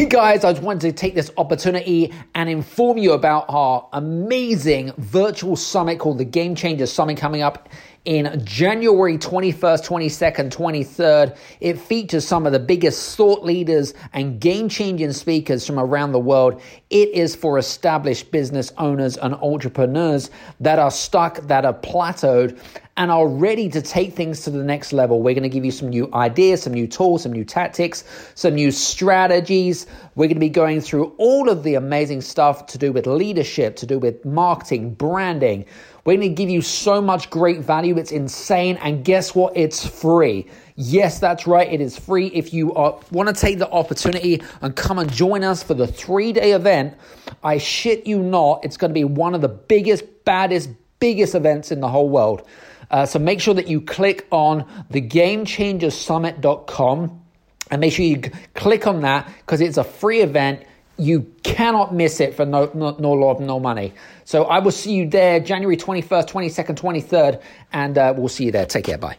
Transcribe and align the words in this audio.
Hey 0.00 0.06
guys, 0.06 0.44
I 0.44 0.52
just 0.52 0.62
wanted 0.62 0.80
to 0.80 0.92
take 0.92 1.14
this 1.14 1.30
opportunity 1.36 2.10
and 2.34 2.48
inform 2.48 2.96
you 2.96 3.12
about 3.12 3.44
our 3.50 3.86
amazing 3.92 4.92
virtual 4.96 5.56
summit 5.56 5.98
called 5.98 6.16
the 6.16 6.24
Game 6.24 6.54
Changers 6.54 6.90
Summit 6.90 7.18
coming 7.18 7.42
up 7.42 7.68
in 8.04 8.42
January 8.44 9.18
21st, 9.18 9.86
22nd, 9.86 10.50
23rd. 10.50 11.36
It 11.60 11.78
features 11.78 12.26
some 12.26 12.46
of 12.46 12.52
the 12.52 12.58
biggest 12.58 13.16
thought 13.16 13.44
leaders 13.44 13.92
and 14.12 14.40
game 14.40 14.68
changing 14.68 15.12
speakers 15.12 15.66
from 15.66 15.78
around 15.78 16.12
the 16.12 16.18
world. 16.18 16.62
It 16.88 17.10
is 17.10 17.36
for 17.36 17.58
established 17.58 18.30
business 18.30 18.72
owners 18.78 19.18
and 19.18 19.34
entrepreneurs 19.34 20.30
that 20.60 20.78
are 20.78 20.90
stuck, 20.90 21.46
that 21.48 21.66
are 21.66 21.74
plateaued, 21.74 22.58
and 22.96 23.10
are 23.10 23.28
ready 23.28 23.68
to 23.68 23.80
take 23.80 24.14
things 24.14 24.42
to 24.42 24.50
the 24.50 24.62
next 24.62 24.92
level. 24.92 25.22
We're 25.22 25.34
going 25.34 25.42
to 25.44 25.48
give 25.48 25.64
you 25.64 25.70
some 25.70 25.88
new 25.88 26.10
ideas, 26.12 26.62
some 26.62 26.74
new 26.74 26.86
tools, 26.86 27.22
some 27.22 27.32
new 27.32 27.44
tactics, 27.44 28.04
some 28.34 28.54
new 28.54 28.70
strategies. 28.70 29.86
We're 30.16 30.26
going 30.26 30.34
to 30.36 30.40
be 30.40 30.50
going 30.50 30.80
through 30.80 31.14
all 31.16 31.48
of 31.48 31.62
the 31.62 31.76
amazing 31.76 32.20
stuff 32.22 32.66
to 32.66 32.78
do 32.78 32.92
with 32.92 33.06
leadership, 33.06 33.76
to 33.76 33.86
do 33.86 33.98
with 33.98 34.24
marketing, 34.24 34.94
branding. 34.94 35.64
We're 36.10 36.16
going 36.16 36.30
to 36.30 36.34
give 36.34 36.50
you 36.50 36.60
so 36.60 37.00
much 37.00 37.30
great 37.30 37.60
value. 37.60 37.96
It's 37.96 38.10
insane. 38.10 38.78
And 38.78 39.04
guess 39.04 39.32
what? 39.32 39.56
It's 39.56 39.86
free. 39.86 40.48
Yes, 40.74 41.20
that's 41.20 41.46
right. 41.46 41.72
It 41.72 41.80
is 41.80 41.96
free. 41.96 42.26
If 42.34 42.52
you 42.52 42.74
are, 42.74 42.98
want 43.12 43.28
to 43.28 43.32
take 43.32 43.60
the 43.60 43.70
opportunity 43.70 44.42
and 44.60 44.74
come 44.74 44.98
and 44.98 45.12
join 45.12 45.44
us 45.44 45.62
for 45.62 45.74
the 45.74 45.86
three 45.86 46.32
day 46.32 46.50
event, 46.50 46.96
I 47.44 47.58
shit 47.58 48.08
you 48.08 48.18
not, 48.18 48.64
it's 48.64 48.76
going 48.76 48.90
to 48.90 48.92
be 48.92 49.04
one 49.04 49.36
of 49.36 49.40
the 49.40 49.48
biggest, 49.48 50.02
baddest, 50.24 50.70
biggest 50.98 51.36
events 51.36 51.70
in 51.70 51.78
the 51.78 51.86
whole 51.86 52.08
world. 52.08 52.42
Uh, 52.90 53.06
so 53.06 53.20
make 53.20 53.40
sure 53.40 53.54
that 53.54 53.68
you 53.68 53.80
click 53.80 54.26
on 54.32 54.64
thegamechangersummit.com 54.90 57.22
and 57.70 57.80
make 57.80 57.92
sure 57.92 58.04
you 58.04 58.20
click 58.56 58.88
on 58.88 59.02
that 59.02 59.32
because 59.42 59.60
it's 59.60 59.76
a 59.76 59.84
free 59.84 60.22
event. 60.22 60.64
You 61.00 61.22
cannot 61.42 61.94
miss 61.94 62.20
it 62.20 62.34
for 62.34 62.44
no, 62.44 62.70
no, 62.74 62.94
no 62.98 63.12
love, 63.12 63.40
no 63.40 63.58
money. 63.58 63.92
So 64.24 64.44
I 64.44 64.58
will 64.58 64.70
see 64.70 64.92
you 64.92 65.08
there 65.08 65.40
January 65.40 65.76
21st, 65.76 66.28
22nd, 66.28 66.76
23rd, 66.76 67.42
and 67.72 67.98
uh, 67.98 68.14
we'll 68.16 68.28
see 68.28 68.44
you 68.44 68.52
there. 68.52 68.66
Take 68.66 68.84
care. 68.84 68.98
Bye. 68.98 69.16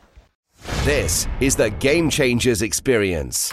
This 0.84 1.28
is 1.40 1.56
the 1.56 1.72
Game 1.72 2.10
Changers 2.10 2.62
Experience. 2.62 3.52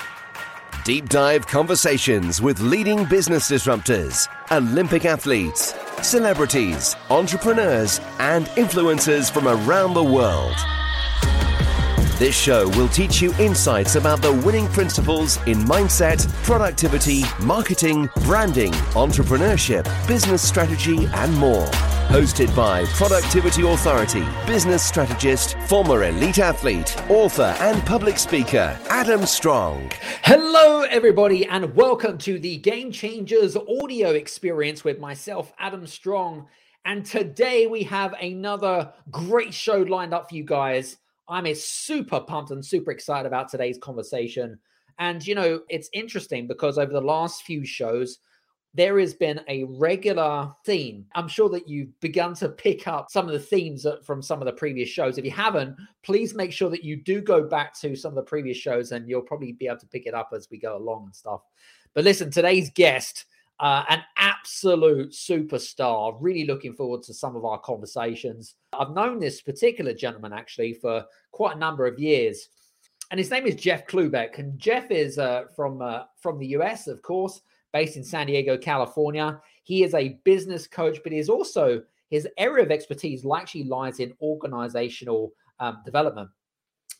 Deep 0.84 1.08
dive 1.08 1.46
conversations 1.46 2.40
with 2.40 2.60
leading 2.60 3.04
business 3.06 3.50
disruptors, 3.50 4.28
Olympic 4.50 5.04
athletes, 5.04 5.74
celebrities, 6.02 6.96
entrepreneurs, 7.10 8.00
and 8.18 8.46
influencers 8.56 9.30
from 9.30 9.48
around 9.48 9.94
the 9.94 10.04
world. 10.04 10.56
This 12.18 12.36
show 12.36 12.68
will 12.70 12.88
teach 12.88 13.22
you 13.22 13.32
insights 13.34 13.94
about 13.94 14.20
the 14.20 14.32
winning 14.32 14.66
principles 14.66 15.36
in 15.46 15.58
mindset, 15.58 16.26
productivity, 16.42 17.22
marketing, 17.40 18.10
branding, 18.24 18.72
entrepreneurship, 18.94 19.84
business 20.08 20.42
strategy, 20.42 21.06
and 21.14 21.32
more. 21.36 21.64
Hosted 22.08 22.52
by 22.56 22.86
Productivity 22.86 23.62
Authority, 23.62 24.24
business 24.48 24.82
strategist, 24.82 25.56
former 25.68 26.02
elite 26.02 26.40
athlete, 26.40 26.96
author, 27.08 27.54
and 27.60 27.86
public 27.86 28.18
speaker, 28.18 28.76
Adam 28.88 29.24
Strong. 29.24 29.92
Hello, 30.24 30.82
everybody, 30.90 31.46
and 31.46 31.72
welcome 31.76 32.18
to 32.18 32.40
the 32.40 32.56
Game 32.56 32.90
Changers 32.90 33.56
audio 33.56 34.10
experience 34.10 34.82
with 34.82 34.98
myself, 34.98 35.52
Adam 35.56 35.86
Strong. 35.86 36.48
And 36.84 37.06
today 37.06 37.68
we 37.68 37.84
have 37.84 38.12
another 38.20 38.92
great 39.08 39.54
show 39.54 39.82
lined 39.82 40.12
up 40.12 40.30
for 40.30 40.34
you 40.34 40.42
guys. 40.42 40.96
I'm 41.28 41.52
super 41.54 42.20
pumped 42.20 42.50
and 42.50 42.64
super 42.64 42.90
excited 42.90 43.26
about 43.26 43.48
today's 43.48 43.78
conversation. 43.78 44.58
And, 44.98 45.24
you 45.26 45.34
know, 45.34 45.60
it's 45.68 45.90
interesting 45.92 46.46
because 46.46 46.78
over 46.78 46.92
the 46.92 47.00
last 47.00 47.42
few 47.42 47.64
shows, 47.64 48.18
there 48.74 48.98
has 48.98 49.14
been 49.14 49.40
a 49.48 49.64
regular 49.64 50.52
theme. 50.64 51.06
I'm 51.14 51.28
sure 51.28 51.48
that 51.50 51.68
you've 51.68 51.98
begun 52.00 52.34
to 52.34 52.48
pick 52.48 52.86
up 52.86 53.10
some 53.10 53.26
of 53.26 53.32
the 53.32 53.38
themes 53.38 53.86
from 54.04 54.22
some 54.22 54.40
of 54.40 54.46
the 54.46 54.52
previous 54.52 54.88
shows. 54.88 55.18
If 55.18 55.24
you 55.24 55.30
haven't, 55.30 55.76
please 56.02 56.34
make 56.34 56.52
sure 56.52 56.70
that 56.70 56.84
you 56.84 56.96
do 56.96 57.20
go 57.20 57.42
back 57.42 57.78
to 57.80 57.96
some 57.96 58.10
of 58.10 58.16
the 58.16 58.22
previous 58.22 58.56
shows 58.56 58.92
and 58.92 59.08
you'll 59.08 59.22
probably 59.22 59.52
be 59.52 59.66
able 59.66 59.78
to 59.78 59.86
pick 59.86 60.06
it 60.06 60.14
up 60.14 60.30
as 60.34 60.48
we 60.50 60.58
go 60.58 60.76
along 60.76 61.06
and 61.06 61.16
stuff. 61.16 61.40
But 61.94 62.04
listen, 62.04 62.30
today's 62.30 62.70
guest, 62.70 63.24
uh, 63.60 63.84
an 63.88 64.02
absolute 64.16 65.10
superstar. 65.10 66.16
Really 66.20 66.46
looking 66.46 66.74
forward 66.74 67.02
to 67.04 67.14
some 67.14 67.36
of 67.36 67.44
our 67.44 67.58
conversations. 67.58 68.54
I've 68.72 68.90
known 68.90 69.18
this 69.18 69.40
particular 69.40 69.92
gentleman 69.92 70.32
actually 70.32 70.74
for 70.74 71.04
quite 71.32 71.56
a 71.56 71.58
number 71.58 71.86
of 71.86 71.98
years, 71.98 72.48
and 73.10 73.18
his 73.18 73.30
name 73.30 73.46
is 73.46 73.56
Jeff 73.56 73.86
Klubeck. 73.86 74.38
And 74.38 74.58
Jeff 74.58 74.90
is 74.90 75.18
uh, 75.18 75.44
from 75.56 75.82
uh, 75.82 76.04
from 76.20 76.38
the 76.38 76.48
US, 76.48 76.86
of 76.86 77.02
course, 77.02 77.40
based 77.72 77.96
in 77.96 78.04
San 78.04 78.26
Diego, 78.26 78.56
California. 78.56 79.40
He 79.64 79.82
is 79.82 79.94
a 79.94 80.18
business 80.24 80.66
coach, 80.66 80.98
but 81.02 81.12
he 81.12 81.18
is 81.18 81.28
also 81.28 81.82
his 82.10 82.26
area 82.38 82.64
of 82.64 82.70
expertise 82.70 83.24
actually 83.36 83.64
lies 83.64 84.00
in 84.00 84.14
organizational 84.22 85.32
um, 85.60 85.78
development, 85.84 86.30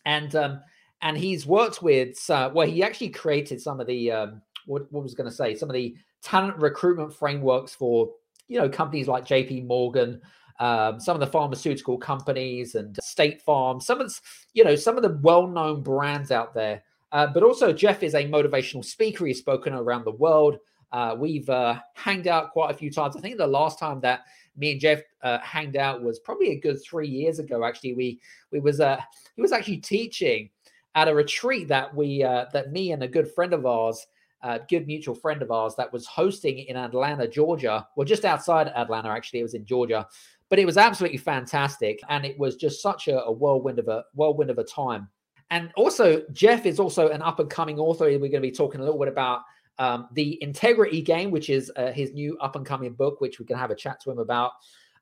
and 0.05 0.35
um, 0.35 0.61
and 1.03 1.17
he's 1.17 1.47
worked 1.47 1.83
with 1.83 2.19
uh, 2.31 2.51
well, 2.53 2.67
he 2.67 2.83
actually 2.83 3.11
created 3.11 3.61
some 3.61 3.81
of 3.81 3.87
the 3.87 4.11
um, 4.11 4.43
what, 4.67 4.91
what 4.93 5.03
was 5.03 5.15
going 5.15 5.29
to 5.29 5.35
say 5.35 5.55
some 5.55 5.71
of 5.71 5.75
the 5.75 5.97
talent 6.23 6.57
recruitment 6.59 7.13
frameworks 7.13 7.75
for 7.75 8.11
you 8.49 8.59
know 8.59 8.69
companies 8.69 9.09
like 9.09 9.27
JP 9.27 9.67
Morgan, 9.67 10.21
um, 10.61 10.99
some 11.01 11.15
of 11.15 11.21
the 11.21 11.27
pharmaceutical 11.27 11.99
companies 11.99 12.75
and 12.75 12.97
State 13.03 13.41
Farm, 13.43 13.81
some 13.81 14.01
of 14.01 14.13
you 14.55 14.65
know 14.65 14.77
some 14.77 14.97
of 14.97 15.03
the 15.03 15.19
well-known 15.23 15.83
brands 15.83 16.31
out 16.31 16.55
there. 16.55 16.83
Uh, 17.13 17.27
but 17.27 17.43
also 17.43 17.73
Jeff 17.73 18.03
is 18.03 18.15
a 18.15 18.25
motivational 18.25 18.85
speaker. 18.85 19.25
He's 19.25 19.39
spoken 19.39 19.73
around 19.73 20.05
the 20.05 20.13
world. 20.13 20.59
Uh, 20.93 21.15
we've 21.19 21.49
uh, 21.49 21.79
hanged 21.95 22.27
out 22.27 22.51
quite 22.51 22.71
a 22.71 22.77
few 22.77 22.91
times. 22.91 23.17
I 23.17 23.21
think 23.21 23.37
the 23.37 23.47
last 23.47 23.79
time 23.79 24.01
that 24.01 24.25
me 24.57 24.73
and 24.73 24.81
Jeff 24.81 25.01
uh, 25.23 25.39
hanged 25.39 25.77
out 25.77 26.03
was 26.03 26.19
probably 26.19 26.53
a 26.53 26.61
good 26.61 26.83
three 26.83 27.09
years 27.09 27.39
ago. 27.39 27.65
Actually, 27.65 27.95
we 27.95 28.21
we 28.51 28.61
was 28.61 28.81
uh, 28.81 29.01
he 29.37 29.43
was 29.43 29.53
actually 29.53 29.79
teaching 29.79 30.51
at 30.95 31.09
a 31.09 31.15
retreat 31.15 31.69
that 31.69 31.95
we 31.95 32.23
uh, 32.23 32.47
that 32.53 32.73
me 32.73 32.93
and 32.93 33.03
a 33.03 33.09
good 33.09 33.33
friend 33.33 33.53
of 33.53 33.67
ours 33.67 34.07
uh, 34.43 34.59
good 34.69 34.87
mutual 34.87 35.15
friend 35.15 35.43
of 35.43 35.51
ours 35.51 35.75
that 35.77 35.93
was 35.93 36.07
hosting 36.07 36.59
in 36.59 36.77
Atlanta, 36.77 37.27
Georgia. 37.27 37.87
Well, 37.97 38.05
just 38.07 38.25
outside 38.25 38.69
Atlanta, 38.69 39.09
actually, 39.09 39.41
it 39.41 39.45
was 39.45 39.55
in 39.55 39.65
Georgia, 39.65 40.07
but 40.49 40.59
it 40.59 40.67
was 40.67 40.77
absolutely 40.77 41.19
fantastic, 41.19 42.01
and 42.09 42.25
it 42.25 42.39
was 42.39 42.57
just 42.57 42.81
such 42.83 43.09
a, 43.09 43.23
a 43.25 43.33
whirlwind 43.33 43.79
of 43.79 43.89
a 43.89 44.05
whirlwind 44.15 44.51
of 44.51 44.59
a 44.59 44.65
time. 44.65 45.09
And 45.51 45.71
also, 45.77 46.23
Jeff 46.33 46.67
is 46.67 46.79
also 46.79 47.09
an 47.09 47.23
up 47.23 47.41
and 47.41 47.49
coming 47.49 47.79
author. 47.79 48.05
We're 48.05 48.19
going 48.19 48.33
to 48.33 48.41
be 48.41 48.51
talking 48.51 48.81
a 48.81 48.85
little 48.85 48.99
bit 48.99 49.09
about 49.09 49.43
um, 49.79 50.09
the 50.13 50.39
Integrity 50.43 51.01
Game, 51.01 51.31
which 51.31 51.49
is 51.49 51.73
uh, 51.77 51.93
his 51.93 52.13
new 52.13 52.37
up 52.39 52.57
and 52.57 52.67
coming 52.67 52.93
book, 52.93 53.21
which 53.21 53.39
we 53.39 53.47
can 53.47 53.57
have 53.57 53.71
a 53.71 53.75
chat 53.75 54.01
to 54.03 54.11
him 54.11 54.19
about. 54.19 54.53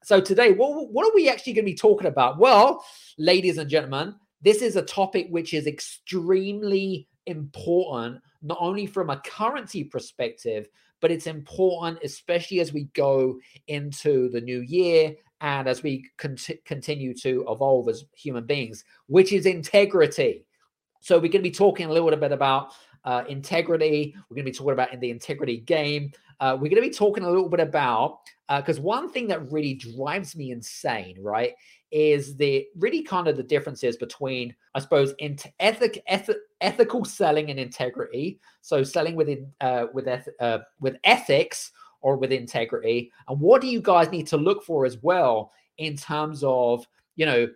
So 0.05 0.21
today, 0.21 0.53
what, 0.53 0.93
what 0.93 1.07
are 1.07 1.15
we 1.15 1.29
actually 1.29 1.55
going 1.55 1.65
to 1.65 1.73
be 1.73 1.77
talking 1.77 2.07
about? 2.07 2.39
Well, 2.39 2.85
ladies 3.19 3.59
and 3.59 3.69
gentlemen, 3.69 4.15
this 4.43 4.63
is 4.63 4.77
a 4.77 4.83
topic 4.83 5.27
which 5.31 5.53
is 5.53 5.67
extremely 5.67 7.09
important 7.27 8.21
not 8.47 8.59
only 8.61 8.87
from 8.87 9.11
a 9.11 9.21
currency 9.21 9.85
perspective, 9.85 10.69
but 11.01 11.11
it's 11.11 11.27
important, 11.27 11.99
especially 12.03 12.61
as 12.61 12.73
we 12.73 12.85
go 12.95 13.39
into 13.69 14.31
the 14.31 14.41
new 14.41 14.61
year 14.61 15.15
and 15.41 15.69
as 15.69 15.83
we 15.83 16.09
cont- 16.17 16.65
continue 16.65 17.13
to 17.15 17.45
evolve 17.49 17.89
as 17.89 18.05
human 18.15 18.47
beings, 18.47 18.85
which 19.07 19.33
is 19.33 19.47
integrity. 19.47 20.47
So, 21.01 21.17
we're 21.17 21.23
going 21.23 21.33
to 21.33 21.39
be 21.43 21.51
talking 21.51 21.87
a 21.87 21.93
little 21.93 22.11
bit 22.17 22.33
about 22.33 22.73
uh, 23.05 23.25
integrity. 23.29 24.15
We're 24.29 24.35
going 24.35 24.47
to 24.47 24.51
be 24.51 24.57
talking 24.57 24.73
about 24.73 24.93
in 24.93 25.01
the 25.01 25.11
integrity 25.11 25.59
game. 25.59 26.13
Uh, 26.41 26.55
we're 26.55 26.69
going 26.69 26.83
to 26.83 26.89
be 26.89 26.91
talking 26.91 27.25
a 27.25 27.31
little 27.31 27.49
bit 27.49 27.61
about 27.61 28.19
because 28.57 28.79
uh, 28.79 28.83
one 28.83 29.11
thing 29.11 29.27
that 29.29 29.51
really 29.51 29.75
drives 29.75 30.37
me 30.37 30.51
insane, 30.53 31.17
right, 31.21 31.55
is 31.91 32.37
the 32.37 32.67
really 32.77 33.03
kind 33.03 33.29
of 33.29 33.37
the 33.37 33.43
differences 33.43 33.97
between, 33.97 34.55
I 34.75 34.81
suppose, 34.81 35.15
int- 35.19 35.47
ethic, 35.61 36.03
eth- 36.09 36.31
ethical 36.61 37.05
selling 37.05 37.51
and 37.51 37.59
integrity. 37.59 38.41
So 38.63 38.83
selling 38.83 39.15
within 39.15 39.53
uh, 39.61 39.87
with 39.93 40.09
eth- 40.09 40.29
uh, 40.41 40.59
with 40.81 40.97
ethics 41.05 41.73
or 42.01 42.17
with 42.17 42.33
integrity, 42.33 43.13
and 43.29 43.41
what 43.41 43.61
do 43.61 43.69
you 43.69 43.81
guys 43.81 44.11
need 44.11 44.27
to 44.29 44.37
look 44.37 44.65
for 44.65 44.85
as 44.85 44.99
well 45.03 45.53
in 45.79 45.97
terms 45.97 46.43
of 46.45 46.87
you 47.17 47.27
know 47.27 47.49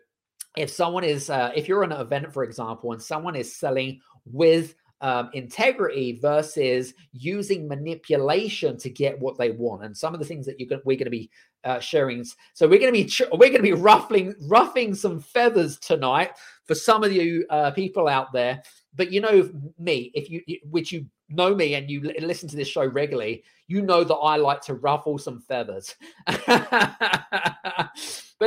if 0.57 0.71
someone 0.71 1.05
is 1.05 1.31
uh, 1.31 1.53
if 1.55 1.69
you're 1.69 1.85
in 1.85 1.93
an 1.93 2.01
event 2.01 2.33
for 2.33 2.45
example 2.45 2.93
and 2.93 3.03
someone 3.03 3.37
is 3.37 3.55
selling 3.55 4.01
with 4.27 4.75
um, 5.01 5.31
integrity 5.33 6.19
versus 6.21 6.93
using 7.13 7.67
manipulation 7.67 8.77
to 8.79 8.91
get 8.91 9.19
what 9.19 9.39
they 9.39 9.51
want. 9.51 9.85
And 9.85 9.97
some 9.97 10.15
of 10.15 10.21
the 10.21 10.27
things 10.27 10.47
that 10.47 10.59
going, 10.69 10.81
we're 10.85 10.97
going 10.97 11.07
to 11.07 11.11
be 11.11 11.31
uh, 11.65 11.81
sharing. 11.81 12.25
So 12.55 12.69
we're 12.69 12.79
going 12.79 12.93
to 12.93 13.05
be 13.05 13.11
we're 13.33 13.51
going 13.51 13.57
to 13.57 13.63
be 13.63 13.73
ruffling 13.73 14.35
ruffing 14.43 14.95
some 14.95 15.21
feathers 15.21 15.79
tonight 15.79 16.31
for 16.67 16.75
some 16.75 17.03
of 17.05 17.13
you 17.13 17.47
uh, 17.51 17.71
people 17.73 18.09
out 18.09 18.33
there. 18.33 18.63
But 18.95 19.13
you 19.13 19.21
know 19.21 19.51
me, 19.79 20.11
if 20.15 20.31
you 20.31 20.41
which 20.65 20.93
you 20.93 21.05
know 21.29 21.55
me 21.55 21.75
and 21.75 21.91
you 21.91 22.13
listen 22.21 22.49
to 22.49 22.57
this 22.57 22.69
show 22.69 22.87
regularly, 22.87 23.45
you 23.69 23.83
know 23.83 24.05
that 24.05 24.15
I 24.15 24.37
like 24.37 24.63
to 24.63 24.75
ruffle 24.75 25.19
some 25.19 25.41
feathers. 25.41 25.95
but 26.47 27.91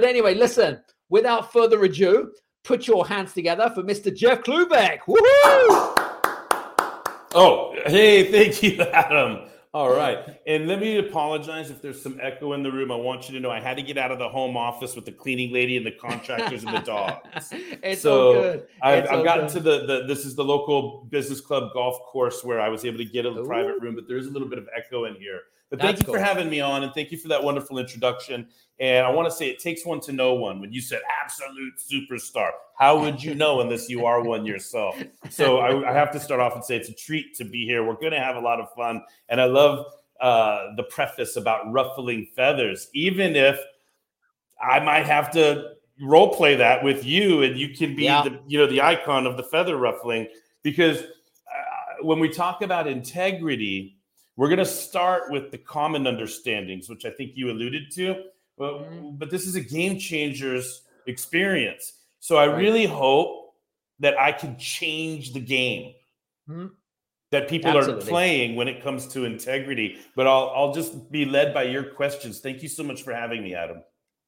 anyway, 0.04 0.36
listen. 0.36 0.82
Without 1.10 1.54
further 1.54 1.84
ado, 1.84 2.32
put 2.64 2.88
your 2.88 3.06
hands 3.06 3.34
together 3.34 3.70
for 3.76 3.84
Mr. 3.84 4.16
Jeff 4.16 4.42
Klubeck. 4.42 5.00
Woohoo! 5.08 6.03
Oh, 7.34 7.76
hey, 7.86 8.32
thank 8.32 8.62
you, 8.64 8.82
Adam. 8.82 9.50
All 9.74 9.90
right. 9.90 10.40
And 10.46 10.68
let 10.68 10.80
me 10.80 11.00
apologize 11.00 11.72
if 11.72 11.82
there's 11.82 12.00
some 12.00 12.20
echo 12.22 12.54
in 12.54 12.62
the 12.62 12.72
room. 12.72 12.92
I 12.92 12.96
want 12.96 13.28
you 13.28 13.34
to 13.34 13.40
know 13.40 13.50
I 13.50 13.60
had 13.60 13.76
to 13.78 13.82
get 13.84 13.98
out 13.98 14.12
of 14.12 14.20
the 14.20 14.30
home 14.30 14.56
office 14.56 14.96
with 14.96 15.06
the 15.06 15.12
cleaning 15.12 15.52
lady 15.52 15.78
and 15.78 15.86
the 15.86 15.92
contractors 15.92 16.64
and 16.64 16.76
the 16.76 16.80
dogs. 16.86 17.52
It's 17.82 18.04
so 18.04 18.28
all 18.28 18.34
good. 18.34 18.68
I've, 18.84 19.06
It's 19.06 19.12
I've 19.12 19.24
gotten 19.24 19.48
good. 19.48 19.54
to 19.54 19.60
the, 19.62 19.86
the, 19.88 20.04
this 20.08 20.26
is 20.26 20.36
the 20.36 20.44
local 20.44 21.08
business 21.10 21.42
club 21.42 21.74
golf 21.74 22.00
course 22.02 22.44
where 22.44 22.62
I 22.62 22.70
was 22.70 22.86
able 22.86 23.00
to 23.00 23.06
get 23.06 23.26
a 23.26 23.30
Ooh. 23.30 23.46
private 23.48 23.82
room, 23.82 23.96
but 23.96 24.08
there 24.08 24.18
is 24.18 24.28
a 24.28 24.30
little 24.30 24.48
bit 24.48 24.60
of 24.60 24.68
echo 24.78 25.06
in 25.06 25.16
here. 25.16 25.42
But 25.74 25.82
thank 25.82 25.98
That's 25.98 26.08
you 26.08 26.14
for 26.14 26.20
having 26.20 26.52
me 26.52 26.60
on 26.60 26.84
and 26.84 26.94
thank 26.94 27.12
you 27.12 27.18
for 27.18 27.30
that 27.30 27.44
wonderful 27.44 27.80
introduction. 27.80 28.46
And 28.80 29.08
I 29.08 29.10
want 29.10 29.28
to 29.28 29.36
say 29.36 29.50
it 29.50 29.58
takes 29.58 29.84
one 29.84 30.00
to 30.02 30.12
know 30.12 30.36
one. 30.36 30.62
When 30.62 30.72
you 30.72 30.80
said 30.80 31.02
absolute 31.24 31.80
superstar, 31.80 32.52
how 32.78 33.00
would 33.00 33.24
you 33.24 33.34
know 33.34 33.60
unless 33.60 33.90
you 33.90 34.06
are 34.06 34.22
one 34.22 34.46
yourself? 34.46 34.96
So 35.32 35.58
I, 35.58 35.90
I 35.90 35.92
have 35.92 36.12
to 36.12 36.20
start 36.20 36.40
off 36.42 36.54
and 36.54 36.64
say 36.64 36.76
it's 36.76 36.90
a 36.90 36.94
treat 36.94 37.36
to 37.38 37.44
be 37.44 37.66
here. 37.66 37.84
We're 37.84 37.96
going 37.96 38.12
to 38.12 38.20
have 38.20 38.36
a 38.36 38.40
lot 38.40 38.60
of 38.60 38.72
fun. 38.76 39.02
And 39.30 39.42
I 39.42 39.46
love 39.46 39.88
uh, 40.22 40.76
the 40.76 40.84
preface 40.84 41.38
about 41.38 41.72
ruffling 41.72 42.28
feathers, 42.36 42.88
even 42.94 43.36
if 43.36 43.60
I 44.62 44.80
might 44.80 45.08
have 45.08 45.32
to 45.32 45.72
role 46.00 46.36
play 46.36 46.54
that 46.54 46.84
with 46.84 47.04
you 47.04 47.42
and 47.42 47.58
you 47.58 47.70
can 47.70 47.96
be 47.96 48.04
Yeah. 48.04 48.22
the 48.22 48.40
you 48.46 48.60
know 48.60 48.68
the 48.68 48.82
icon 48.84 49.26
of 49.26 49.38
the 49.38 49.44
feather 49.44 49.76
ruffling 49.78 50.28
because 50.62 51.02
uh, 51.02 52.04
when 52.04 52.20
we 52.20 52.30
talk 52.30 52.62
about 52.62 52.86
integrity 52.86 53.98
we're 54.36 54.48
going 54.48 54.58
to 54.60 54.66
start 54.66 55.24
with 55.32 55.52
the 55.52 55.58
common 55.58 56.08
understandings 56.08 56.90
which 56.90 57.06
i 57.06 57.10
think 57.10 57.32
you 57.36 57.50
alluded 57.52 57.92
to 57.92 58.24
but, 58.58 58.74
Mhm. 58.74 59.18
but 59.20 59.30
this 59.30 59.46
is 59.48 59.56
a 59.56 59.62
game 59.62 59.98
changers 60.00 60.84
experience 61.08 61.94
so 62.20 62.38
i 62.38 62.48
Right. 62.48 62.58
really 62.58 62.86
hope 62.86 63.56
that 64.00 64.18
i 64.20 64.32
can 64.32 64.58
change 64.58 65.34
the 65.34 65.40
game 65.40 65.94
Mhm. 66.50 66.72
that 67.32 67.48
people 67.48 67.72
Absolutely. 67.78 68.04
are 68.04 68.08
playing 68.08 68.56
when 68.56 68.68
it 68.68 68.82
comes 68.82 69.08
to 69.14 69.26
integrity 69.26 69.98
but 70.16 70.28
I'll, 70.28 70.50
I'll 70.56 70.74
just 70.74 71.12
be 71.12 71.26
led 71.26 71.54
by 71.54 71.64
your 71.64 71.84
questions 71.84 72.40
thank 72.40 72.62
you 72.64 72.70
so 72.70 72.84
much 72.84 73.02
for 73.04 73.14
having 73.14 73.44
me 73.44 73.54
adam 73.56 73.84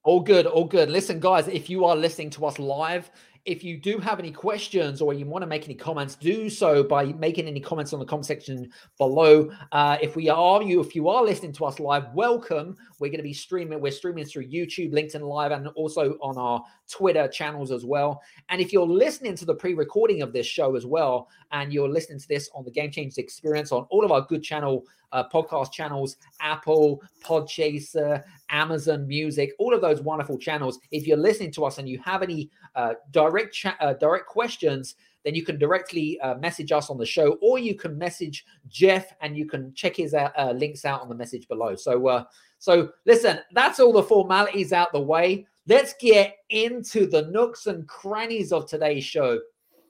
All 0.07 0.19
good, 0.21 0.45
all 0.45 0.65
good. 0.65 0.91
Listen, 0.91 1.19
guys, 1.19 1.47
if 1.47 1.67
you 1.67 1.83
are 1.83 1.95
listening 1.95 2.29
to 2.37 2.45
us 2.45 2.59
live, 2.59 3.09
if 3.45 3.63
you 3.63 3.77
do 3.77 4.00
have 4.00 4.18
any 4.18 4.31
questions 4.31 5.01
or 5.01 5.13
you 5.13 5.25
want 5.25 5.44
to 5.44 5.47
make 5.47 5.65
any 5.65 5.75
comments, 5.75 6.15
do 6.15 6.50
so 6.50 6.83
by 6.83 7.06
making 7.06 7.47
any 7.47 7.59
comments 7.59 7.94
on 7.94 8.00
the 8.00 8.06
comment 8.06 8.25
section 8.25 8.71
below. 8.97 9.51
Uh, 9.71 9.97
if 10.01 10.15
we 10.15 10.30
are 10.30 10.63
you, 10.63 10.81
if 10.81 10.95
you 10.95 11.07
are 11.09 11.24
listening 11.24 11.53
to 11.53 11.65
us 11.65 11.80
live, 11.80 12.12
welcome. 12.15 12.75
We're 13.00 13.09
going 13.09 13.19
to 13.19 13.24
be 13.24 13.33
streaming. 13.33 13.80
We're 13.80 13.92
streaming 13.92 14.25
through 14.25 14.47
YouTube, 14.47 14.94
LinkedIn 14.94 15.21
Live, 15.21 15.51
and 15.51 15.68
also 15.69 16.18
on 16.21 16.38
our 16.39 16.63
Twitter 16.89 17.27
channels 17.27 17.71
as 17.71 17.86
well. 17.86 18.19
And 18.50 18.59
if 18.59 18.74
you're 18.74 18.88
listening 18.88 19.36
to 19.36 19.45
the 19.45 19.56
pre-recording 19.56 20.24
of 20.24 20.33
this 20.33 20.48
show 20.48 20.75
as 20.75 20.88
well, 20.88 21.30
and 21.51 21.71
you're 21.71 21.89
listening 21.89 22.19
to 22.19 22.27
this 22.27 22.50
on 22.56 22.65
the 22.65 22.71
Game 22.71 22.89
Changers 22.89 23.19
Experience 23.19 23.71
on 23.71 23.86
all 23.91 24.03
of 24.03 24.12
our 24.12 24.21
good 24.21 24.41
channel 24.41 24.86
uh, 25.15 25.23
podcast 25.33 25.71
channels, 25.71 26.17
Apple, 26.41 27.01
Podchaser, 27.23 28.23
Amazon 28.50 29.07
Music, 29.07 29.47
all 29.57 29.73
of 29.73 29.81
those 29.81 30.01
wonderful 30.01 30.38
channels. 30.38 30.77
If 30.91 31.07
you're 31.07 31.25
listening 31.29 31.53
to 31.53 31.65
us 31.65 31.77
and 31.79 31.88
you 31.88 31.97
have 32.00 32.21
any 32.21 32.51
uh, 32.75 32.94
direct 33.12 33.53
chat, 33.53 33.77
uh, 33.79 33.94
direct 33.94 34.27
questions, 34.27 34.95
then 35.23 35.33
you 35.33 35.44
can 35.44 35.57
directly 35.57 36.19
uh, 36.19 36.35
message 36.35 36.71
us 36.71 36.89
on 36.91 36.97
the 36.97 37.06
show, 37.06 37.38
or 37.41 37.57
you 37.57 37.75
can 37.75 37.97
message 37.97 38.45
Jeff, 38.67 39.06
and 39.21 39.35
you 39.35 39.45
can 39.47 39.73
check 39.73 39.95
his 39.95 40.13
uh, 40.13 40.29
uh, 40.38 40.51
links 40.51 40.85
out 40.85 41.01
on 41.01 41.09
the 41.09 41.15
message 41.15 41.47
below. 41.47 41.75
So, 41.75 42.25
so 42.59 42.89
listen, 43.06 43.39
that's 43.53 43.79
all 43.79 43.94
the 43.94 44.03
formalities 44.03 44.71
out 44.73 44.91
the 44.91 45.01
way. 45.01 45.47
Let's 45.67 45.95
get 46.00 46.35
into 46.50 47.07
the 47.07 47.23
nooks 47.31 47.65
and 47.65 47.88
crannies 47.88 48.51
of 48.51 48.67
today's 48.67 49.03
show, 49.03 49.39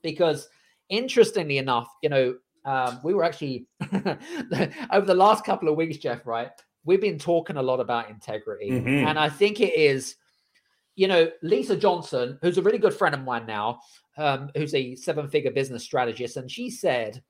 because 0.04 0.48
interestingly 0.88 1.58
enough, 1.58 1.90
you 2.02 2.10
know, 2.10 2.36
um, 2.66 3.00
we 3.04 3.14
were 3.14 3.24
actually 3.24 3.68
over 4.92 5.06
the 5.06 5.14
last 5.16 5.46
couple 5.46 5.70
of 5.70 5.76
weeks, 5.76 5.98
Jeff. 5.98 6.26
Right, 6.26 6.50
we've 6.84 7.02
been 7.02 7.20
talking 7.20 7.58
a 7.58 7.62
lot 7.64 7.80
about 7.80 8.10
integrity, 8.10 8.72
Mhm. 8.72 9.06
and 9.06 9.18
I 9.20 9.30
think 9.30 9.62
it 9.62 9.74
is, 9.76 10.16
you 10.96 11.08
know, 11.08 11.30
Lisa 11.42 11.78
Johnson, 11.78 12.38
who's 12.42 12.58
a 12.58 12.62
really 12.62 12.78
good 12.78 12.94
friend 12.94 13.16
of 13.16 13.24
mine 13.24 13.46
now, 13.46 13.80
um, 14.18 14.50
who's 14.56 14.74
a 14.74 14.96
seven-figure 14.96 15.52
business 15.52 15.84
strategist, 15.84 16.38
and 16.38 16.50
she 16.50 16.70
said, 16.70 17.22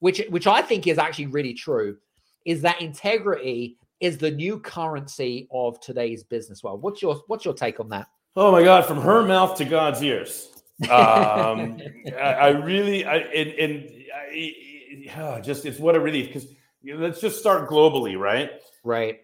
which 0.00 0.22
which 0.30 0.46
I 0.46 0.62
think 0.62 0.86
is 0.86 0.98
actually 0.98 1.26
really 1.26 1.54
true, 1.54 1.96
is 2.44 2.60
that 2.62 2.80
integrity 2.80 3.78
is 4.00 4.18
the 4.18 4.30
new 4.32 4.58
currency 4.58 5.46
of 5.52 5.78
today's 5.80 6.24
business 6.24 6.62
world. 6.62 6.82
What's 6.82 7.00
your 7.00 7.22
what's 7.28 7.44
your 7.44 7.54
take 7.54 7.78
on 7.80 7.88
that? 7.90 8.08
Oh 8.34 8.50
my 8.50 8.64
God, 8.64 8.84
from 8.86 9.00
her 9.00 9.22
mouth 9.22 9.56
to 9.58 9.64
God's 9.64 10.02
ears. 10.02 10.48
Um, 10.90 11.80
I, 12.18 12.32
I 12.32 12.48
really, 12.48 13.04
I, 13.04 13.18
and, 13.18 13.50
and 13.50 13.90
I, 14.16 14.54
yeah, 14.98 15.40
just 15.40 15.64
it's 15.66 15.78
what 15.78 15.96
a 15.96 16.00
relief 16.00 16.28
because 16.28 16.48
let's 16.84 17.20
just 17.20 17.38
start 17.38 17.68
globally, 17.68 18.18
right? 18.18 18.50
Right. 18.84 19.20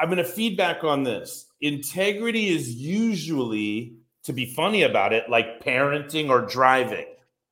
I'm 0.00 0.08
going 0.08 0.18
to 0.18 0.24
feedback 0.24 0.82
on 0.82 1.04
this. 1.04 1.46
Integrity 1.60 2.48
is 2.48 2.74
usually, 2.74 3.96
to 4.24 4.32
be 4.32 4.46
funny 4.46 4.82
about 4.82 5.12
it, 5.12 5.30
like 5.30 5.62
parenting 5.64 6.30
or 6.30 6.42
driving. 6.42 7.06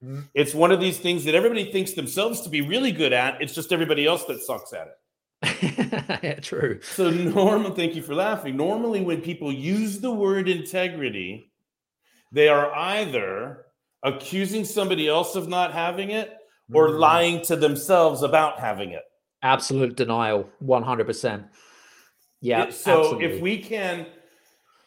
Mhm. 0.04 0.28
It's 0.34 0.52
one 0.52 0.72
of 0.72 0.80
these 0.80 0.98
things 0.98 1.24
that 1.24 1.34
everybody 1.36 1.70
thinks 1.70 1.92
themselves 1.92 2.40
to 2.40 2.48
be 2.48 2.60
really 2.60 2.90
good 2.90 3.12
at. 3.12 3.40
It's 3.40 3.54
just 3.54 3.72
everybody 3.72 4.06
else 4.06 4.24
that 4.24 4.40
sucks 4.40 4.72
at 4.72 4.88
it. 4.88 4.98
yeah, 6.22 6.40
true. 6.40 6.80
So, 6.82 7.10
normal, 7.10 7.74
thank 7.74 7.94
you 7.94 8.02
for 8.02 8.14
laughing. 8.14 8.56
Normally, 8.56 9.02
when 9.02 9.20
people 9.20 9.52
use 9.52 10.00
the 10.00 10.10
word 10.10 10.48
integrity, 10.48 11.52
they 12.32 12.48
are 12.48 12.72
either 12.74 13.66
accusing 14.02 14.64
somebody 14.64 15.08
else 15.08 15.36
of 15.36 15.48
not 15.48 15.72
having 15.72 16.10
it 16.10 16.36
or 16.74 16.88
Mhm. 16.90 16.98
lying 16.98 17.42
to 17.42 17.56
themselves 17.56 18.22
about 18.22 18.58
having 18.58 18.90
it. 18.90 19.02
Absolute 19.42 19.96
denial, 19.96 20.48
one 20.60 20.82
hundred 20.82 21.06
percent. 21.06 21.44
Yeah. 22.40 22.64
It- 22.64 22.74
so 22.74 23.00
absolutely. 23.00 23.24
if 23.36 23.40
we 23.42 23.58
can 23.58 24.06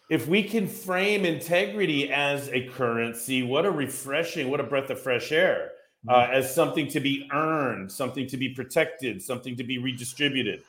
if 0.09 0.27
we 0.27 0.43
can 0.43 0.67
frame 0.67 1.25
integrity 1.25 2.11
as 2.11 2.47
a 2.49 2.67
currency 2.67 3.41
what 3.41 3.65
a 3.65 3.71
refreshing 3.71 4.51
what 4.51 4.59
a 4.59 4.63
breath 4.63 4.89
of 4.91 4.99
fresh 4.99 5.31
air 5.31 5.71
uh, 6.07 6.27
as 6.31 6.53
something 6.53 6.87
to 6.87 6.99
be 6.99 7.27
earned 7.33 7.91
something 7.91 8.27
to 8.27 8.37
be 8.37 8.49
protected 8.49 9.19
something 9.23 9.55
to 9.55 9.63
be 9.63 9.77
redistributed 9.79 10.61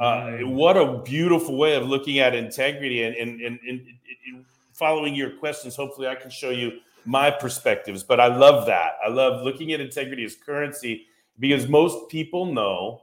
uh, 0.00 0.22
Mm. 0.40 0.54
what 0.54 0.76
a 0.76 0.98
beautiful 1.04 1.56
way 1.56 1.76
of 1.76 1.86
looking 1.88 2.18
at 2.18 2.34
integrity 2.34 3.04
and, 3.04 3.14
and, 3.14 3.40
and, 3.42 3.60
and, 3.68 3.80
and 4.26 4.44
following 4.72 5.14
your 5.14 5.30
questions 5.38 5.76
hopefully 5.76 6.08
i 6.08 6.14
can 6.16 6.30
show 6.30 6.50
you 6.50 6.80
my 7.04 7.30
perspectives 7.30 8.02
but 8.02 8.20
i 8.20 8.26
love 8.26 8.66
that 8.66 8.92
i 9.04 9.08
love 9.08 9.42
looking 9.42 9.72
at 9.72 9.80
integrity 9.80 10.24
as 10.24 10.36
currency 10.36 11.06
because 11.38 11.68
most 11.68 12.08
people 12.08 12.46
know 12.46 13.00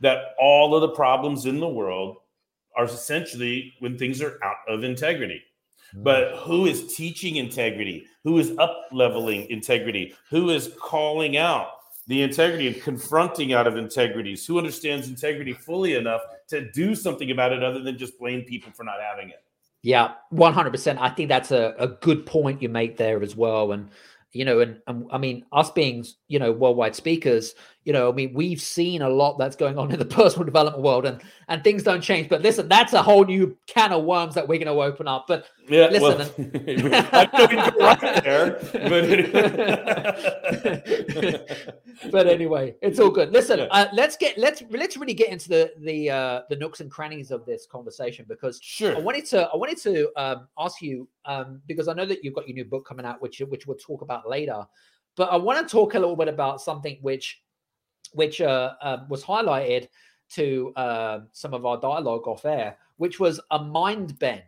that 0.00 0.34
all 0.38 0.74
of 0.74 0.80
the 0.80 0.88
problems 0.88 1.46
in 1.46 1.60
the 1.60 1.68
world 1.68 2.16
are 2.76 2.84
essentially 2.84 3.74
when 3.78 3.96
things 3.96 4.20
are 4.20 4.38
out 4.42 4.56
of 4.68 4.82
integrity. 4.82 5.42
Mm. 5.94 6.04
But 6.04 6.36
who 6.38 6.66
is 6.66 6.94
teaching 6.94 7.36
integrity? 7.36 8.06
Who 8.24 8.38
is 8.38 8.56
up 8.58 8.88
leveling 8.92 9.48
integrity? 9.50 10.14
Who 10.30 10.50
is 10.50 10.74
calling 10.80 11.36
out 11.36 11.68
the 12.08 12.22
integrity 12.22 12.66
and 12.66 12.82
confronting 12.82 13.52
out 13.52 13.66
of 13.66 13.76
integrities? 13.76 14.44
Who 14.46 14.58
understands 14.58 15.08
integrity 15.08 15.52
fully 15.52 15.94
enough 15.94 16.22
to 16.48 16.70
do 16.72 16.94
something 16.94 17.30
about 17.30 17.52
it 17.52 17.62
other 17.62 17.80
than 17.80 17.96
just 17.96 18.18
blame 18.18 18.42
people 18.42 18.72
for 18.72 18.84
not 18.84 18.96
having 19.00 19.28
it? 19.28 19.44
Yeah, 19.82 20.12
one 20.30 20.52
hundred 20.52 20.70
percent. 20.70 21.00
I 21.00 21.10
think 21.10 21.28
that's 21.28 21.50
a, 21.50 21.74
a 21.78 21.88
good 21.88 22.24
point 22.24 22.62
you 22.62 22.68
make 22.68 22.96
there 22.96 23.22
as 23.22 23.34
well. 23.34 23.72
And 23.72 23.90
you 24.32 24.44
know, 24.44 24.60
and, 24.60 24.80
and 24.86 25.06
I 25.10 25.18
mean, 25.18 25.44
us 25.52 25.70
being 25.70 26.06
you 26.28 26.38
know 26.38 26.52
worldwide 26.52 26.94
speakers, 26.94 27.54
you 27.84 27.92
know, 27.92 28.08
I 28.08 28.12
mean, 28.12 28.32
we've 28.32 28.60
seen 28.60 29.02
a 29.02 29.08
lot 29.08 29.38
that's 29.38 29.56
going 29.56 29.76
on 29.76 29.90
in 29.90 29.98
the 29.98 30.04
personal 30.20 30.44
development 30.44 30.82
world, 30.82 31.04
and 31.04 31.20
and 31.48 31.64
things 31.64 31.82
don't 31.82 32.00
change. 32.00 32.28
But 32.28 32.42
listen, 32.42 32.68
that's 32.68 32.92
a 32.92 33.02
whole 33.02 33.24
new 33.24 33.56
can 33.66 33.92
of 33.92 34.04
worms 34.04 34.34
that 34.34 34.46
we're 34.46 34.58
going 34.58 34.74
to 34.74 34.82
open 34.82 35.08
up. 35.08 35.26
But 35.26 35.46
Yeah, 35.68 35.88
Listen, 35.88 36.32
well, 36.90 37.08
I 37.12 37.28
know 37.32 37.46
we 37.46 37.56
go 37.56 37.70
right 37.78 38.22
there, 38.22 38.58
but 38.72 39.02
but 42.12 42.26
anyway, 42.26 42.76
it's 42.82 43.00
all 43.00 43.10
good. 43.10 43.32
Listen, 43.32 43.58
Yeah. 43.60 43.66
uh, 43.70 43.88
let's 43.92 44.16
get 44.16 44.38
let's 44.38 44.62
let's 44.70 44.96
really 44.96 45.14
get 45.14 45.30
into 45.30 45.48
the 45.48 45.72
the 45.80 46.10
uh, 46.10 46.42
the 46.50 46.56
nooks 46.56 46.80
and 46.80 46.90
crannies 46.90 47.30
of 47.32 47.44
this 47.46 47.66
conversation 47.66 48.24
because 48.28 48.60
sure. 48.62 48.96
I 48.96 49.00
wanted 49.00 49.26
to 49.26 49.48
I 49.52 49.56
wanted 49.56 49.78
to 49.78 50.10
um, 50.16 50.48
ask 50.56 50.80
you 50.80 51.08
um, 51.24 51.60
because 51.66 51.88
I 51.88 51.94
know 51.94 52.06
that 52.06 52.22
you've 52.22 52.34
got 52.34 52.46
your 52.46 52.54
new 52.54 52.64
book 52.64 52.86
coming 52.86 53.04
out, 53.04 53.20
which 53.20 53.40
which 53.40 53.66
we'll 53.66 53.76
talk 53.76 54.02
about 54.02 54.28
later. 54.28 54.64
But 55.14 55.30
I 55.30 55.36
want 55.36 55.66
to 55.66 55.70
talk 55.70 55.94
a 55.94 55.98
little 55.98 56.16
bit 56.16 56.28
about 56.28 56.62
something 56.62 56.96
which 57.02 57.41
which 58.14 58.40
uh, 58.40 58.74
uh, 58.80 59.04
was 59.08 59.24
highlighted 59.24 59.88
to 60.30 60.72
uh, 60.76 61.20
some 61.32 61.54
of 61.54 61.66
our 61.66 61.78
dialogue 61.78 62.26
off 62.26 62.44
air, 62.44 62.76
which 62.96 63.20
was 63.20 63.40
a 63.50 63.62
mind 63.62 64.18
bend. 64.18 64.42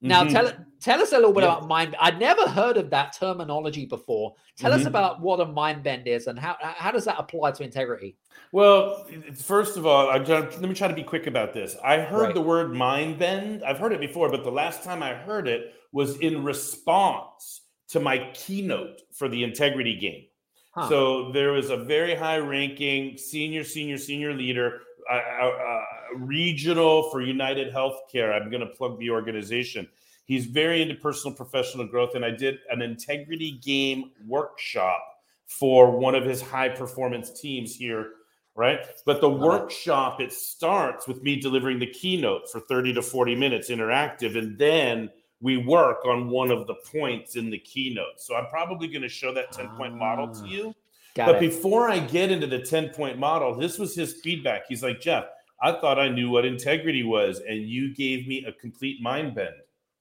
Now 0.00 0.22
Mhm. 0.24 0.32
tell 0.32 0.52
tell 0.80 1.00
us 1.00 1.12
a 1.12 1.16
little 1.16 1.32
bit 1.32 1.44
Yeah. 1.44 1.52
about 1.56 1.68
mind. 1.68 1.96
I'd 1.98 2.18
never 2.18 2.46
heard 2.46 2.76
of 2.76 2.90
that 2.90 3.14
terminology 3.14 3.86
before. 3.86 4.34
Tell 4.58 4.72
us 4.72 4.82
Mhm. 4.82 4.88
about 4.88 5.20
what 5.20 5.40
a 5.40 5.46
mind 5.46 5.82
bend 5.82 6.06
is 6.06 6.26
and 6.26 6.38
how 6.38 6.56
how 6.60 6.90
does 6.90 7.06
that 7.06 7.16
apply 7.18 7.52
to 7.52 7.62
integrity? 7.62 8.16
Well, 8.52 9.06
first 9.36 9.76
of 9.76 9.86
all, 9.86 10.10
I, 10.10 10.18
let 10.18 10.60
me 10.60 10.74
try 10.74 10.88
to 10.88 10.94
be 10.94 11.02
quick 11.04 11.26
about 11.26 11.54
this. 11.54 11.76
I 11.82 12.00
heard 12.00 12.20
Right. 12.26 12.34
the 12.34 12.42
word 12.42 12.72
mind 12.74 13.18
bend. 13.18 13.64
I've 13.64 13.78
heard 13.78 13.92
it 13.92 14.00
before, 14.00 14.28
but 14.28 14.44
the 14.44 14.50
last 14.52 14.82
time 14.84 15.02
I 15.02 15.14
heard 15.14 15.48
it 15.48 15.72
was 15.92 16.18
in 16.20 16.44
response 16.44 17.62
to 17.88 18.00
my 18.00 18.30
keynote 18.34 19.00
for 19.12 19.28
the 19.28 19.42
integrity 19.42 19.96
game. 19.96 20.26
Huh. 20.74 20.88
So 20.88 21.32
there 21.32 21.52
was 21.52 21.70
a 21.70 21.76
very 21.76 22.14
high 22.14 22.38
ranking 22.38 23.16
senior, 23.16 23.62
senior, 23.62 23.96
senior 23.96 24.34
leader, 24.34 24.80
uh, 25.10 25.20
uh, 25.40 25.46
uh, 25.46 25.82
regional 26.16 27.10
for 27.10 27.20
United 27.20 27.72
Healthcare. 27.72 28.34
I'm 28.34 28.50
going 28.50 28.60
to 28.60 28.74
plug 28.74 28.98
the 28.98 29.10
organization. 29.10 29.88
He's 30.24 30.46
very 30.46 30.82
into 30.82 30.94
personal 30.96 31.36
professional 31.36 31.86
growth. 31.86 32.14
And 32.14 32.24
I 32.24 32.30
did 32.30 32.58
an 32.70 32.82
integrity 32.82 33.52
game 33.62 34.10
workshop 34.26 35.02
for 35.46 35.90
one 35.90 36.14
of 36.14 36.24
his 36.24 36.42
high 36.42 36.70
performance 36.70 37.30
teams 37.30 37.74
here 37.74 38.08
right? 38.54 38.86
But 39.04 39.20
the 39.20 39.28
workshop, 39.28 40.20
it 40.20 40.32
starts 40.32 41.08
with 41.08 41.22
me 41.22 41.40
delivering 41.40 41.78
the 41.78 41.86
keynote 41.86 42.50
for 42.50 42.60
30 42.60 42.94
to 42.94 43.02
40 43.02 43.34
minutes 43.34 43.70
interactive. 43.70 44.38
And 44.38 44.56
then 44.56 45.10
we 45.44 45.58
work 45.58 46.06
on 46.06 46.30
one 46.30 46.50
of 46.50 46.66
the 46.66 46.74
points 46.90 47.36
in 47.36 47.50
the 47.50 47.58
keynote. 47.58 48.18
So 48.18 48.34
I'm 48.34 48.46
probably 48.46 48.88
going 48.88 49.02
to 49.02 49.10
show 49.10 49.34
that 49.34 49.52
10 49.52 49.68
point 49.76 49.94
model 49.94 50.28
to 50.28 50.40
ah, 50.42 50.46
you. 50.46 50.74
But 51.14 51.36
it. 51.36 51.40
before 51.40 51.90
I 51.90 51.98
get 51.98 52.30
into 52.30 52.46
the 52.46 52.60
10 52.60 52.88
point 52.88 53.18
model, 53.18 53.54
this 53.54 53.78
was 53.78 53.94
his 53.94 54.14
feedback. 54.14 54.62
He's 54.66 54.82
like, 54.82 55.02
Jeff, 55.02 55.26
I 55.60 55.72
thought 55.72 55.98
I 55.98 56.08
knew 56.08 56.30
what 56.30 56.46
integrity 56.46 57.02
was, 57.02 57.40
and 57.46 57.68
you 57.68 57.94
gave 57.94 58.26
me 58.26 58.46
a 58.46 58.52
complete 58.52 59.02
mind 59.02 59.34
bend 59.34 59.54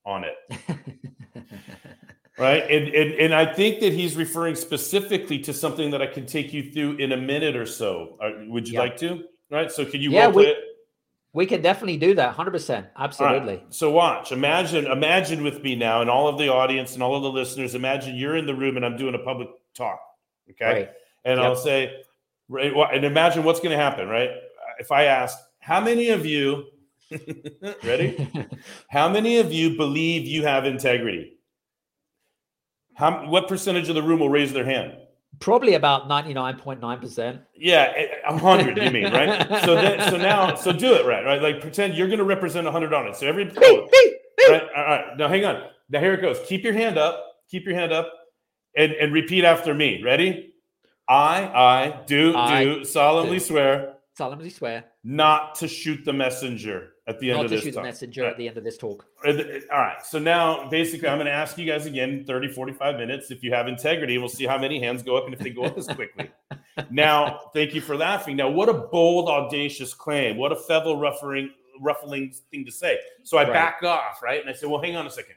on 0.05 0.23
it. 0.23 0.37
right 2.39 2.63
and, 2.63 2.87
and 2.95 3.11
and 3.13 3.35
i 3.35 3.45
think 3.45 3.79
that 3.79 3.93
he's 3.93 4.15
referring 4.15 4.55
specifically 4.55 5.37
to 5.37 5.53
something 5.53 5.91
that 5.91 6.01
i 6.01 6.07
can 6.07 6.25
take 6.25 6.51
you 6.51 6.71
through 6.71 6.93
in 6.93 7.11
a 7.11 7.17
minute 7.17 7.55
or 7.55 7.65
so 7.65 8.17
uh, 8.23 8.31
would 8.47 8.67
you 8.67 8.79
like 8.79 8.97
to 8.97 9.23
right 9.51 9.71
so 9.71 9.85
can 9.85 10.01
you 10.01 10.09
yeah 10.09 10.27
we, 10.27 10.47
it? 10.47 10.57
We 11.33 11.45
can 11.45 11.61
definitely 11.61 11.97
do 11.97 12.13
that 12.15 12.35
100% 12.35 12.87
absolutely 12.97 13.55
right. 13.55 13.73
so 13.73 13.89
watch 13.91 14.31
imagine 14.31 14.85
imagine 14.85 15.43
with 15.43 15.61
me 15.61 15.75
now 15.75 16.01
and 16.01 16.09
all 16.09 16.27
of 16.27 16.37
the 16.37 16.49
audience 16.49 16.93
and 16.93 17.03
all 17.03 17.15
of 17.15 17.23
the 17.23 17.31
listeners 17.31 17.75
imagine 17.75 18.15
you're 18.15 18.37
in 18.37 18.45
the 18.45 18.55
room 18.55 18.77
and 18.77 18.85
i'm 18.85 18.97
doing 18.97 19.15
a 19.15 19.19
public 19.19 19.49
talk 19.75 19.99
okay 20.49 20.65
right. 20.65 20.89
and 21.25 21.39
yep. 21.39 21.45
i'll 21.45 21.55
say 21.55 21.91
right 22.49 22.73
and 22.93 23.05
imagine 23.05 23.43
what's 23.43 23.59
going 23.59 23.75
to 23.75 23.83
happen 23.83 24.07
right 24.07 24.29
if 24.79 24.91
i 24.91 25.05
ask 25.05 25.37
how 25.59 25.81
many 25.81 26.09
of 26.09 26.25
you 26.25 26.65
ready 27.83 28.29
how 28.89 29.09
many 29.09 29.37
of 29.37 29.51
you 29.51 29.75
believe 29.75 30.25
you 30.27 30.45
have 30.45 30.65
integrity 30.65 31.33
how 32.95 33.27
what 33.27 33.47
percentage 33.47 33.89
of 33.89 33.95
the 33.95 34.03
room 34.03 34.19
will 34.19 34.29
raise 34.29 34.53
their 34.53 34.65
hand? 34.65 34.93
Probably 35.43 35.73
about 35.73 36.07
ninety 36.07 36.33
nine 36.33 36.57
point 36.57 36.79
nine 36.79 36.99
percent. 36.99 37.41
Yeah, 37.53 37.93
a 38.25 38.37
hundred. 38.37 38.77
You 38.77 38.89
mean 38.91 39.11
right? 39.11 39.45
So 39.65 39.75
then, 39.75 40.09
so 40.09 40.15
now, 40.15 40.55
so 40.55 40.71
do 40.71 40.93
it 40.93 41.05
right, 41.05 41.25
right? 41.25 41.41
Like 41.41 41.59
pretend 41.59 41.95
you're 41.95 42.07
going 42.07 42.19
to 42.19 42.23
represent 42.23 42.65
a 42.65 42.71
hundred 42.71 42.93
on 42.93 43.07
it. 43.07 43.17
So 43.17 43.27
every 43.27 43.43
right, 43.43 43.83
all 44.73 44.83
right. 44.85 45.17
Now 45.17 45.27
hang 45.27 45.43
on. 45.43 45.63
Now 45.89 45.99
here 45.99 46.13
it 46.13 46.21
goes. 46.21 46.39
Keep 46.47 46.63
your 46.63 46.71
hand 46.71 46.97
up. 46.97 47.21
Keep 47.51 47.65
your 47.65 47.75
hand 47.75 47.91
up, 47.91 48.09
and 48.77 48.93
and 48.93 49.11
repeat 49.11 49.43
after 49.43 49.73
me. 49.73 50.01
Ready? 50.01 50.53
I 51.09 51.43
I 51.43 52.03
do 52.05 52.33
I 52.37 52.63
do 52.63 52.85
solemnly 52.85 53.39
do. 53.39 53.43
swear 53.43 53.92
solemnly 54.15 54.49
swear 54.49 54.85
not 55.03 55.55
to 55.55 55.67
shoot 55.67 56.03
the 56.05 56.13
messenger 56.13 56.93
at 57.07 57.19
the 57.19 57.31
end 57.31 57.37
not 57.37 57.45
of 57.45 57.51
this 57.51 57.57
Not 57.57 57.61
to 57.61 57.65
shoot 57.65 57.75
talk. 57.75 57.83
the 57.83 57.87
messenger 57.87 58.25
at 58.25 58.37
the 58.37 58.47
end 58.47 58.57
of 58.57 58.63
this 58.63 58.77
talk. 58.77 59.05
Uh, 59.25 59.31
uh, 59.31 59.43
all 59.71 59.79
right. 59.79 60.05
So 60.05 60.19
now 60.19 60.69
basically 60.69 61.09
I'm 61.09 61.17
going 61.17 61.25
to 61.25 61.33
ask 61.33 61.57
you 61.57 61.65
guys 61.65 61.85
again 61.85 62.23
30, 62.25 62.49
45 62.49 62.95
minutes. 62.95 63.29
If 63.29 63.43
you 63.43 63.53
have 63.53 63.67
integrity, 63.67 64.17
we'll 64.17 64.29
see 64.29 64.45
how 64.45 64.57
many 64.57 64.79
hands 64.79 65.03
go 65.03 65.17
up 65.17 65.25
and 65.25 65.33
if 65.33 65.39
they 65.39 65.49
go 65.49 65.63
up 65.63 65.77
as 65.77 65.87
quickly. 65.87 66.31
now, 66.91 67.51
thank 67.53 67.73
you 67.73 67.81
for 67.81 67.97
laughing. 67.97 68.37
Now, 68.37 68.49
what 68.49 68.69
a 68.69 68.73
bold, 68.73 69.27
audacious 69.27 69.93
claim. 69.93 70.37
What 70.37 70.53
a 70.53 70.55
feather 70.55 70.95
ruffling, 70.95 71.49
ruffling 71.81 72.33
thing 72.51 72.63
to 72.65 72.71
say. 72.71 72.97
So 73.23 73.37
I 73.37 73.43
right. 73.43 73.53
back 73.53 73.83
off, 73.83 74.23
right? 74.23 74.39
And 74.39 74.49
I 74.49 74.53
say, 74.53 74.67
well, 74.67 74.81
hang 74.81 74.95
on 74.95 75.05
a 75.05 75.11
second. 75.11 75.35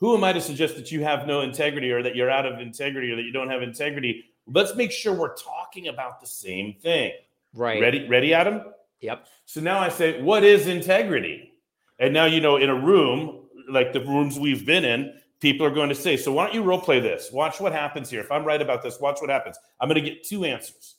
Who 0.00 0.16
am 0.16 0.24
I 0.24 0.32
to 0.32 0.40
suggest 0.40 0.76
that 0.76 0.90
you 0.90 1.02
have 1.02 1.26
no 1.26 1.42
integrity 1.42 1.90
or 1.90 2.02
that 2.02 2.16
you're 2.16 2.30
out 2.30 2.46
of 2.46 2.58
integrity 2.58 3.10
or 3.10 3.16
that 3.16 3.22
you 3.22 3.32
don't 3.32 3.50
have 3.50 3.62
integrity? 3.62 4.24
Let's 4.46 4.74
make 4.74 4.92
sure 4.92 5.14
we're 5.14 5.36
talking 5.36 5.88
about 5.88 6.20
the 6.20 6.26
same 6.26 6.74
thing. 6.80 7.12
Right. 7.54 7.80
Ready, 7.80 8.08
ready, 8.08 8.34
Adam? 8.34 8.62
Yep. 9.00 9.26
So 9.46 9.60
now 9.60 9.78
I 9.78 9.88
say, 9.88 10.20
what 10.20 10.44
is 10.44 10.66
integrity? 10.66 11.52
And 11.98 12.12
now, 12.12 12.24
you 12.24 12.40
know, 12.40 12.56
in 12.56 12.68
a 12.68 12.74
room 12.74 13.46
like 13.68 13.92
the 13.92 14.00
rooms 14.00 14.38
we've 14.38 14.66
been 14.66 14.84
in, 14.84 15.14
people 15.40 15.66
are 15.66 15.70
going 15.70 15.88
to 15.88 15.94
say, 15.94 16.16
so 16.16 16.32
why 16.32 16.46
don't 16.46 16.54
you 16.54 16.62
role 16.62 16.80
play 16.80 17.00
this? 17.00 17.30
Watch 17.32 17.60
what 17.60 17.72
happens 17.72 18.10
here. 18.10 18.20
If 18.20 18.30
I'm 18.30 18.44
right 18.44 18.60
about 18.60 18.82
this, 18.82 19.00
watch 19.00 19.20
what 19.20 19.30
happens. 19.30 19.58
I'm 19.80 19.88
going 19.88 20.02
to 20.02 20.10
get 20.10 20.24
two 20.24 20.44
answers. 20.44 20.96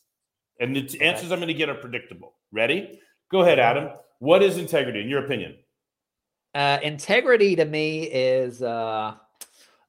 And 0.60 0.76
the 0.76 0.84
okay. 0.84 1.00
answers 1.00 1.32
I'm 1.32 1.40
going 1.40 1.48
to 1.48 1.54
get 1.54 1.70
are 1.70 1.76
predictable. 1.76 2.34
Ready? 2.52 3.00
Go 3.30 3.42
ahead, 3.42 3.60
Adam. 3.60 3.90
What 4.20 4.42
is 4.42 4.58
integrity 4.58 5.02
in 5.02 5.10
your 5.10 5.26
opinion? 5.26 5.56
Uh, 6.54 6.80
integrity 6.82 7.56
to 7.58 7.66
me 7.66 8.04
is 8.04 8.62
uh, 8.62 9.16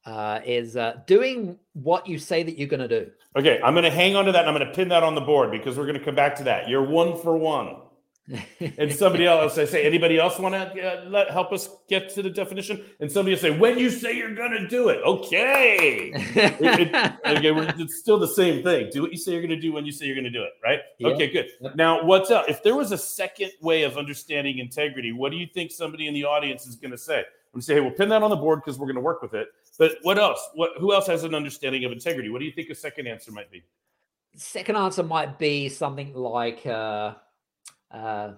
uh, 0.05 0.41
is 0.45 0.77
uh, 0.77 1.01
doing 1.07 1.59
what 1.75 2.09
you 2.09 2.19
say 2.19 2.43
that 2.43 2.59
you're 2.59 2.69
going 2.69 2.81
to 2.81 2.89
do. 2.89 3.11
Okay, 3.37 3.61
I'm 3.63 3.75
going 3.75 3.85
to 3.85 3.91
hang 3.91 4.17
on 4.17 4.25
to 4.25 4.33
that 4.33 4.41
and 4.41 4.49
I'm 4.49 4.57
going 4.57 4.67
to 4.67 4.75
pin 4.75 4.89
that 4.89 5.03
on 5.03 5.15
the 5.15 5.21
board 5.21 5.51
because 5.51 5.77
we're 5.77 5.87
going 5.87 5.99
to 5.99 6.05
come 6.05 6.15
back 6.15 6.37
to 6.37 6.45
that. 6.45 6.69
You're 6.69 6.83
one 6.83 7.21
for 7.21 7.37
one. 7.37 7.77
and 8.79 8.93
somebody 8.93 9.25
else, 9.25 9.57
I 9.57 9.67
say, 9.67 9.87
anybody 9.87 10.19
else 10.19 10.39
want 10.39 10.55
to 10.55 10.83
uh, 10.83 11.05
let 11.09 11.31
help 11.31 11.53
us 11.53 11.69
get 11.89 12.09
to 12.15 12.23
the 12.23 12.31
definition? 12.31 12.85
And 12.99 13.13
somebody 13.13 13.35
will 13.35 13.41
say, 13.41 13.57
when 13.57 13.79
you 13.79 13.89
say 13.89 14.17
you're 14.17 14.35
going 14.35 14.51
to 14.51 14.67
do 14.67 14.89
it, 14.89 15.01
okay. 15.05 16.11
it, 16.15 16.57
it, 16.61 16.95
okay, 17.27 17.75
it's 17.79 17.99
still 17.99 18.19
the 18.19 18.27
same 18.27 18.65
thing. 18.65 18.89
Do 18.91 19.03
what 19.03 19.13
you 19.13 19.19
say 19.19 19.33
you're 19.33 19.43
going 19.43 19.51
to 19.51 19.61
do 19.61 19.73
when 19.73 19.85
you 19.85 19.93
say 19.93 20.07
you're 20.07 20.17
going 20.17 20.25
to 20.25 20.31
do 20.31 20.43
it, 20.43 20.53
right? 20.65 20.81
Yeah. 20.99 21.09
Okay, 21.09 21.31
good. 21.31 21.51
Now, 21.77 22.03
what's 22.05 22.31
up? 22.33 22.47
If 22.49 22.65
there 22.65 22.75
was 22.75 22.91
a 22.91 22.99
second 22.99 23.53
way 23.61 23.85
of 23.85 23.97
understanding 23.97 24.59
integrity, 24.59 25.13
what 25.13 25.31
do 25.31 25.37
you 25.37 25.47
think 25.47 25.71
somebody 25.71 26.09
in 26.09 26.15
the 26.15 26.25
audience 26.25 26.67
is 26.67 26.75
going 26.75 26.93
to 26.93 26.99
say? 26.99 27.19
I'm 27.19 27.25
going 27.53 27.61
to 27.61 27.67
say, 27.67 27.75
hey, 27.75 27.81
we'll 27.81 27.93
pin 27.93 28.09
that 28.09 28.25
on 28.25 28.31
the 28.31 28.37
board 28.37 28.61
because 28.65 28.79
we're 28.79 28.87
going 28.87 28.97
to 28.97 29.03
work 29.03 29.23
with 29.23 29.35
it. 29.35 29.49
But 29.79 29.97
what 30.03 30.19
else? 30.19 30.41
What 30.55 30.71
who 30.79 30.93
else 30.93 31.07
has 31.07 31.25
an 31.25 31.35
understanding 31.35 31.85
of 31.85 31.93
integrity? 31.93 32.31
What 32.31 32.39
do 32.39 32.45
you 32.45 32.53
think 32.53 32.71
a 32.71 32.75
second 32.75 33.07
answer 33.07 33.31
might 33.31 33.51
be? 33.51 33.63
Second 34.37 34.77
answer 34.77 35.03
might 35.03 35.39
be 35.39 35.69
something 35.69 36.15
like 36.15 36.67
uh, 36.67 37.15
uh, 37.91 38.33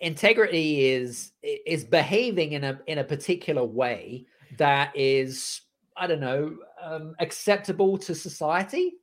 integrity 0.00 0.86
is 0.90 1.32
is 1.42 1.84
behaving 1.84 2.52
in 2.52 2.64
a 2.64 2.80
in 2.86 2.98
a 2.98 3.04
particular 3.04 3.64
way 3.64 4.26
that 4.58 4.92
is 4.94 5.62
I 5.96 6.06
don't 6.06 6.20
know 6.20 6.56
um, 6.82 7.14
acceptable 7.18 7.96
to 7.98 8.14
society. 8.14 8.94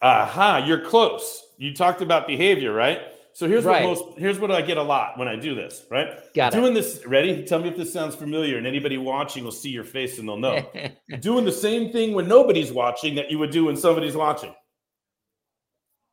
Aha, 0.00 0.64
you're 0.66 0.80
close. 0.80 1.44
You 1.58 1.74
talked 1.74 2.02
about 2.02 2.26
behavior, 2.26 2.72
right? 2.72 3.11
So 3.34 3.48
here's 3.48 3.64
right. 3.64 3.84
what 3.84 3.98
most 3.98 4.18
here's 4.18 4.38
what 4.38 4.50
I 4.50 4.60
get 4.60 4.76
a 4.76 4.82
lot 4.82 5.18
when 5.18 5.26
I 5.26 5.36
do 5.36 5.54
this, 5.54 5.86
right? 5.90 6.18
Got 6.34 6.52
Doing 6.52 6.72
it. 6.72 6.74
this, 6.74 7.04
ready? 7.06 7.44
Tell 7.44 7.60
me 7.60 7.68
if 7.68 7.76
this 7.76 7.92
sounds 7.92 8.14
familiar, 8.14 8.58
and 8.58 8.66
anybody 8.66 8.98
watching 8.98 9.42
will 9.42 9.52
see 9.52 9.70
your 9.70 9.84
face 9.84 10.18
and 10.18 10.28
they'll 10.28 10.36
know. 10.36 10.70
Doing 11.20 11.44
the 11.44 11.52
same 11.52 11.92
thing 11.92 12.12
when 12.12 12.28
nobody's 12.28 12.72
watching 12.72 13.14
that 13.14 13.30
you 13.30 13.38
would 13.38 13.50
do 13.50 13.64
when 13.64 13.76
somebody's 13.76 14.16
watching. 14.16 14.54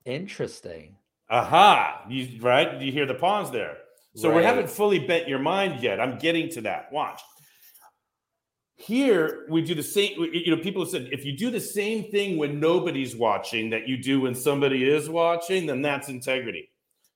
Interesting. 0.05 0.95
Aha. 1.29 2.05
You 2.09 2.27
right? 2.41 2.79
You 2.81 2.91
hear 2.91 3.05
the 3.05 3.15
pause 3.15 3.51
there. 3.51 3.77
So 4.15 4.29
right. 4.29 4.37
we 4.37 4.43
haven't 4.43 4.69
fully 4.69 4.99
bent 4.99 5.27
your 5.27 5.39
mind 5.39 5.83
yet. 5.83 5.99
I'm 5.99 6.17
getting 6.17 6.49
to 6.51 6.61
that. 6.61 6.91
Watch. 6.91 7.21
Here 8.75 9.45
we 9.49 9.61
do 9.61 9.75
the 9.75 9.83
same. 9.83 10.17
You 10.33 10.55
know, 10.55 10.61
people 10.61 10.83
have 10.83 10.89
said 10.89 11.09
if 11.11 11.25
you 11.25 11.35
do 11.37 11.51
the 11.51 11.59
same 11.59 12.09
thing 12.11 12.37
when 12.37 12.61
nobody's 12.61 13.13
watching 13.13 13.69
that 13.71 13.89
you 13.89 13.97
do 13.97 14.21
when 14.21 14.33
somebody 14.33 14.89
is 14.89 15.09
watching, 15.09 15.65
then 15.65 15.81
that's 15.81 16.07
integrity. 16.07 16.69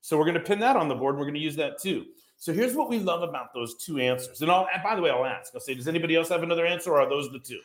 So 0.04 0.18
we're 0.18 0.26
going 0.26 0.34
to 0.36 0.42
pin 0.42 0.60
that 0.60 0.76
on 0.76 0.90
the 0.90 0.96
board. 0.96 1.16
And 1.16 1.20
We're 1.20 1.26
going 1.26 1.36
to 1.36 1.40
use 1.40 1.56
that 1.56 1.80
too. 1.80 2.06
So 2.36 2.52
here's 2.52 2.76
what 2.76 2.90
we 2.90 3.00
love 3.00 3.24
about 3.24 3.54
those 3.54 3.76
two 3.76 4.00
answers. 4.00 4.42
And 4.42 4.52
I'll, 4.52 4.68
by 4.84 4.98
the 4.98 5.02
way, 5.02 5.10
I'll 5.10 5.26
ask. 5.26 5.54
I'll 5.56 5.62
say, 5.62 5.76
does 5.76 5.88
anybody 5.88 6.18
else 6.18 6.28
have 6.28 6.44
another 6.44 6.66
answer, 6.66 6.92
or 6.92 7.00
are 7.00 7.08
those 7.10 7.32
the 7.32 7.40
two? 7.40 7.62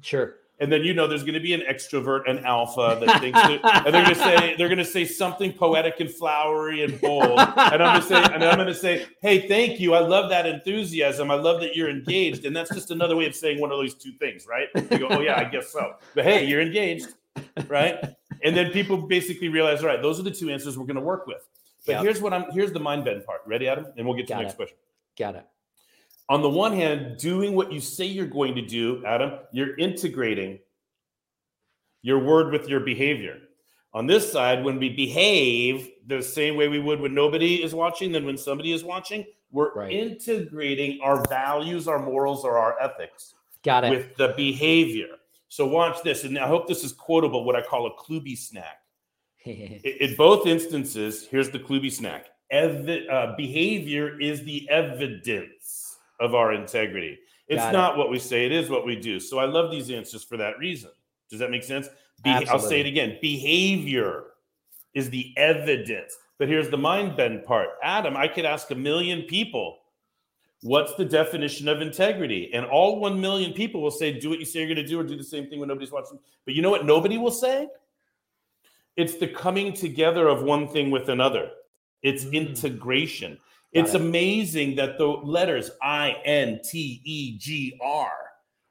Sure. 0.00 0.36
And 0.58 0.72
then 0.72 0.84
you 0.84 0.94
know 0.94 1.06
there's 1.06 1.22
going 1.22 1.34
to 1.34 1.40
be 1.40 1.52
an 1.52 1.60
extrovert, 1.68 2.30
an 2.30 2.46
alpha 2.46 2.98
that 3.04 3.20
thinks, 3.20 3.38
that, 3.38 3.84
and 3.84 3.94
they're 3.94 4.04
going 4.04 4.14
to 4.14 4.22
say 4.22 4.54
they're 4.56 4.68
going 4.68 4.78
to 4.78 4.86
say 4.86 5.04
something 5.04 5.52
poetic 5.52 6.00
and 6.00 6.08
flowery 6.08 6.82
and 6.82 6.98
bold. 6.98 7.38
and 7.38 7.82
I'm 7.82 8.00
going 8.00 8.00
to 8.00 8.08
say, 8.08 8.34
and 8.34 8.42
I'm 8.42 8.56
going 8.56 8.68
to 8.68 8.74
say, 8.74 9.06
hey, 9.20 9.46
thank 9.46 9.78
you. 9.78 9.92
I 9.92 10.00
love 10.00 10.30
that 10.30 10.46
enthusiasm. 10.46 11.30
I 11.30 11.34
love 11.34 11.60
that 11.60 11.76
you're 11.76 11.90
engaged. 11.90 12.46
And 12.46 12.56
that's 12.56 12.72
just 12.72 12.90
another 12.90 13.16
way 13.16 13.26
of 13.26 13.34
saying 13.34 13.60
one 13.60 13.70
of 13.70 13.76
those 13.76 13.94
two 13.96 14.12
things, 14.12 14.46
right? 14.46 14.68
You 14.74 14.98
go, 14.98 15.08
oh 15.10 15.20
yeah, 15.20 15.38
I 15.38 15.44
guess 15.44 15.70
so. 15.70 15.96
But 16.14 16.24
hey, 16.24 16.46
you're 16.46 16.62
engaged, 16.62 17.08
right? 17.68 18.02
And 18.42 18.56
then 18.56 18.70
people 18.70 18.96
basically 18.96 19.50
realize, 19.50 19.82
all 19.82 19.88
right, 19.88 20.00
those 20.00 20.18
are 20.18 20.22
the 20.22 20.30
two 20.30 20.48
answers 20.48 20.78
we're 20.78 20.86
going 20.86 20.96
to 20.96 21.02
work 21.02 21.26
with. 21.26 21.46
But 21.86 21.92
yep. 21.92 22.02
here's 22.02 22.20
what 22.20 22.32
I'm 22.32 22.50
here's 22.52 22.72
the 22.72 22.80
mind 22.80 23.04
bend 23.04 23.24
part. 23.24 23.40
Ready, 23.46 23.68
Adam? 23.68 23.86
And 23.96 24.06
we'll 24.06 24.16
get 24.16 24.26
to 24.28 24.34
Got 24.34 24.36
the 24.38 24.42
next 24.44 24.54
it. 24.54 24.56
question. 24.56 24.76
Got 25.18 25.36
it. 25.36 25.46
On 26.28 26.40
the 26.40 26.48
one 26.48 26.72
hand, 26.72 27.18
doing 27.18 27.54
what 27.54 27.72
you 27.72 27.80
say 27.80 28.04
you're 28.04 28.26
going 28.26 28.54
to 28.54 28.62
do, 28.62 29.04
Adam, 29.04 29.40
you're 29.52 29.76
integrating 29.76 30.60
your 32.00 32.18
word 32.20 32.52
with 32.52 32.68
your 32.68 32.80
behavior. 32.80 33.38
On 33.94 34.06
this 34.06 34.30
side, 34.32 34.64
when 34.64 34.78
we 34.78 34.88
behave 34.88 35.90
the 36.06 36.22
same 36.22 36.56
way 36.56 36.68
we 36.68 36.78
would 36.78 37.00
when 37.00 37.14
nobody 37.14 37.62
is 37.62 37.74
watching, 37.74 38.12
then 38.12 38.24
when 38.24 38.38
somebody 38.38 38.72
is 38.72 38.82
watching, 38.82 39.26
we're 39.50 39.74
right. 39.74 39.92
integrating 39.92 40.98
our 41.02 41.22
values, 41.28 41.86
our 41.86 41.98
morals, 41.98 42.44
or 42.44 42.56
our 42.56 42.80
ethics. 42.80 43.34
Got 43.62 43.84
it. 43.84 43.90
With 43.90 44.16
the 44.16 44.32
behavior. 44.36 45.08
So 45.48 45.66
watch 45.66 46.02
this, 46.02 46.24
and 46.24 46.38
I 46.38 46.48
hope 46.48 46.66
this 46.66 46.82
is 46.84 46.92
quotable. 46.92 47.44
What 47.44 47.54
I 47.54 47.60
call 47.60 47.86
a 47.86 47.94
Kluby 47.94 48.38
snack. 48.38 48.78
in 49.44 50.14
both 50.16 50.46
instances, 50.46 51.26
here's 51.30 51.50
the 51.50 51.58
Kluby 51.58 51.90
snack. 51.90 52.26
Ev- 52.50 52.88
uh, 53.10 53.34
behavior 53.36 54.20
is 54.20 54.44
the 54.44 54.68
evidence 54.68 55.96
of 56.20 56.34
our 56.34 56.52
integrity. 56.52 57.18
It's 57.48 57.62
Got 57.62 57.72
not 57.72 57.94
it. 57.94 57.98
what 57.98 58.10
we 58.10 58.18
say, 58.18 58.46
it 58.46 58.52
is 58.52 58.70
what 58.70 58.86
we 58.86 58.96
do. 58.96 59.18
So 59.18 59.38
I 59.38 59.46
love 59.46 59.70
these 59.70 59.90
answers 59.90 60.22
for 60.22 60.36
that 60.36 60.58
reason. 60.58 60.90
Does 61.30 61.40
that 61.40 61.50
make 61.50 61.64
sense? 61.64 61.88
Be- 62.22 62.30
I'll 62.30 62.58
say 62.58 62.80
it 62.80 62.86
again. 62.86 63.18
Behavior 63.20 64.24
is 64.94 65.10
the 65.10 65.32
evidence. 65.36 66.16
But 66.38 66.48
here's 66.48 66.70
the 66.70 66.78
mind 66.78 67.16
bend 67.16 67.44
part. 67.44 67.68
Adam, 67.82 68.16
I 68.16 68.28
could 68.28 68.44
ask 68.44 68.70
a 68.70 68.74
million 68.74 69.22
people, 69.22 69.78
what's 70.62 70.94
the 70.94 71.04
definition 71.04 71.68
of 71.68 71.80
integrity? 71.80 72.50
And 72.52 72.64
all 72.66 73.00
1 73.00 73.20
million 73.20 73.52
people 73.52 73.80
will 73.80 73.90
say, 73.90 74.18
do 74.18 74.30
what 74.30 74.38
you 74.38 74.44
say 74.44 74.60
you're 74.60 74.68
going 74.68 74.76
to 74.76 74.86
do 74.86 75.00
or 75.00 75.04
do 75.04 75.16
the 75.16 75.24
same 75.24 75.48
thing 75.48 75.58
when 75.58 75.68
nobody's 75.68 75.92
watching. 75.92 76.18
But 76.44 76.54
you 76.54 76.62
know 76.62 76.70
what 76.70 76.84
nobody 76.84 77.18
will 77.18 77.30
say? 77.30 77.68
It's 78.96 79.16
the 79.16 79.28
coming 79.28 79.72
together 79.72 80.28
of 80.28 80.42
one 80.42 80.68
thing 80.68 80.90
with 80.90 81.08
another. 81.08 81.50
It's 82.02 82.24
mm. 82.24 82.32
integration. 82.32 83.38
it's 83.72 83.94
it. 83.94 84.00
amazing 84.00 84.76
that 84.76 84.98
the 84.98 85.06
letters 85.06 85.70
I 85.82 86.16
N 86.24 86.60
T 86.62 87.00
E 87.04 87.38
G 87.38 87.78
R 87.82 88.12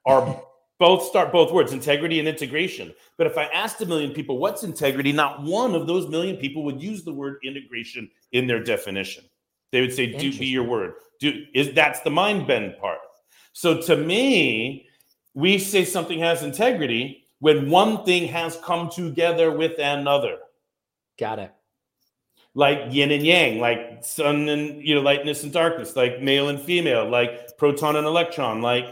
are 0.06 0.42
both 0.80 1.04
start 1.04 1.32
both 1.32 1.52
words, 1.52 1.74
integrity 1.74 2.20
and 2.20 2.28
integration. 2.28 2.94
But 3.18 3.28
if 3.28 3.38
I 3.38 3.46
asked 3.46 3.82
a 3.82 3.86
million 3.86 4.12
people 4.12 4.38
what's 4.38 4.64
integrity, 4.64 5.12
not 5.12 5.44
one 5.44 5.76
of 5.76 5.88
those 5.88 6.08
million 6.08 6.38
people 6.38 6.64
would 6.64 6.82
use 6.82 7.04
the 7.04 7.14
word 7.14 7.38
integration 7.44 8.10
in 8.32 8.48
their 8.48 8.64
definition. 8.64 9.24
They 9.72 9.82
would 9.82 9.94
say, 9.94 10.08
"Do 10.08 10.38
be 10.38 10.48
your 10.48 10.64
word." 10.64 10.94
Do 11.20 11.46
is 11.54 11.74
that's 11.74 12.02
the 12.02 12.10
mind 12.12 12.48
bend 12.48 12.78
part. 12.80 13.00
So 13.54 13.82
to 13.82 13.98
me, 13.98 14.88
we 15.34 15.58
say 15.58 15.86
something 15.86 16.20
has 16.20 16.44
integrity 16.44 17.21
when 17.42 17.72
one 17.72 18.06
thing 18.06 18.28
has 18.28 18.56
come 18.64 18.90
together 18.90 19.52
with 19.52 19.78
another. 19.80 20.38
Got 21.20 21.40
it. 21.40 21.52
Like 22.54 22.94
yin 22.94 23.12
and 23.12 23.26
yang, 23.26 23.60
like 23.60 24.04
sun 24.04 24.48
and 24.48 24.86
you 24.86 24.96
know 24.96 25.02
lightness 25.02 25.44
and 25.44 25.52
darkness, 25.52 25.96
like 25.96 26.22
male 26.22 26.50
and 26.50 26.62
female, 26.62 27.10
like 27.10 27.58
proton 27.58 27.96
and 27.96 28.06
electron, 28.06 28.62
like 28.62 28.86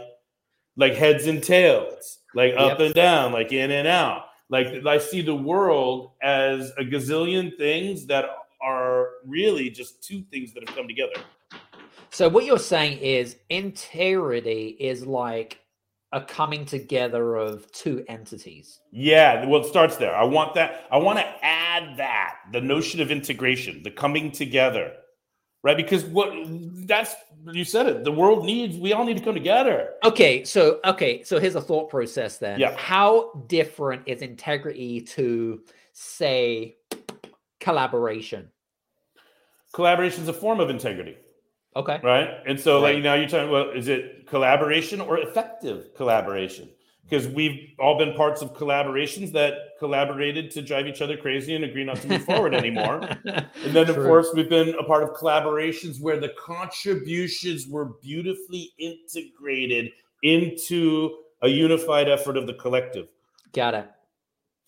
like 0.76 0.94
heads 0.94 1.26
and 1.26 1.42
tails, 1.42 2.18
like 2.34 2.54
up 2.56 2.78
yep. 2.78 2.86
and 2.86 2.94
down, 2.94 3.32
like 3.32 3.52
in 3.52 3.70
and 3.70 3.86
out. 3.86 4.26
Like 4.48 4.84
I 4.86 4.98
see 4.98 5.22
the 5.22 5.34
world 5.34 6.12
as 6.22 6.72
a 6.76 6.82
gazillion 6.82 7.56
things 7.56 8.06
that 8.06 8.24
are 8.60 9.10
really 9.26 9.70
just 9.70 10.02
two 10.02 10.22
things 10.30 10.52
that 10.54 10.66
have 10.66 10.74
come 10.74 10.88
together. 10.88 11.14
So 12.10 12.28
what 12.28 12.44
you're 12.44 12.58
saying 12.58 12.98
is 12.98 13.36
integrity 13.50 14.76
is 14.80 15.06
like 15.06 15.59
a 16.12 16.20
coming 16.20 16.64
together 16.64 17.36
of 17.36 17.70
two 17.72 18.04
entities. 18.08 18.80
Yeah, 18.90 19.46
well, 19.46 19.60
it 19.60 19.66
starts 19.66 19.96
there. 19.96 20.14
I 20.14 20.24
want 20.24 20.54
that. 20.54 20.86
I 20.90 20.98
want 20.98 21.18
to 21.18 21.26
add 21.44 21.96
that 21.98 22.36
the 22.52 22.60
notion 22.60 23.00
of 23.00 23.10
integration, 23.10 23.82
the 23.82 23.90
coming 23.90 24.32
together, 24.32 24.92
right? 25.62 25.76
Because 25.76 26.04
what 26.04 26.32
that's 26.86 27.14
you 27.52 27.64
said 27.64 27.86
it. 27.86 28.04
The 28.04 28.12
world 28.12 28.44
needs. 28.44 28.76
We 28.76 28.92
all 28.92 29.04
need 29.04 29.18
to 29.18 29.22
come 29.22 29.34
together. 29.34 29.90
Okay, 30.04 30.44
so 30.44 30.80
okay, 30.84 31.22
so 31.22 31.38
here's 31.38 31.54
a 31.54 31.60
thought 31.60 31.88
process 31.88 32.38
then. 32.38 32.58
Yeah. 32.58 32.76
How 32.76 33.44
different 33.46 34.02
is 34.06 34.20
integrity 34.20 35.00
to 35.02 35.62
say 35.92 36.76
collaboration? 37.60 38.50
Collaboration 39.72 40.24
is 40.24 40.28
a 40.28 40.32
form 40.32 40.58
of 40.58 40.70
integrity. 40.70 41.16
Okay. 41.76 42.00
Right. 42.02 42.28
And 42.46 42.58
so, 42.58 42.82
right. 42.82 42.94
like 42.94 43.04
now, 43.04 43.14
you're 43.14 43.28
talking. 43.28 43.50
Well, 43.50 43.70
is 43.70 43.88
it 43.88 44.26
collaboration 44.26 45.00
or 45.00 45.18
effective 45.18 45.94
collaboration? 45.94 46.68
Because 47.08 47.26
we've 47.26 47.70
all 47.80 47.98
been 47.98 48.14
parts 48.14 48.40
of 48.40 48.54
collaborations 48.54 49.32
that 49.32 49.54
collaborated 49.80 50.50
to 50.52 50.62
drive 50.62 50.86
each 50.86 51.02
other 51.02 51.16
crazy 51.16 51.56
and 51.56 51.64
agree 51.64 51.82
not 51.82 51.96
to 51.96 52.08
move 52.08 52.24
forward 52.24 52.54
anymore. 52.54 53.00
And 53.24 53.74
then, 53.74 53.86
True. 53.86 53.94
of 53.94 54.06
course, 54.06 54.28
we've 54.34 54.48
been 54.48 54.74
a 54.78 54.84
part 54.84 55.02
of 55.02 55.10
collaborations 55.10 56.00
where 56.00 56.20
the 56.20 56.30
contributions 56.38 57.66
were 57.66 57.94
beautifully 58.00 58.70
integrated 58.78 59.90
into 60.22 61.10
a 61.42 61.48
unified 61.48 62.08
effort 62.08 62.36
of 62.36 62.46
the 62.46 62.54
collective. 62.54 63.08
Got 63.52 63.74
it. 63.74 63.90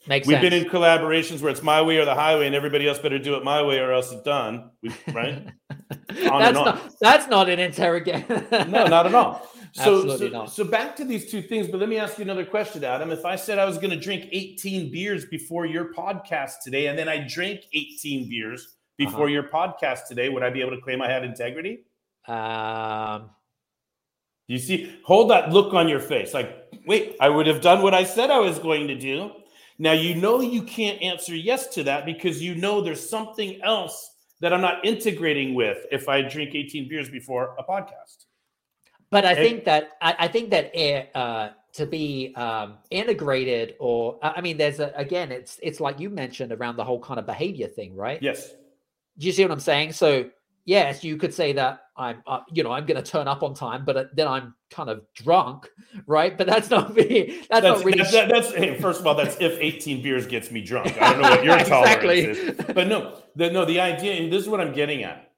Makes 0.07 0.27
We've 0.27 0.35
sense. 0.35 0.51
been 0.51 0.65
in 0.65 0.69
collaborations 0.69 1.41
where 1.43 1.53
it's 1.53 1.63
my 1.63 1.81
way 1.81 1.99
or 1.99 2.05
the 2.05 2.15
highway, 2.15 2.47
and 2.47 2.57
everybody 2.57 2.89
else 2.89 2.99
better 2.99 3.21
do 3.21 3.37
it 3.37 3.45
my 3.45 3.63
way 3.63 3.79
or 3.79 3.93
else 3.93 4.11
it's 4.11 4.23
done. 4.23 4.71
We, 4.83 4.93
right? 5.13 5.47
that's 6.09 6.55
not 6.55 6.93
that's 7.01 7.29
not 7.29 7.49
an 7.49 7.61
interrogation. 7.61 8.47
no, 8.51 8.87
not 8.87 9.07
at 9.07 9.15
all. 9.15 9.49
So, 9.75 10.01
Absolutely 10.01 10.27
so, 10.27 10.33
not. 10.33 10.53
so 10.53 10.65
back 10.65 10.95
to 10.97 11.05
these 11.07 11.31
two 11.31 11.41
things, 11.41 11.67
but 11.67 11.81
let 11.81 11.89
me 11.89 11.97
ask 11.97 12.19
you 12.19 12.25
another 12.25 12.45
question, 12.45 12.85
Adam. 12.85 13.11
If 13.11 13.25
I 13.25 13.37
said 13.37 13.59
I 13.59 13.65
was 13.65 13.79
going 13.79 13.89
to 13.89 13.99
drink 13.99 14.29
18 14.31 14.93
beers 14.93 15.25
before 15.25 15.65
your 15.65 15.95
podcast 15.95 16.57
today, 16.63 16.89
and 16.89 16.99
then 16.99 17.09
I 17.09 17.27
drank 17.27 17.63
18 17.73 18.29
beers 18.29 18.77
before 18.99 19.23
uh-huh. 19.23 19.27
your 19.29 19.45
podcast 19.45 20.09
today, 20.09 20.29
would 20.29 20.43
I 20.43 20.51
be 20.51 20.61
able 20.61 20.73
to 20.73 20.81
claim 20.83 21.01
I 21.01 21.09
had 21.09 21.25
integrity? 21.25 21.85
Um, 22.29 23.31
you 24.47 24.59
see, 24.59 24.95
hold 25.05 25.31
that 25.31 25.51
look 25.51 25.73
on 25.73 25.89
your 25.89 26.01
face. 26.01 26.35
Like, 26.35 26.55
wait, 26.87 27.17
I 27.19 27.31
would 27.31 27.47
have 27.47 27.63
done 27.63 27.83
what 27.83 27.95
I 27.95 28.05
said 28.05 28.31
I 28.31 28.41
was 28.41 28.59
going 28.59 28.89
to 28.89 28.95
do. 28.95 29.31
Now 29.83 29.95
you 29.95 30.15
know 30.15 30.41
you 30.41 30.63
can't 30.63 31.03
answer 31.03 31.35
yes 31.35 31.67
to 31.75 31.83
that 31.83 32.07
because 32.07 32.41
you 32.41 32.55
know 32.55 32.83
there's 32.83 33.11
something 33.11 33.61
else 33.65 34.13
that 34.39 34.53
I'm 34.53 34.61
not 34.61 34.85
integrating 34.85 35.57
with 35.57 35.87
if 35.91 36.09
I 36.09 36.23
drink 36.23 36.55
18 36.55 36.89
beers 36.89 37.11
before 37.11 37.57
a 37.59 37.65
podcast. 37.65 38.27
But 39.11 39.25
I 39.25 39.31
and, 39.31 39.39
think 39.41 39.65
that 39.65 39.91
I, 40.01 40.15
I 40.21 40.29
think 40.29 40.51
that 40.51 40.71
uh, 41.17 41.49
to 41.73 41.87
be 41.87 42.33
um, 42.37 42.75
integrated, 42.93 43.75
or 43.81 44.21
I 44.23 44.41
mean, 44.41 44.57
there's 44.57 44.79
a 44.79 44.93
again, 44.95 45.33
it's 45.33 45.59
it's 45.61 45.81
like 45.81 45.99
you 45.99 46.11
mentioned 46.11 46.53
around 46.53 46.77
the 46.77 46.85
whole 46.85 47.01
kind 47.01 47.19
of 47.19 47.27
behavior 47.27 47.67
thing, 47.67 47.97
right? 47.97 48.23
Yes. 48.23 48.53
Do 49.19 49.27
you 49.27 49.33
see 49.33 49.43
what 49.43 49.51
I'm 49.51 49.59
saying? 49.59 49.95
So 49.95 50.31
yes, 50.65 51.03
you 51.03 51.17
could 51.17 51.35
say 51.35 51.53
that 51.53 51.81
I'm, 51.97 52.23
uh, 52.27 52.41
you 52.53 52.63
know, 52.63 52.73
I'm 52.73 52.87
going 52.87 53.03
to 53.03 53.09
turn 53.09 53.29
up 53.29 53.43
on 53.43 53.55
time, 53.55 53.85
but 53.85 53.97
uh, 53.97 54.05
then 54.15 54.29
I'm 54.29 54.55
kind 54.71 54.89
of 54.89 55.03
drunk, 55.15 55.69
right? 56.07 56.37
But 56.37 56.47
that's 56.47 56.71
not 56.71 56.95
me. 56.97 57.45
That's, 57.51 57.63
that's, 57.63 57.65
not 57.65 57.85
really. 57.85 57.99
That's, 57.99 58.13
that's 58.13 58.55
hey, 58.55 58.79
first 58.81 59.01
of 59.01 59.07
all, 59.07 59.15
that's 59.15 59.37
if 59.41 59.59
18 59.61 60.03
beers 60.03 60.27
gets 60.27 60.51
me 60.51 60.63
drunk. 60.63 61.01
I 61.01 61.13
don't 61.13 61.23
know 61.23 61.31
what 61.31 61.45
your 61.45 61.59
exactly. 61.59 62.27
tolerance 62.27 62.61
is, 62.61 62.75
but 62.75 62.89
no, 62.89 63.19
the, 63.37 63.51
no, 63.51 63.65
the 63.65 63.81
idea, 63.81 64.15
and 64.15 64.33
this 64.33 64.43
is 64.43 64.49
what 64.49 64.61
I'm 64.61 64.73
getting 64.73 65.03
at. 65.05 65.29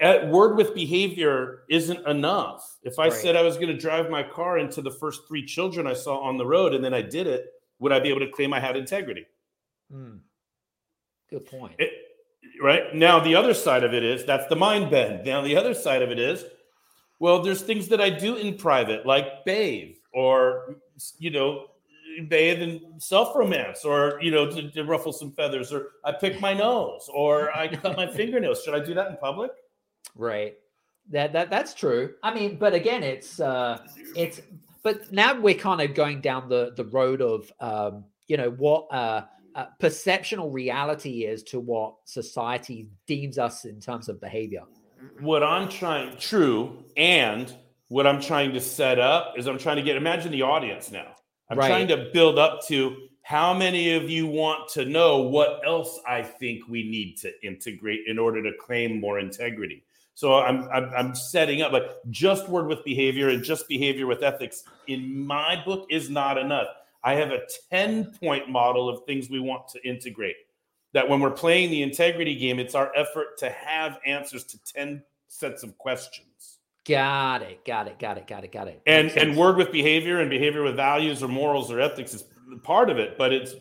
At 0.00 0.28
word 0.28 0.56
with 0.56 0.74
behavior 0.74 1.64
isn't 1.68 2.06
enough. 2.06 2.76
If 2.82 3.00
I 3.00 3.04
right. 3.08 3.12
said 3.12 3.34
I 3.34 3.42
was 3.42 3.56
going 3.56 3.68
to 3.68 3.76
drive 3.76 4.08
my 4.10 4.22
car 4.22 4.58
into 4.58 4.80
the 4.80 4.92
first 4.92 5.22
three 5.26 5.44
children 5.44 5.88
I 5.88 5.94
saw 5.94 6.20
on 6.20 6.36
the 6.36 6.46
road, 6.46 6.72
and 6.74 6.84
then 6.84 6.94
I 6.94 7.02
did 7.02 7.26
it, 7.26 7.46
would 7.80 7.92
I 7.92 7.98
be 7.98 8.08
able 8.08 8.20
to 8.20 8.30
claim 8.30 8.52
I 8.52 8.60
had 8.60 8.76
integrity? 8.76 9.26
Hmm. 9.90 10.18
Good 11.30 11.46
point. 11.46 11.74
It, 11.78 11.90
right? 12.62 12.94
Now 12.94 13.20
the 13.20 13.34
other 13.34 13.54
side 13.54 13.84
of 13.84 13.94
it 13.94 14.04
is 14.04 14.24
that's 14.24 14.46
the 14.48 14.56
mind 14.56 14.90
bend. 14.90 15.24
Now 15.24 15.42
the 15.42 15.56
other 15.56 15.74
side 15.74 16.02
of 16.02 16.10
it 16.10 16.18
is 16.18 16.44
well 17.18 17.42
there's 17.42 17.62
things 17.62 17.88
that 17.88 18.00
i 18.00 18.10
do 18.10 18.36
in 18.36 18.56
private 18.56 19.06
like 19.06 19.44
bathe 19.44 19.96
or 20.12 20.76
you 21.18 21.30
know 21.30 21.66
bathe 22.28 22.60
in 22.62 22.80
self 22.98 23.34
romance 23.36 23.84
or 23.84 24.18
you 24.20 24.30
know 24.30 24.50
to, 24.50 24.70
to, 24.70 24.82
ruffle 24.84 25.12
some 25.12 25.30
feathers 25.32 25.72
or 25.72 25.92
i 26.04 26.12
pick 26.12 26.40
my 26.40 26.52
nose 26.52 27.08
or 27.12 27.56
i 27.56 27.68
cut 27.76 27.96
my 27.96 28.06
fingernails. 28.06 28.62
Should 28.64 28.74
i 28.74 28.84
do 28.84 28.94
that 28.94 29.10
in 29.10 29.16
public? 29.18 29.52
Right. 30.16 30.56
That 31.10 31.32
that 31.32 31.50
that's 31.50 31.74
true. 31.74 32.14
I 32.22 32.34
mean 32.34 32.56
but 32.58 32.74
again 32.74 33.02
it's 33.02 33.38
uh 33.40 33.78
it's 34.16 34.40
but 34.82 35.12
now 35.12 35.38
we're 35.38 35.54
kind 35.54 35.80
of 35.80 35.94
going 35.94 36.20
down 36.20 36.48
the 36.48 36.72
the 36.74 36.84
road 36.86 37.22
of 37.22 37.52
um 37.60 38.04
you 38.26 38.36
know 38.36 38.50
what 38.50 38.92
uh 38.92 39.24
uh, 39.54 39.66
perceptional 39.78 40.50
reality 40.50 41.24
is 41.24 41.42
to 41.44 41.60
what 41.60 41.94
society 42.04 42.88
deems 43.06 43.38
us 43.38 43.64
in 43.64 43.80
terms 43.80 44.08
of 44.08 44.20
behavior. 44.20 44.62
What 45.20 45.42
I'm 45.42 45.68
trying, 45.68 46.16
true, 46.18 46.84
and 46.96 47.54
what 47.88 48.06
I'm 48.06 48.20
trying 48.20 48.52
to 48.52 48.60
set 48.60 48.98
up 48.98 49.34
is 49.36 49.46
I'm 49.46 49.58
trying 49.58 49.76
to 49.76 49.82
get, 49.82 49.96
imagine 49.96 50.32
the 50.32 50.42
audience 50.42 50.90
now. 50.90 51.14
I'm 51.50 51.58
right. 51.58 51.68
trying 51.68 51.88
to 51.88 52.10
build 52.12 52.38
up 52.38 52.66
to 52.66 52.96
how 53.22 53.52
many 53.54 53.94
of 53.94 54.08
you 54.08 54.26
want 54.26 54.68
to 54.70 54.84
know 54.84 55.18
what 55.20 55.60
else 55.66 56.00
I 56.06 56.22
think 56.22 56.68
we 56.68 56.88
need 56.88 57.16
to 57.18 57.32
integrate 57.46 58.00
in 58.06 58.18
order 58.18 58.42
to 58.42 58.52
claim 58.58 59.00
more 59.00 59.18
integrity. 59.18 59.84
So 60.14 60.34
I'm, 60.34 60.68
I'm, 60.70 60.90
I'm 60.96 61.14
setting 61.14 61.62
up 61.62 61.70
like 61.70 61.84
just 62.10 62.48
word 62.48 62.66
with 62.66 62.84
behavior 62.84 63.28
and 63.28 63.44
just 63.44 63.68
behavior 63.68 64.06
with 64.06 64.22
ethics 64.22 64.64
in 64.88 65.26
my 65.26 65.62
book 65.64 65.86
is 65.90 66.10
not 66.10 66.38
enough. 66.38 66.66
I 67.02 67.14
have 67.14 67.30
a 67.30 67.40
10 67.70 68.12
point 68.20 68.48
model 68.48 68.88
of 68.88 69.04
things 69.04 69.30
we 69.30 69.40
want 69.40 69.68
to 69.68 69.88
integrate. 69.88 70.36
That 70.94 71.08
when 71.08 71.20
we're 71.20 71.30
playing 71.30 71.70
the 71.70 71.82
integrity 71.82 72.34
game, 72.34 72.58
it's 72.58 72.74
our 72.74 72.90
effort 72.96 73.38
to 73.38 73.50
have 73.50 73.98
answers 74.06 74.44
to 74.44 74.58
10 74.64 75.02
sets 75.28 75.62
of 75.62 75.76
questions. 75.76 76.58
Got 76.86 77.42
it. 77.42 77.64
Got 77.66 77.88
it. 77.88 77.98
Got 77.98 78.16
it. 78.16 78.26
Got 78.26 78.44
it. 78.44 78.52
Got 78.52 78.68
it. 78.68 78.80
And 78.86 79.10
and 79.10 79.36
word 79.36 79.56
with 79.56 79.70
behavior 79.70 80.20
and 80.20 80.30
behavior 80.30 80.62
with 80.62 80.76
values 80.76 81.22
or 81.22 81.28
morals 81.28 81.70
or 81.70 81.80
ethics 81.80 82.14
is 82.14 82.24
part 82.62 82.88
of 82.88 82.98
it, 82.98 83.18
but 83.18 83.32
it's 83.32 83.54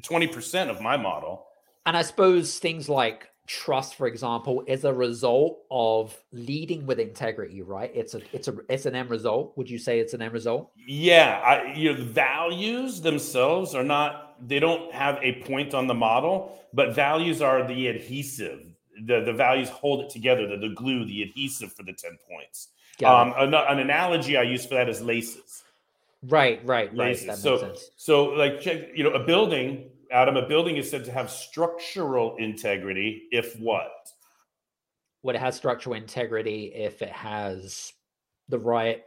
20% 0.00 0.70
of 0.70 0.80
my 0.80 0.96
model. 0.96 1.46
And 1.84 1.96
I 1.96 2.02
suppose 2.02 2.58
things 2.60 2.88
like 2.88 3.28
trust 3.46 3.96
for 3.96 4.06
example 4.06 4.62
is 4.66 4.84
a 4.84 4.92
result 4.92 5.58
of 5.70 6.16
leading 6.32 6.86
with 6.86 7.00
integrity 7.00 7.62
right? 7.62 7.90
It's 7.94 8.14
a 8.14 8.20
it's 8.32 8.48
a 8.48 8.56
it's 8.68 8.86
an 8.86 8.94
end 8.94 9.10
result. 9.10 9.56
Would 9.56 9.68
you 9.68 9.78
say 9.78 9.98
it's 10.00 10.14
an 10.14 10.22
end 10.22 10.32
result? 10.32 10.70
Yeah 10.86 11.40
I, 11.44 11.72
you 11.74 11.92
know 11.94 12.02
values 12.02 13.00
themselves 13.00 13.74
are 13.74 13.84
not 13.84 14.36
they 14.48 14.58
don't 14.60 14.92
have 14.92 15.18
a 15.22 15.42
point 15.42 15.74
on 15.74 15.86
the 15.86 15.94
model 15.94 16.58
but 16.72 16.94
values 16.94 17.42
are 17.42 17.66
the 17.66 17.88
adhesive. 17.88 18.64
The 19.06 19.20
the 19.24 19.32
values 19.32 19.68
hold 19.68 20.00
it 20.04 20.10
together. 20.10 20.46
The, 20.46 20.56
the 20.56 20.74
glue 20.74 21.04
the 21.04 21.22
adhesive 21.22 21.72
for 21.72 21.82
the 21.82 21.92
10 21.92 22.18
points. 22.30 22.68
Um, 23.04 23.34
an, 23.36 23.54
an 23.54 23.78
analogy 23.80 24.36
i 24.36 24.42
use 24.42 24.64
for 24.66 24.74
that 24.74 24.88
is 24.88 25.00
laces. 25.02 25.64
Right, 26.22 26.64
right, 26.64 26.96
right. 26.96 26.96
Lazy. 26.96 27.26
That 27.26 27.42
makes 27.42 27.42
So, 27.42 27.58
sense. 27.58 27.90
so 27.96 28.24
like, 28.26 28.60
check, 28.60 28.90
you 28.94 29.02
know, 29.02 29.10
a 29.10 29.24
building, 29.24 29.90
Adam, 30.12 30.36
a 30.36 30.46
building 30.46 30.76
is 30.76 30.90
said 30.90 31.04
to 31.06 31.12
have 31.12 31.30
structural 31.30 32.36
integrity 32.36 33.24
if 33.32 33.58
what? 33.58 33.90
What 35.22 35.34
it 35.34 35.40
has 35.40 35.56
structural 35.56 35.94
integrity 35.96 36.72
if 36.74 37.00
it 37.02 37.10
has 37.10 37.92
the 38.48 38.58
right 38.58 39.02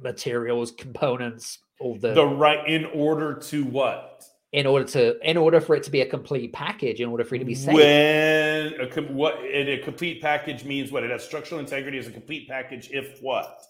materials, 0.00 0.70
components, 0.70 1.58
all 1.80 1.96
the, 1.96 2.14
The 2.14 2.26
right 2.26 2.66
in 2.68 2.84
order 2.86 3.34
to 3.34 3.64
what? 3.64 4.24
in 4.52 4.66
order 4.66 4.84
to 4.84 5.16
in 5.28 5.36
order 5.36 5.60
for 5.60 5.76
it 5.76 5.82
to 5.84 5.92
be 5.92 6.00
a 6.00 6.06
complete 6.06 6.52
package, 6.52 7.00
in 7.00 7.08
order 7.08 7.22
for 7.22 7.36
it 7.36 7.38
to 7.38 7.44
be 7.44 7.54
safe. 7.54 7.72
When 7.72 8.80
a 8.80 8.86
com- 8.88 9.14
what 9.14 9.38
and 9.38 9.68
a 9.68 9.78
complete 9.78 10.20
package 10.20 10.64
means 10.64 10.90
what? 10.90 11.04
It 11.04 11.10
has 11.12 11.24
structural 11.24 11.60
integrity 11.60 11.98
as 11.98 12.08
a 12.08 12.10
complete 12.10 12.48
package 12.48 12.90
if 12.90 13.20
what? 13.22 13.62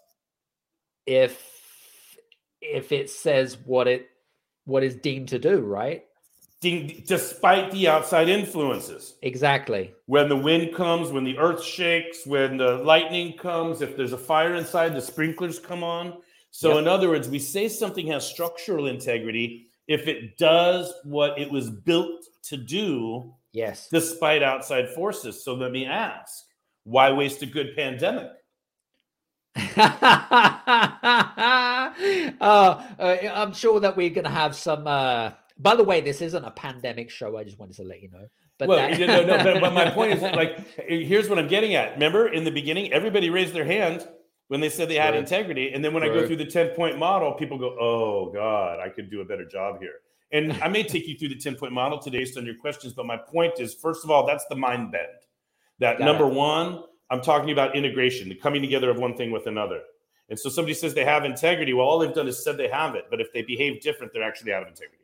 if 1.07 2.17
if 2.61 2.93
it 2.93 3.11
says 3.11 3.59
what 3.65 3.89
it 3.89 4.09
what 4.65 4.83
is 4.83 4.95
deemed 4.95 5.29
to 5.29 5.39
do, 5.39 5.61
right? 5.61 6.05
Despite 6.61 7.71
the 7.71 7.89
outside 7.89 8.29
influences. 8.29 9.15
Exactly. 9.23 9.95
when 10.07 10.29
the 10.29 10.37
wind 10.37 10.75
comes, 10.75 11.11
when 11.11 11.25
the 11.25 11.39
earth 11.39 11.63
shakes, 11.65 12.27
when 12.27 12.59
the 12.59 12.75
lightning 12.79 13.33
comes, 13.39 13.81
if 13.81 13.97
there's 13.97 14.13
a 14.13 14.19
fire 14.19 14.55
inside, 14.57 14.95
the 14.95 15.01
sprinklers 15.01 15.59
come 15.59 15.83
on. 15.83 16.19
So, 16.51 16.71
Yep. 16.71 16.79
in 16.79 16.89
other 16.89 17.09
words, 17.09 17.29
we 17.31 17.39
say 17.39 17.67
something 17.69 18.07
has 18.09 18.27
structural 18.27 18.89
integrity 18.89 19.69
if 19.89 20.07
it 20.07 20.37
does 20.37 20.93
what 21.05 21.39
it 21.39 21.51
was 21.51 21.71
built 21.71 22.25
to 22.45 22.57
do 22.59 23.33
Yes. 23.53 23.89
despite 23.91 24.43
outside 24.43 24.91
forces. 24.91 25.43
So, 25.43 25.55
let 25.55 25.73
me 25.73 25.87
ask 25.87 26.45
why 26.85 27.11
waste 27.13 27.41
a 27.43 27.47
good 27.47 27.75
pandemic? 27.75 28.33
uh, 29.77 29.81
uh, 32.41 33.17
I'm 33.35 33.53
sure 33.53 33.81
that 33.81 33.97
we're 33.97 34.11
going 34.11 34.25
to 34.25 34.31
have 34.31 34.55
some. 34.55 34.87
Uh, 34.87 35.31
by 35.61 35.77
the 35.77 35.85
way, 35.85 36.01
this 36.01 36.21
isn't 36.23 36.45
a 36.45 36.51
pandemic 36.51 37.11
show. 37.11 37.37
I 37.37 37.45
just 37.45 37.59
wanted 37.59 37.77
to 37.77 37.83
let 37.85 38.03
you 38.03 38.11
know. 38.11 38.27
But 38.59 38.69
well, 38.69 38.79
that- 38.79 38.99
you 38.99 39.07
know, 39.07 39.25
no, 39.25 39.37
but, 39.43 39.61
but 39.61 39.73
my 39.73 39.91
point 39.99 40.13
is 40.13 40.23
like, 40.23 40.59
here's 40.89 41.29
what 41.29 41.39
I'm 41.39 41.49
getting 41.49 41.75
at. 41.75 41.95
Remember, 41.95 42.29
in 42.29 42.45
the 42.45 42.51
beginning, 42.51 42.93
everybody 42.93 43.31
raised 43.31 43.53
their 43.55 43.65
hand 43.65 44.07
when 44.49 44.61
they 44.61 44.69
said 44.69 44.89
they 44.89 44.97
had 44.97 45.11
Right. 45.15 45.21
integrity, 45.21 45.73
and 45.73 45.85
then 45.85 45.95
when 45.95 46.03
I 46.03 46.09
go 46.09 46.27
through 46.27 46.37
the 46.37 46.47
10 46.47 46.71
point 46.71 46.99
model, 46.99 47.33
people 47.35 47.57
go, 47.57 47.77
"Oh 47.81 48.31
God, 48.33 48.81
I 48.81 48.89
could 48.89 49.09
do 49.11 49.21
a 49.21 49.25
better 49.25 49.45
job 49.45 49.81
here." 49.81 50.01
And 50.33 50.53
I 50.63 50.69
may 50.69 50.83
take 50.83 51.07
you 51.09 51.17
through 51.17 51.29
the 51.31 51.37
10 51.37 51.55
point 51.57 51.73
model 51.73 51.99
today 51.99 52.19
based 52.19 52.37
on 52.37 52.45
your 52.47 52.57
questions, 52.57 52.93
but 52.93 53.07
my 53.07 53.17
point 53.17 53.61
is, 53.61 53.75
first 53.75 54.05
of 54.05 54.11
all, 54.11 54.27
that's 54.27 54.45
the 54.47 54.57
mind 54.57 54.91
bend. 54.93 55.07
That 55.79 55.99
Got 55.99 56.05
number 56.05 56.25
it. 56.27 56.35
one, 56.35 56.83
I'm 57.11 57.21
talking 57.21 57.51
about 57.51 57.77
integration, 57.77 58.29
the 58.29 58.35
coming 58.35 58.61
together 58.63 58.91
of 58.91 58.99
one 58.99 59.17
thing 59.17 59.31
with 59.31 59.47
another. 59.47 59.83
And 60.29 60.39
so 60.39 60.49
somebody 60.49 60.75
says 60.75 60.95
they 60.95 61.05
have 61.05 61.25
integrity. 61.25 61.73
Well, 61.73 61.87
all 61.87 61.99
they've 61.99 62.15
done 62.15 62.29
is 62.29 62.43
said 62.45 62.57
they 62.57 62.69
have 62.69 62.95
it, 62.95 63.07
but 63.11 63.21
if 63.21 63.33
they 63.33 63.43
behave 63.43 63.81
different, 63.81 64.13
they're 64.13 64.23
actually 64.23 64.53
out 64.53 64.63
of 64.63 64.69
integrity. 64.69 65.00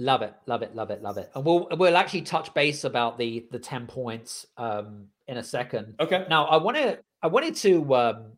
Love 0.00 0.22
it, 0.22 0.32
love 0.46 0.62
it, 0.62 0.74
love 0.74 0.90
it, 0.90 1.02
love 1.02 1.18
it. 1.18 1.30
And 1.34 1.44
we'll 1.44 1.68
we'll 1.72 1.96
actually 1.98 2.22
touch 2.22 2.52
base 2.54 2.84
about 2.84 3.18
the 3.18 3.46
the 3.50 3.58
ten 3.58 3.86
points 3.86 4.46
um, 4.56 5.04
in 5.28 5.36
a 5.36 5.44
second. 5.44 5.94
Okay. 6.00 6.24
Now, 6.30 6.46
I 6.46 6.56
want 6.56 6.78
to 6.78 6.98
I 7.22 7.26
wanted 7.26 7.54
to 7.56 7.94
um, 7.94 8.32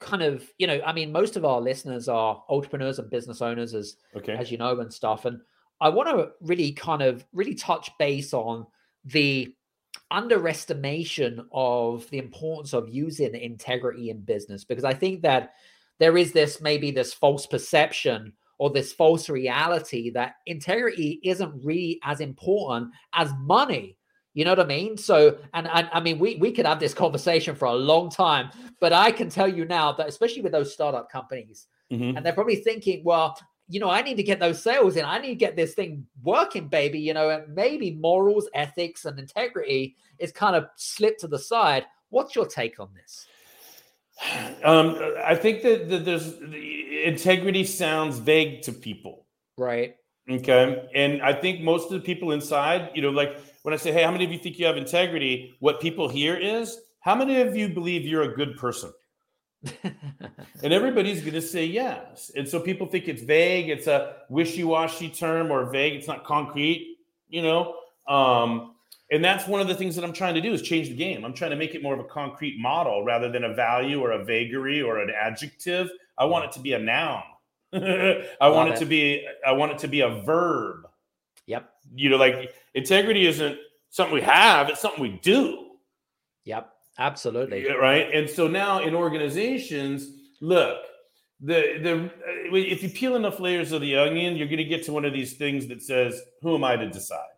kind 0.00 0.22
of 0.22 0.50
you 0.56 0.66
know 0.66 0.80
I 0.86 0.94
mean 0.94 1.12
most 1.12 1.36
of 1.36 1.44
our 1.44 1.60
listeners 1.60 2.08
are 2.08 2.42
entrepreneurs 2.48 2.98
and 2.98 3.10
business 3.10 3.42
owners 3.42 3.74
as 3.74 3.98
Okay. 4.16 4.32
as 4.32 4.50
you 4.50 4.56
know 4.56 4.80
and 4.80 4.90
stuff, 4.92 5.26
and 5.26 5.40
I 5.82 5.90
want 5.90 6.08
to 6.08 6.30
really 6.40 6.72
kind 6.72 7.02
of 7.02 7.26
really 7.34 7.54
touch 7.54 7.90
base 7.98 8.32
on 8.32 8.66
the 9.04 9.54
underestimation 10.10 11.46
of 11.52 12.08
the 12.08 12.18
importance 12.18 12.72
of 12.72 12.88
using 12.88 13.34
integrity 13.34 14.08
in 14.08 14.20
business 14.20 14.64
because 14.64 14.84
I 14.84 14.94
think 14.94 15.22
that 15.22 15.52
there 15.98 16.16
is 16.16 16.32
this 16.32 16.60
maybe 16.60 16.90
this 16.90 17.12
false 17.12 17.46
perception 17.46 18.32
or 18.58 18.70
this 18.70 18.92
false 18.92 19.28
reality 19.28 20.10
that 20.10 20.36
integrity 20.46 21.20
isn't 21.22 21.64
really 21.64 21.98
as 22.04 22.20
important 22.20 22.90
as 23.12 23.32
money. 23.40 23.96
You 24.34 24.44
know 24.44 24.50
what 24.52 24.60
I 24.60 24.66
mean? 24.66 24.98
So, 24.98 25.38
and, 25.54 25.66
and 25.72 25.88
I 25.92 26.00
mean, 26.00 26.18
we 26.18 26.36
we 26.36 26.52
could 26.52 26.66
have 26.66 26.78
this 26.80 26.92
conversation 26.92 27.54
for 27.54 27.66
a 27.66 27.74
long 27.74 28.10
time, 28.10 28.50
but 28.80 28.92
I 28.92 29.10
can 29.10 29.30
tell 29.30 29.48
you 29.48 29.64
now 29.64 29.92
that 29.92 30.08
especially 30.08 30.42
with 30.42 30.52
those 30.52 30.72
startup 30.74 31.10
companies, 31.10 31.68
Mhm. 31.90 32.16
and 32.16 32.26
they're 32.26 32.32
probably 32.34 32.56
thinking, 32.56 33.02
well, 33.04 33.38
you 33.68 33.80
know, 33.80 33.88
I 33.88 34.02
need 34.02 34.16
to 34.16 34.22
get 34.22 34.38
those 34.38 34.62
sales 34.62 34.96
in. 34.96 35.04
I 35.04 35.18
need 35.18 35.28
to 35.28 35.34
get 35.46 35.56
this 35.56 35.74
thing 35.74 36.06
working, 36.22 36.68
baby. 36.68 36.98
You 36.98 37.14
know, 37.14 37.30
and 37.30 37.54
maybe 37.54 37.92
morals, 37.92 38.48
ethics, 38.54 39.06
and 39.06 39.18
integrity 39.18 39.96
is 40.18 40.32
kind 40.32 40.54
of 40.54 40.66
slipped 40.76 41.20
to 41.20 41.28
the 41.28 41.38
side. 41.38 41.86
What's 42.10 42.36
your 42.36 42.46
take 42.46 42.78
on 42.78 42.90
this? 42.94 43.26
Um, 44.64 44.98
I 45.24 45.34
think 45.34 45.62
that, 45.62 45.88
that 45.90 46.04
there's 46.04 46.38
the 46.38 47.04
integrity 47.04 47.64
sounds 47.64 48.18
vague 48.18 48.62
to 48.62 48.72
people. 48.72 49.26
Right. 49.58 49.96
Okay. 50.28 50.88
And 50.94 51.22
I 51.22 51.32
think 51.32 51.60
most 51.60 51.86
of 51.86 51.92
the 51.92 52.00
people 52.00 52.32
inside, 52.32 52.90
you 52.94 53.02
know, 53.02 53.10
like 53.10 53.38
when 53.62 53.74
I 53.74 53.76
say, 53.76 53.92
hey, 53.92 54.02
how 54.02 54.10
many 54.10 54.24
of 54.24 54.32
you 54.32 54.38
think 54.38 54.58
you 54.58 54.66
have 54.66 54.76
integrity? 54.76 55.54
What 55.60 55.80
people 55.80 56.08
hear 56.08 56.34
is, 56.36 56.78
how 57.00 57.14
many 57.14 57.40
of 57.40 57.56
you 57.56 57.68
believe 57.68 58.04
you're 58.04 58.22
a 58.22 58.34
good 58.34 58.56
person? 58.56 58.92
And 60.62 60.72
everybody's 60.72 61.20
going 61.20 61.34
to 61.34 61.42
say 61.42 61.66
yes. 61.66 62.30
And 62.34 62.48
so 62.48 62.58
people 62.60 62.86
think 62.86 63.08
it's 63.08 63.22
vague, 63.22 63.68
it's 63.68 63.86
a 63.86 64.16
wishy 64.28 64.64
washy 64.64 65.10
term 65.10 65.50
or 65.50 65.66
vague, 65.70 65.94
it's 65.94 66.08
not 66.08 66.24
concrete, 66.24 66.96
you 67.28 67.42
know. 67.42 67.74
Um, 68.08 68.75
and 69.10 69.24
that's 69.24 69.46
one 69.46 69.60
of 69.60 69.68
the 69.68 69.74
things 69.74 69.94
that 69.94 70.04
I'm 70.04 70.12
trying 70.12 70.34
to 70.34 70.40
do 70.40 70.52
is 70.52 70.62
change 70.62 70.88
the 70.88 70.96
game. 70.96 71.24
I'm 71.24 71.32
trying 71.32 71.52
to 71.52 71.56
make 71.56 71.74
it 71.74 71.82
more 71.82 71.94
of 71.94 72.00
a 72.00 72.04
concrete 72.04 72.58
model 72.58 73.04
rather 73.04 73.30
than 73.30 73.44
a 73.44 73.54
value 73.54 74.00
or 74.00 74.12
a 74.12 74.24
vagary 74.24 74.82
or 74.82 74.98
an 74.98 75.10
adjective. 75.10 75.90
I 76.18 76.24
want 76.24 76.46
it 76.46 76.52
to 76.52 76.60
be 76.60 76.72
a 76.72 76.78
noun. 76.78 77.22
I 77.72 78.48
want 78.48 78.70
it 78.70 78.74
it. 78.74 78.78
to 78.78 78.86
be 78.86 79.26
I 79.46 79.52
want 79.52 79.72
it 79.72 79.78
to 79.78 79.88
be 79.88 80.00
a 80.00 80.08
verb. 80.08 80.86
yep. 81.46 81.70
You 81.94 82.10
know, 82.10 82.16
like 82.16 82.52
integrity 82.74 83.26
isn't 83.26 83.58
something 83.90 84.14
we 84.14 84.22
have, 84.22 84.68
it's 84.68 84.80
something 84.80 85.02
we 85.02 85.20
do. 85.22 85.70
Yep. 86.44 86.72
Absolutely. 86.98 87.66
Right 87.70 88.12
and 88.12 88.28
so 88.28 88.48
now 88.48 88.80
in 88.80 88.94
organizations 88.94 90.08
look 90.40 90.78
the 91.40 91.78
the 91.82 92.04
uh, 92.04 92.56
if 92.56 92.82
you 92.82 92.88
peel 92.88 93.16
enough 93.16 93.40
layers 93.40 93.72
of 93.72 93.80
the 93.82 93.96
onion 93.96 94.36
you're 94.36 94.46
going 94.46 94.58
to 94.58 94.64
get 94.64 94.82
to 94.84 94.92
one 94.92 95.04
of 95.04 95.12
these 95.12 95.34
things 95.34 95.66
that 95.66 95.82
says 95.82 96.22
who 96.40 96.54
am 96.54 96.64
i 96.64 96.76
to 96.76 96.88
decide 96.88 97.35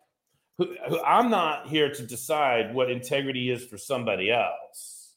who, 0.59 0.75
who- 0.87 1.01
i'm 1.03 1.29
not 1.31 1.67
here 1.67 1.91
to 1.91 2.03
decide 2.05 2.73
what 2.75 2.91
integrity 2.91 3.49
is 3.49 3.65
for 3.65 3.77
somebody 3.79 4.29
else. 4.31 5.15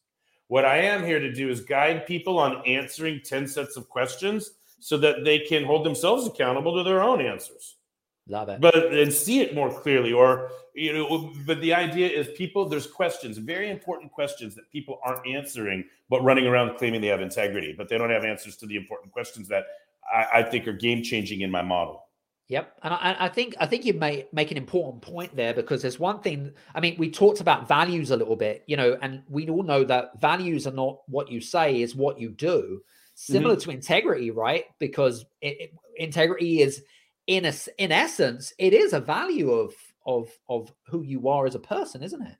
What 0.48 0.64
i 0.64 0.78
am 0.78 1.04
here 1.04 1.18
to 1.20 1.32
do 1.32 1.50
is 1.50 1.60
guide 1.60 2.06
people 2.06 2.38
on 2.38 2.64
answering 2.66 3.20
10 3.22 3.46
sets 3.46 3.76
of 3.76 3.88
questions 3.90 4.52
so 4.80 4.96
that 4.98 5.24
they 5.24 5.38
can 5.40 5.64
hold 5.64 5.84
themselves 5.86 6.26
accountable 6.26 6.76
to 6.76 6.82
their 6.82 7.02
own 7.02 7.20
answers. 7.20 7.76
Love 8.28 8.48
it. 8.48 8.60
but 8.60 8.94
and 8.94 9.12
see 9.12 9.40
it 9.40 9.52
more 9.52 9.68
clearly 9.82 10.12
or 10.12 10.50
you 10.74 10.92
know 10.92 11.32
but 11.44 11.60
the 11.60 11.74
idea 11.74 12.08
is 12.08 12.28
people 12.36 12.68
there's 12.68 12.86
questions 12.86 13.36
very 13.36 13.68
important 13.68 14.12
questions 14.12 14.54
that 14.54 14.70
people 14.70 15.00
aren't 15.04 15.26
answering 15.26 15.84
but 16.08 16.22
running 16.22 16.46
around 16.46 16.76
claiming 16.78 17.00
they 17.00 17.08
have 17.08 17.20
integrity 17.20 17.74
but 17.76 17.88
they 17.88 17.98
don't 17.98 18.10
have 18.10 18.24
answers 18.24 18.56
to 18.56 18.64
the 18.66 18.76
important 18.76 19.12
questions 19.12 19.48
that 19.48 19.64
i, 20.14 20.26
I 20.38 20.42
think 20.44 20.68
are 20.68 20.72
game 20.72 21.02
changing 21.02 21.40
in 21.40 21.50
my 21.50 21.62
model 21.62 22.01
Yep, 22.52 22.80
and 22.82 22.92
I, 22.92 23.16
I 23.18 23.28
think 23.30 23.54
I 23.58 23.64
think 23.64 23.86
you 23.86 23.94
may 23.94 24.26
make 24.30 24.50
an 24.50 24.58
important 24.58 25.00
point 25.02 25.34
there 25.34 25.54
because 25.54 25.80
there's 25.80 25.98
one 25.98 26.20
thing. 26.20 26.52
I 26.74 26.80
mean, 26.80 26.96
we 26.98 27.10
talked 27.10 27.40
about 27.40 27.66
values 27.66 28.10
a 28.10 28.16
little 28.16 28.36
bit, 28.36 28.62
you 28.66 28.76
know, 28.76 28.98
and 29.00 29.22
we 29.26 29.48
all 29.48 29.62
know 29.62 29.84
that 29.84 30.20
values 30.20 30.66
are 30.66 30.72
not 30.72 30.98
what 31.08 31.30
you 31.30 31.40
say; 31.40 31.80
is 31.80 31.96
what 31.96 32.20
you 32.20 32.28
do. 32.28 32.82
Similar 33.14 33.56
to 33.56 33.70
integrity, 33.70 34.30
right? 34.30 34.64
Because 34.78 35.24
it, 35.40 35.56
it- 35.62 35.72
integrity 35.96 36.60
is, 36.60 36.82
in 37.26 37.46
a 37.46 37.54
in 37.78 37.90
essence, 37.90 38.52
it 38.58 38.74
is 38.74 38.92
a 38.92 39.00
value 39.00 39.50
of 39.50 39.72
of 40.04 40.28
of 40.46 40.70
who 40.88 41.00
you 41.00 41.28
are 41.28 41.46
as 41.46 41.54
a 41.54 41.58
person, 41.60 42.02
isn't 42.02 42.20
it? 42.20 42.36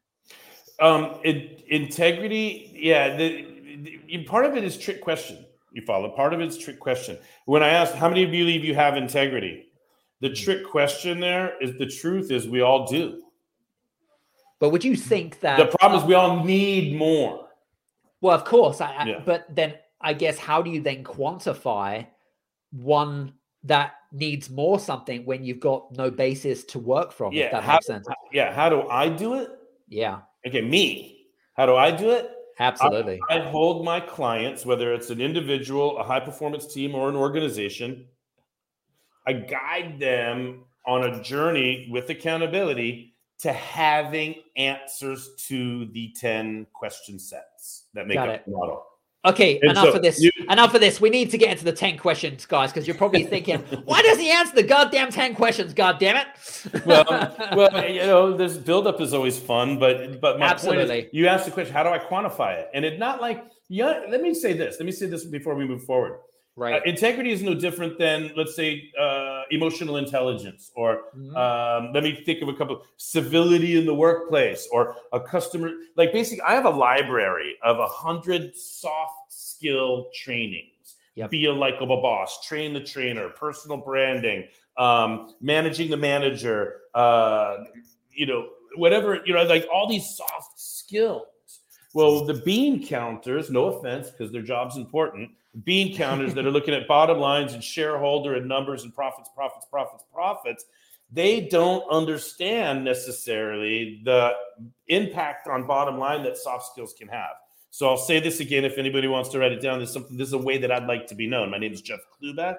um 0.81 1.19
it, 1.23 1.65
integrity 1.69 2.73
yeah 2.75 3.17
the, 3.17 3.47
the- 4.09 4.25
part 4.25 4.45
of 4.45 4.57
it 4.57 4.65
is 4.65 4.77
trick 4.79 5.01
question 5.01 5.45
you 5.73 5.83
follow 5.83 6.09
part 6.11 6.33
of 6.33 6.41
it's 6.41 6.57
trick 6.57 6.81
question 6.81 7.19
when 7.45 7.63
i 7.63 7.69
asked 7.69 7.95
how 7.95 8.09
many 8.09 8.23
of 8.25 8.33
you 8.33 8.43
believe 8.45 8.65
you 8.65 8.75
have 8.75 8.97
integrity 8.97 9.67
the 10.23 10.29
hmm. 10.29 10.35
trick 10.35 10.65
question 10.65 11.21
there 11.21 11.61
is 11.61 11.77
the 11.77 11.87
truth 11.87 12.31
is 12.31 12.49
we 12.49 12.63
all 12.63 12.87
do 12.87 13.23
But 14.59 14.71
would 14.71 14.85
you 14.85 14.97
think 14.97 15.41
that 15.41 15.59
the 15.59 15.77
problem 15.77 16.01
is 16.01 16.07
we 16.07 16.15
all 16.15 16.39
um, 16.41 16.47
need 16.47 16.97
more 16.97 17.49
Well, 18.23 18.35
of 18.35 18.45
course, 18.45 18.81
I, 18.81 18.93
I- 18.93 19.05
Yeah. 19.05 19.23
but 19.27 19.45
then 19.55 19.75
I 20.01 20.15
guess 20.15 20.39
how 20.39 20.63
do 20.63 20.71
you 20.71 20.81
then 20.81 21.05
quantify 21.05 22.07
one 22.71 23.35
that 23.65 23.93
needs 24.13 24.49
more 24.49 24.79
something 24.79 25.25
when 25.25 25.45
you've 25.45 25.61
got 25.61 25.93
no 25.93 26.11
basis 26.11 26.65
to 26.65 26.79
work 26.79 27.13
from? 27.13 27.33
Yeah, 27.33 27.45
if 27.47 27.53
that 27.53 27.63
how- 27.65 27.73
makes 27.75 27.87
sense. 27.87 28.07
yeah 28.33 28.53
how 28.55 28.69
do 28.71 28.89
i 28.89 29.09
do 29.09 29.35
it 29.35 29.51
Yeah, 29.89 30.21
okay 30.47 30.63
me 30.63 31.27
how 31.55 31.67
do 31.67 31.77
i 31.77 31.91
do 31.91 32.11
it 32.11 32.31
absolutely. 32.59 33.19
I 33.29 33.39
hold 33.41 33.85
my 33.85 33.99
clients, 33.99 34.65
whether 34.65 34.93
it's 34.93 35.11
an 35.11 35.21
individual, 35.21 35.99
a 35.99 36.05
high 36.05 36.21
performance 36.21 36.73
team, 36.73 36.95
or 36.95 37.09
an 37.09 37.17
organization, 37.17 38.07
I 39.27 39.33
guide 39.35 39.99
them 39.99 40.65
on 40.87 41.05
a 41.05 41.23
journey 41.23 41.89
with 41.91 42.11
accountability 42.11 43.15
to 43.41 43.53
having 43.53 44.37
answers 44.57 45.31
to 45.49 45.87
the 45.87 46.13
10 46.17 46.67
question 46.73 47.19
sets 47.19 47.85
that 47.95 48.07
make 48.07 48.17
Got 48.17 48.29
up 48.29 48.35
it. 48.37 48.45
the 48.47 48.53
model. 48.53 48.85
Okay, 49.25 49.61
And 49.63 49.71
enough 49.71 49.85
so 49.91 49.93
of 49.95 50.03
this. 50.03 50.21
you- 50.21 50.33
enough 50.51 50.75
of 50.75 50.81
this. 50.81 51.01
We 51.01 51.09
need 51.09 51.31
to 51.31 51.39
get 51.39 51.51
into 51.53 51.65
the 51.65 51.73
10 51.73 51.97
questions, 51.97 52.45
guys, 52.45 52.73
because 52.73 52.89
you're 52.89 52.97
probably 52.97 53.23
thinking, 53.23 53.59
why 53.85 54.03
doesn't 54.03 54.21
he 54.23 54.33
answer 54.33 54.57
the 54.57 54.65
goddamn 54.65 55.11
10 55.11 55.37
questions? 55.37 55.73
God 55.75 56.01
damn 56.01 56.17
it. 56.17 56.85
well, 56.85 57.05
well, 57.57 57.89
you 57.89 58.01
know, 58.01 58.37
this 58.37 58.57
buildup 58.57 59.01
is 59.01 59.15
always 59.15 59.39
fun, 59.39 59.79
but 59.79 60.21
but 60.21 60.41
my 60.41 60.47
point 60.49 60.53
Absolutely. 60.53 60.99
is, 61.03 61.11
you 61.13 61.29
asked 61.29 61.45
the 61.45 61.53
question, 61.53 61.73
how 61.73 61.85
do 61.85 61.91
I 61.91 62.01
quantify 62.01 62.59
it? 62.59 62.71
And 62.75 62.85
it's 62.85 62.99
not 62.99 63.21
like, 63.21 63.45
yeah. 63.69 64.03
Let 64.09 64.23
me 64.23 64.35
say 64.35 64.55
this. 64.55 64.77
Let 64.81 64.87
me 64.87 64.93
say 64.93 65.07
this 65.07 65.25
before 65.25 65.55
we 65.55 65.67
move 65.67 65.85
forward. 65.85 66.19
Right. 66.57 66.81
Uh, 66.81 66.85
integrity 66.85 67.31
is 67.33 67.43
no 67.43 67.55
different 67.55 67.99
than, 67.99 68.33
let's 68.37 68.55
say, 68.55 68.91
uh, 68.99 69.43
emotional 69.51 69.97
intelligence, 69.97 70.71
or 70.75 71.05
Mhm. 71.17 71.37
um, 71.37 71.93
let 71.93 72.03
me 72.03 72.15
think 72.25 72.43
of 72.43 72.49
a 72.49 72.55
couple: 72.55 72.85
civility 72.97 73.79
in 73.79 73.87
the 73.87 73.95
workplace, 73.95 74.69
or 74.73 74.97
a 75.13 75.21
customer. 75.21 75.71
Like, 75.97 76.13
basically, 76.13 76.43
I 76.43 76.55
have 76.55 76.67
a 76.67 76.71
library 76.71 77.57
of 77.63 77.79
a 77.79 77.87
hundred 77.87 78.57
soft 78.57 79.33
skill 79.33 80.11
trainings. 80.15 80.97
Yep. 81.15 81.31
Be 81.31 81.45
a 81.45 81.53
likable 81.53 82.01
boss, 82.01 82.47
train 82.47 82.73
the 82.73 82.81
trainer, 82.81 83.29
personal 83.29 83.77
branding, 83.77 84.49
um, 84.79 85.35
managing 85.43 85.91
the 85.91 85.97
manager, 85.97 86.81
uh, 86.95 87.65
you 88.11 88.25
know, 88.25 88.49
whatever, 88.77 89.21
you 89.27 89.35
know, 89.35 89.43
like 89.45 89.67
all 89.71 89.87
these 89.87 90.17
soft 90.17 90.59
skills. 90.59 91.27
Well, 91.93 92.25
the 92.25 92.33
bean 92.33 92.87
counters, 92.87 93.51
no 93.51 93.65
offense, 93.67 94.11
because 94.11 94.33
their 94.33 94.41
job's 94.41 94.79
important, 94.79 95.33
bean 95.65 95.97
counters 95.97 96.35
that 96.35 96.47
are 96.47 96.51
looking 96.51 96.75
at 96.75 96.89
bottom 96.89 97.19
lines 97.19 97.53
and 97.53 97.63
shareholder 97.63 98.35
and 98.35 98.49
numbers 98.49 98.85
and 98.85 98.95
profits, 98.95 99.29
profits, 99.35 99.67
profits, 99.71 100.05
profits, 100.13 100.65
they 101.11 101.41
don't 101.41 101.85
understand 101.91 102.85
necessarily 102.85 104.01
the 104.05 104.33
impact 104.89 105.47
on 105.47 105.67
bottom 105.67 105.99
line 105.99 106.23
that 106.23 106.39
soft 106.39 106.73
skills 106.73 106.95
can 106.99 107.09
have. 107.09 107.33
So 107.71 107.89
I'll 107.89 107.99
say 107.99 108.21
this 108.21 108.41
again 108.41 108.65
if 108.65 108.79
anybody 108.79 109.09
wants 109.09 109.29
to 109.31 109.39
write 109.39 109.53
it 109.53 109.61
down. 109.61 109.79
This 109.79 109.91
is 109.91 109.95
something 109.95 110.17
this 110.17 110.29
is 110.29 110.35
a 110.35 110.39
way 110.39 110.59
that 110.59 110.73
I'd 110.73 110.87
like 110.87 111.07
to 111.09 111.15
be 111.15 111.27
known. 111.27 111.51
My 111.51 111.59
name 111.59 111.73
is 111.73 111.83
Jeff 111.83 112.01
Klubeck. 112.21 112.57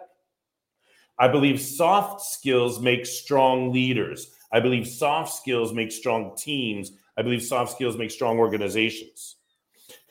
I 1.20 1.28
believe 1.28 1.62
soft 1.62 2.22
skills 2.22 2.80
make 2.80 3.06
strong 3.06 3.72
leaders. 3.72 4.32
I 4.52 4.60
believe 4.60 4.88
soft 4.88 5.34
skills 5.34 5.74
make 5.74 5.92
strong 5.92 6.36
teams. 6.36 6.92
I 7.18 7.22
believe 7.22 7.44
soft 7.44 7.72
skills 7.72 7.98
make 7.98 8.12
strong 8.12 8.40
organizations. 8.40 9.36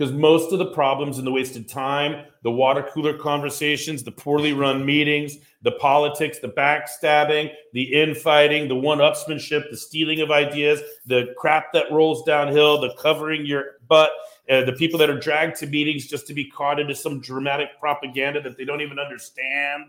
Because 0.03 0.17
most 0.17 0.53
of 0.53 0.59
the 0.59 0.73
problems 0.73 1.19
and 1.19 1.25
the 1.25 1.31
wasted 1.31 1.69
time, 1.69 2.27
the 2.43 2.51
water 2.51 2.85
cooler 2.93 3.17
conversations, 3.17 4.03
the 4.03 4.11
poorly 4.11 4.53
run 4.53 4.85
meetings, 4.85 5.37
the 5.63 5.71
politics, 5.71 6.41
the 6.41 6.49
backstabbing, 6.49 7.53
the 7.73 7.85
infighting, 7.85 8.67
the 8.67 8.75
one 8.75 8.99
upsmanship, 8.99 9.71
the 9.71 9.77
stealing 9.77 10.21
of 10.21 10.33
ideas, 10.33 10.81
the 11.07 11.33
crap 11.39 11.73
that 11.73 11.85
rolls 11.93 12.25
downhill, 12.25 12.81
the 12.81 12.93
covering 12.99 13.47
your 13.47 13.77
butt, 13.87 14.11
uh, 14.51 14.65
the 14.65 14.73
people 14.73 14.99
that 14.99 15.09
are 15.09 15.21
dragged 15.21 15.55
to 15.59 15.69
meetings 15.69 16.09
just 16.09 16.27
to 16.27 16.35
be 16.35 16.51
caught 16.51 16.81
into 16.81 16.97
some 16.97 17.21
dramatic 17.21 17.69
propaganda 17.79 18.43
that 18.43 18.57
they 18.57 18.65
don't 18.65 18.81
even 18.81 18.99
understand, 18.99 19.85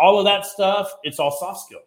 all 0.00 0.18
of 0.18 0.24
that 0.24 0.46
stuff, 0.46 0.90
it's 1.02 1.18
all 1.18 1.30
soft 1.30 1.60
skill. 1.60 1.80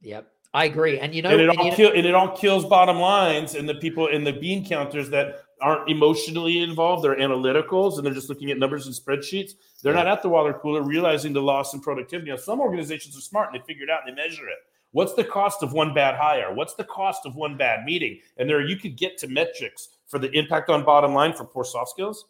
Yep. 0.00 0.28
I 0.54 0.64
agree. 0.64 0.98
And 0.98 1.14
you 1.14 1.22
know, 1.22 1.30
and 1.30 1.40
it 1.40 1.48
and 1.50 1.58
all 1.58 1.68
know- 1.68 1.76
kill, 1.76 1.92
and 1.92 2.06
it 2.06 2.14
all 2.14 2.36
kills 2.36 2.64
bottom 2.64 2.98
lines 2.98 3.54
and 3.54 3.68
the 3.68 3.74
people 3.76 4.08
in 4.08 4.24
the 4.24 4.32
bean 4.32 4.66
counters 4.66 5.10
that 5.10 5.44
aren't 5.60 5.88
emotionally 5.88 6.58
involved 6.58 7.04
they're 7.04 7.16
analyticals 7.16 7.96
and 7.96 8.06
they're 8.06 8.14
just 8.14 8.28
looking 8.28 8.50
at 8.50 8.58
numbers 8.58 8.86
and 8.86 8.94
spreadsheets. 8.94 9.52
They're 9.82 9.94
not 9.94 10.06
at 10.06 10.22
the 10.22 10.28
water 10.28 10.52
cooler 10.54 10.82
realizing 10.82 11.32
the 11.32 11.42
loss 11.42 11.74
in 11.74 11.80
productivity. 11.80 12.30
Now 12.30 12.36
some 12.36 12.60
organizations 12.60 13.16
are 13.16 13.20
smart 13.20 13.52
and 13.52 13.60
they 13.60 13.66
figure 13.66 13.84
it 13.84 13.90
out 13.90 14.00
and 14.06 14.16
they 14.16 14.22
measure 14.22 14.48
it. 14.48 14.58
What's 14.92 15.14
the 15.14 15.24
cost 15.24 15.62
of 15.62 15.72
one 15.72 15.92
bad 15.92 16.16
hire? 16.16 16.54
What's 16.54 16.74
the 16.74 16.84
cost 16.84 17.26
of 17.26 17.34
one 17.36 17.56
bad 17.56 17.84
meeting? 17.84 18.20
And 18.38 18.48
there 18.48 18.60
you 18.60 18.76
could 18.76 18.96
get 18.96 19.18
to 19.18 19.28
metrics 19.28 19.88
for 20.06 20.18
the 20.18 20.30
impact 20.30 20.70
on 20.70 20.84
bottom 20.84 21.12
line 21.12 21.34
for 21.34 21.44
poor 21.44 21.64
soft 21.64 21.90
skills 21.90 22.24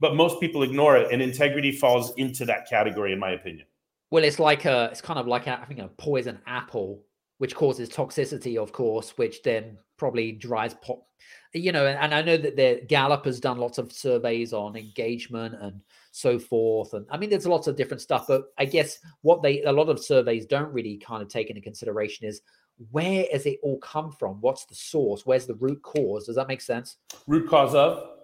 but 0.00 0.14
most 0.14 0.40
people 0.40 0.62
ignore 0.62 0.96
it 0.96 1.10
and 1.12 1.20
integrity 1.20 1.72
falls 1.72 2.12
into 2.16 2.44
that 2.46 2.68
category 2.68 3.12
in 3.12 3.18
my 3.18 3.30
opinion. 3.30 3.66
Well, 4.10 4.24
it's 4.24 4.38
like 4.38 4.64
a, 4.64 4.88
it's 4.90 5.00
kind 5.00 5.18
of 5.18 5.26
like 5.26 5.46
a, 5.46 5.60
I 5.60 5.64
think 5.66 5.80
a 5.80 5.88
poison 5.88 6.38
apple, 6.46 7.02
which 7.38 7.54
causes 7.54 7.88
toxicity, 7.88 8.56
of 8.56 8.72
course, 8.72 9.16
which 9.16 9.42
then 9.42 9.78
probably 9.96 10.32
drives 10.32 10.74
pop. 10.82 11.02
You 11.54 11.72
know, 11.72 11.86
and 11.86 12.14
I 12.14 12.20
know 12.20 12.36
that 12.36 12.56
the 12.56 12.82
Gallup 12.88 13.24
has 13.24 13.40
done 13.40 13.58
lots 13.58 13.78
of 13.78 13.90
surveys 13.90 14.52
on 14.52 14.76
engagement 14.76 15.54
and 15.60 15.80
so 16.12 16.38
forth, 16.38 16.92
and 16.94 17.06
I 17.10 17.16
mean, 17.16 17.30
there's 17.30 17.46
lots 17.46 17.66
of 17.66 17.76
different 17.76 18.00
stuff. 18.00 18.26
But 18.28 18.52
I 18.58 18.64
guess 18.64 18.98
what 19.22 19.42
they, 19.42 19.62
a 19.62 19.72
lot 19.72 19.88
of 19.88 20.02
surveys 20.02 20.46
don't 20.46 20.72
really 20.72 20.98
kind 20.98 21.22
of 21.22 21.28
take 21.28 21.48
into 21.48 21.62
consideration 21.62 22.26
is 22.26 22.42
where 22.90 23.26
has 23.32 23.46
it 23.46 23.58
all 23.62 23.78
come 23.78 24.12
from? 24.12 24.40
What's 24.40 24.66
the 24.66 24.74
source? 24.74 25.26
Where's 25.26 25.46
the 25.46 25.54
root 25.54 25.82
cause? 25.82 26.26
Does 26.26 26.36
that 26.36 26.48
make 26.48 26.60
sense? 26.60 26.96
root 27.26 27.48
cause 27.48 27.74
of 27.74 28.17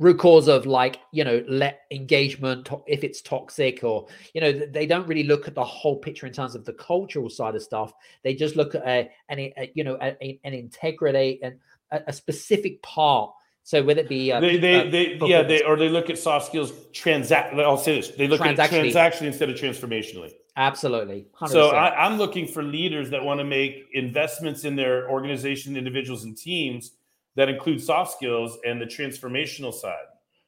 root 0.00 0.18
cause 0.18 0.48
of 0.48 0.66
like 0.66 1.00
you 1.12 1.22
know 1.22 1.44
let 1.46 1.82
engagement 1.92 2.68
if 2.88 3.04
it's 3.04 3.20
toxic 3.20 3.84
or 3.84 4.08
you 4.34 4.40
know 4.40 4.50
they 4.50 4.86
don't 4.86 5.06
really 5.06 5.22
look 5.22 5.46
at 5.46 5.54
the 5.54 5.64
whole 5.64 5.96
picture 5.96 6.26
in 6.26 6.32
terms 6.32 6.54
of 6.54 6.64
the 6.64 6.72
cultural 6.72 7.28
side 7.28 7.54
of 7.54 7.62
stuff 7.62 7.92
they 8.24 8.34
just 8.34 8.56
look 8.56 8.74
at 8.74 8.82
a, 8.86 9.10
an 9.28 9.38
a, 9.38 9.70
you 9.74 9.84
know 9.84 9.96
a, 10.00 10.40
an 10.42 10.54
integrity 10.54 11.38
and 11.42 11.54
a, 11.92 12.12
specific 12.12 12.82
part 12.82 13.30
so 13.62 13.82
whether 13.82 14.00
it 14.00 14.08
be 14.08 14.32
uh, 14.32 14.40
they, 14.40 14.56
they, 14.56 14.74
uh, 14.74 14.90
they, 14.90 15.18
yeah, 15.28 15.42
they, 15.42 15.62
or 15.62 15.76
they 15.76 15.90
look 15.90 16.08
at 16.08 16.18
soft 16.18 16.46
skills 16.46 16.72
transact. 16.92 17.54
I'll 17.54 17.76
say 17.76 17.96
this: 17.96 18.08
they 18.08 18.26
look 18.26 18.40
at 18.40 18.56
transactionally 18.56 19.26
instead 19.26 19.50
of 19.50 19.56
transformationally. 19.56 20.32
absolutely 20.56 21.26
100%. 21.38 21.48
So 21.50 21.68
I, 21.68 22.06
I'm 22.06 22.16
looking 22.16 22.48
for 22.48 22.62
leaders 22.62 23.10
that 23.10 23.22
want 23.22 23.38
to 23.38 23.44
make 23.44 23.86
investments 23.92 24.64
in 24.64 24.76
their 24.76 25.10
organization, 25.10 25.76
individuals, 25.76 26.24
and 26.24 26.36
teams 26.36 26.92
that 27.40 27.48
include 27.48 27.82
soft 27.82 28.12
skills 28.12 28.58
and 28.66 28.78
the 28.78 28.84
transformational 28.84 29.72
side. 29.72 29.94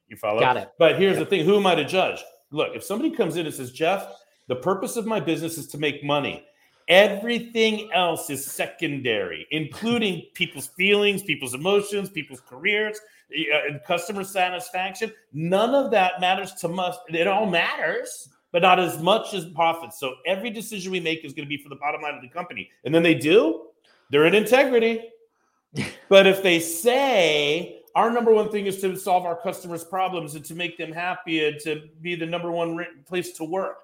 You 0.09 0.15
follow? 0.15 0.39
Got 0.39 0.57
it. 0.57 0.69
But 0.77 0.99
here's 0.99 1.17
the 1.17 1.25
thing: 1.25 1.43
who 1.43 1.57
am 1.57 1.65
I 1.65 1.73
to 1.73 1.83
judge? 1.83 2.23
Look, 2.51 2.75
if 2.75 2.83
somebody 2.83 3.09
comes 3.09 3.35
in 3.35 3.47
and 3.47 3.55
says, 3.55 3.71
"Jeff, 3.71 4.07
the 4.47 4.57
purpose 4.57 4.95
of 4.95 5.07
my 5.07 5.19
business 5.19 5.57
is 5.57 5.67
to 5.69 5.79
make 5.79 6.03
money," 6.03 6.45
everything 6.87 7.91
else 7.93 8.29
is 8.29 8.45
secondary, 8.45 9.47
including 9.49 10.21
people's 10.35 10.67
feelings, 10.67 11.23
people's 11.23 11.55
emotions, 11.55 12.11
people's 12.11 12.41
careers, 12.41 12.99
uh, 13.31 13.67
and 13.67 13.83
customer 13.87 14.23
satisfaction. 14.23 15.11
None 15.33 15.73
of 15.73 15.89
that 15.89 16.21
matters 16.21 16.53
to 16.61 16.69
us. 16.73 16.95
It 17.09 17.25
all 17.25 17.47
matters, 17.47 18.29
but 18.51 18.61
not 18.61 18.79
as 18.79 19.01
much 19.01 19.33
as 19.33 19.45
profits. 19.45 19.99
So 19.99 20.13
every 20.27 20.51
decision 20.51 20.91
we 20.91 20.99
make 20.99 21.25
is 21.25 21.33
going 21.33 21.45
to 21.45 21.49
be 21.49 21.57
for 21.57 21.69
the 21.69 21.75
bottom 21.75 22.03
line 22.03 22.13
of 22.13 22.21
the 22.21 22.29
company. 22.29 22.69
And 22.83 22.93
then 22.93 23.01
they 23.01 23.15
do, 23.15 23.69
they're 24.11 24.27
in 24.27 24.35
integrity 24.35 25.09
but 26.09 26.27
if 26.27 26.43
they 26.43 26.59
say 26.59 27.81
our 27.95 28.11
number 28.11 28.33
one 28.33 28.49
thing 28.49 28.65
is 28.65 28.81
to 28.81 28.95
solve 28.95 29.25
our 29.25 29.35
customers' 29.35 29.83
problems 29.83 30.35
and 30.35 30.43
to 30.45 30.55
make 30.55 30.77
them 30.77 30.91
happy 30.91 31.45
and 31.45 31.59
to 31.61 31.83
be 32.01 32.15
the 32.15 32.25
number 32.25 32.51
one 32.51 32.85
place 33.05 33.33
to 33.33 33.43
work, 33.43 33.77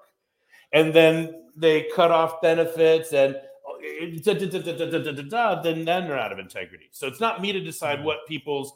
and 0.72 0.92
then 0.92 1.44
they 1.56 1.88
cut 1.94 2.10
off 2.10 2.40
benefits 2.40 3.12
and 3.12 3.36
da, 4.22 4.34
da, 4.34 4.48
da, 4.48 5.62
then 5.62 5.84
then 5.84 6.06
they're 6.06 6.18
out 6.18 6.32
of 6.32 6.38
integrity. 6.38 6.88
So 6.92 7.06
it's 7.06 7.20
not 7.20 7.40
me 7.40 7.52
to 7.52 7.60
decide 7.60 7.98
mm-hmm. 7.98 8.06
what 8.06 8.26
people's 8.26 8.72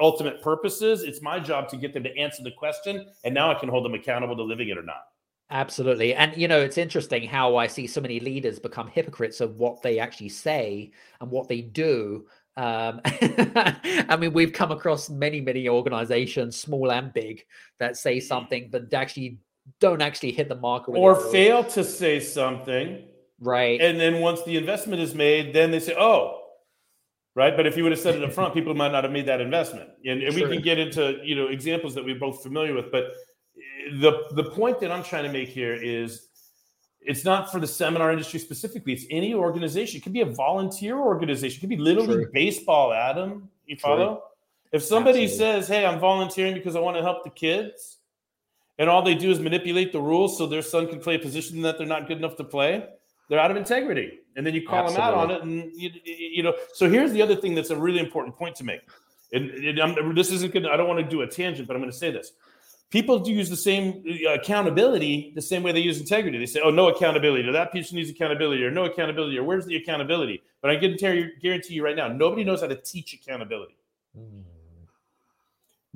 ultimate 0.00 0.42
purpose 0.42 0.82
is. 0.82 1.02
It's 1.02 1.22
my 1.22 1.40
job 1.40 1.68
to 1.68 1.76
get 1.76 1.94
them 1.94 2.02
to 2.04 2.16
answer 2.16 2.42
the 2.42 2.50
question, 2.50 3.06
and 3.24 3.34
now 3.34 3.50
I 3.50 3.54
can 3.54 3.68
hold 3.68 3.84
them 3.84 3.94
accountable 3.94 4.36
to 4.36 4.42
living 4.42 4.68
it 4.68 4.78
or 4.78 4.82
not. 4.82 5.04
Absolutely. 5.50 6.12
And, 6.12 6.36
you 6.36 6.48
know, 6.48 6.60
it's 6.60 6.76
interesting 6.76 7.28
how 7.28 7.54
I 7.56 7.68
see 7.68 7.86
so 7.86 8.00
many 8.00 8.18
leaders 8.18 8.58
become 8.58 8.88
hypocrites 8.88 9.40
of 9.40 9.56
what 9.56 9.80
they 9.80 10.00
actually 10.00 10.30
say 10.30 10.90
and 11.20 11.30
what 11.30 11.48
they 11.48 11.60
do 11.60 12.26
um, 12.56 13.00
I 13.04 14.16
mean, 14.18 14.32
we've 14.32 14.52
come 14.52 14.72
across 14.72 15.10
many, 15.10 15.40
many 15.40 15.68
organizations, 15.68 16.56
small 16.56 16.90
and 16.90 17.12
big, 17.12 17.44
that 17.78 17.96
say 17.96 18.18
something, 18.20 18.68
but 18.70 18.92
actually 18.94 19.38
don't 19.80 20.00
actually 20.00 20.32
hit 20.32 20.48
the 20.48 20.54
mark. 20.54 20.88
Or 20.88 21.14
fail 21.30 21.64
to 21.64 21.84
say 21.84 22.20
something, 22.20 23.04
Right. 23.40 23.80
and 23.80 24.00
then 24.00 24.20
once 24.20 24.42
the 24.44 24.56
investment 24.56 25.02
is 25.02 25.14
made, 25.14 25.52
then 25.52 25.70
they 25.70 25.80
say, 25.80 25.94
"Oh." 25.98 26.42
Right, 27.34 27.54
but 27.54 27.66
if 27.66 27.76
you 27.76 27.82
would 27.82 27.92
have 27.92 28.00
said 28.00 28.14
it 28.14 28.24
up 28.24 28.32
front, 28.32 28.54
people 28.54 28.72
might 28.72 28.92
not 28.92 29.04
have 29.04 29.12
made 29.12 29.26
that 29.26 29.42
investment, 29.42 29.90
and, 30.06 30.22
and 30.22 30.34
we 30.34 30.40
can 30.40 30.62
get 30.62 30.78
into 30.78 31.18
you 31.22 31.34
know 31.36 31.48
examples 31.48 31.94
that 31.94 32.02
we're 32.02 32.18
both 32.18 32.42
familiar 32.42 32.72
with. 32.72 32.90
But 32.90 33.12
the 34.00 34.24
the 34.30 34.44
point 34.44 34.80
that 34.80 34.90
I'm 34.90 35.02
trying 35.02 35.24
to 35.24 35.32
make 35.32 35.50
here 35.50 35.74
is 35.74 36.25
it's 37.06 37.24
not 37.24 37.50
for 37.50 37.60
the 37.60 37.66
seminar 37.66 38.10
industry 38.10 38.38
specifically. 38.40 38.92
It's 38.92 39.06
any 39.10 39.32
organization. 39.32 39.98
It 39.98 40.02
could 40.02 40.12
be 40.12 40.22
a 40.22 40.26
volunteer 40.26 40.98
organization. 40.98 41.58
It 41.58 41.60
could 41.60 41.70
be 41.70 41.76
Little 41.76 42.04
True. 42.04 42.16
League 42.16 42.32
Baseball, 42.32 42.92
Adam. 42.92 43.48
You 43.66 43.76
True. 43.76 43.82
follow? 43.82 44.22
If 44.72 44.82
somebody 44.82 45.24
Absolutely. 45.24 45.62
says, 45.62 45.68
Hey, 45.68 45.86
I'm 45.86 46.00
volunteering 46.00 46.54
because 46.54 46.76
I 46.76 46.80
want 46.80 46.96
to 46.96 47.02
help 47.02 47.24
the 47.24 47.30
kids, 47.30 47.98
and 48.78 48.90
all 48.90 49.02
they 49.02 49.14
do 49.14 49.30
is 49.30 49.40
manipulate 49.40 49.92
the 49.92 50.00
rules 50.00 50.36
so 50.36 50.46
their 50.46 50.62
son 50.62 50.88
can 50.88 50.98
play 50.98 51.14
a 51.14 51.18
position 51.18 51.62
that 51.62 51.78
they're 51.78 51.86
not 51.86 52.08
good 52.08 52.18
enough 52.18 52.36
to 52.36 52.44
play, 52.44 52.84
they're 53.28 53.40
out 53.40 53.50
of 53.50 53.56
integrity. 53.56 54.18
And 54.36 54.46
then 54.46 54.52
you 54.52 54.66
call 54.66 54.90
them 54.90 55.00
out 55.00 55.14
on 55.14 55.30
it. 55.30 55.42
And, 55.42 55.72
you, 55.74 55.90
you 56.04 56.42
know, 56.42 56.54
so 56.74 56.90
here's 56.90 57.12
the 57.12 57.22
other 57.22 57.36
thing 57.36 57.54
that's 57.54 57.70
a 57.70 57.76
really 57.76 58.00
important 58.00 58.36
point 58.36 58.54
to 58.56 58.64
make. 58.64 58.80
And, 59.32 59.50
and 59.50 59.80
I'm, 59.80 60.14
this 60.14 60.30
isn't 60.30 60.52
going 60.52 60.64
to, 60.64 60.70
I 60.70 60.76
don't 60.76 60.88
want 60.88 61.00
to 61.00 61.08
do 61.08 61.22
a 61.22 61.26
tangent, 61.26 61.66
but 61.66 61.74
I'm 61.74 61.80
going 61.80 61.90
to 61.90 61.96
say 61.96 62.10
this 62.10 62.32
people 62.90 63.18
do 63.18 63.32
use 63.32 63.50
the 63.50 63.56
same 63.56 64.04
uh, 64.26 64.34
accountability 64.34 65.32
the 65.34 65.42
same 65.42 65.62
way 65.62 65.72
they 65.72 65.80
use 65.80 66.00
integrity. 66.00 66.38
They 66.38 66.46
say, 66.46 66.60
"Oh, 66.62 66.70
no 66.70 66.88
accountability," 66.88 67.48
or 67.48 67.52
"That 67.52 67.72
person 67.72 67.96
needs 67.96 68.10
accountability," 68.10 68.62
or 68.64 68.70
"No 68.70 68.84
accountability," 68.84 69.38
or 69.38 69.44
"Where's 69.44 69.66
the 69.66 69.76
accountability?" 69.76 70.42
But 70.60 70.70
I 70.70 70.76
can 70.76 70.96
guarantee 70.96 71.74
you 71.74 71.84
right 71.84 71.96
now, 71.96 72.08
nobody 72.08 72.44
knows 72.44 72.60
how 72.60 72.68
to 72.68 72.76
teach 72.76 73.14
accountability. 73.14 73.76
Mm. 74.18 74.44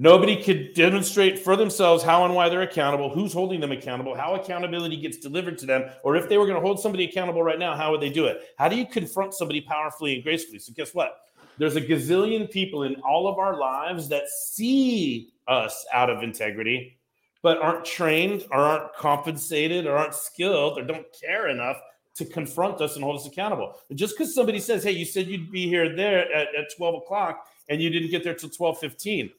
Nobody 0.02 0.42
could 0.42 0.72
demonstrate 0.72 1.38
for 1.38 1.56
themselves 1.56 2.02
how 2.02 2.24
and 2.24 2.34
why 2.34 2.48
they're 2.48 2.62
accountable, 2.62 3.10
who's 3.10 3.34
holding 3.34 3.60
them 3.60 3.70
accountable, 3.70 4.14
how 4.14 4.34
accountability 4.34 4.96
gets 4.96 5.18
delivered 5.18 5.58
to 5.58 5.66
them, 5.66 5.90
or 6.02 6.16
if 6.16 6.26
they 6.26 6.38
were 6.38 6.46
going 6.46 6.56
to 6.56 6.66
hold 6.66 6.80
somebody 6.80 7.04
accountable 7.04 7.42
right 7.42 7.58
now, 7.58 7.76
how 7.76 7.90
would 7.90 8.00
they 8.00 8.08
do 8.08 8.24
it? 8.24 8.40
How 8.56 8.66
do 8.66 8.76
you 8.76 8.86
confront 8.86 9.34
somebody 9.34 9.60
powerfully 9.60 10.14
and 10.14 10.22
gracefully? 10.22 10.58
So, 10.58 10.72
guess 10.74 10.94
what? 10.94 11.18
There's 11.60 11.76
a 11.76 11.80
gazillion 11.82 12.50
people 12.50 12.84
in 12.84 12.96
all 13.02 13.28
of 13.28 13.38
our 13.38 13.60
lives 13.60 14.08
that 14.08 14.30
see 14.30 15.34
us 15.46 15.84
out 15.92 16.08
of 16.08 16.22
integrity, 16.22 16.98
but 17.42 17.60
aren't 17.60 17.84
trained 17.84 18.46
or 18.50 18.60
aren't 18.60 18.94
compensated 18.94 19.86
or 19.86 19.94
aren't 19.94 20.14
skilled 20.14 20.78
or 20.78 20.82
don't 20.82 21.06
care 21.12 21.48
enough 21.48 21.76
to 22.14 22.24
confront 22.24 22.80
us 22.80 22.94
and 22.94 23.04
hold 23.04 23.20
us 23.20 23.26
accountable. 23.26 23.74
And 23.90 23.98
just 23.98 24.16
because 24.16 24.34
somebody 24.34 24.58
says, 24.58 24.82
hey, 24.82 24.92
you 24.92 25.04
said 25.04 25.26
you'd 25.26 25.52
be 25.52 25.68
here 25.68 25.94
there 25.94 26.32
at, 26.34 26.54
at 26.54 26.74
12 26.74 27.02
o'clock 27.02 27.46
and 27.68 27.82
you 27.82 27.90
didn't 27.90 28.10
get 28.10 28.24
there 28.24 28.34
till 28.34 28.48
12:15 28.48 29.30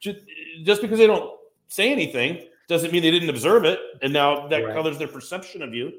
just, 0.00 0.18
just 0.62 0.82
because 0.82 0.98
they 0.98 1.08
don't 1.08 1.36
say 1.66 1.90
anything 1.90 2.46
doesn't 2.68 2.92
mean 2.92 3.02
they 3.02 3.10
didn't 3.10 3.28
observe 3.28 3.64
it 3.64 3.80
and 4.02 4.12
now 4.12 4.46
that 4.46 4.64
right. 4.64 4.72
colors 4.72 4.98
their 4.98 5.08
perception 5.08 5.62
of 5.62 5.74
you 5.74 5.92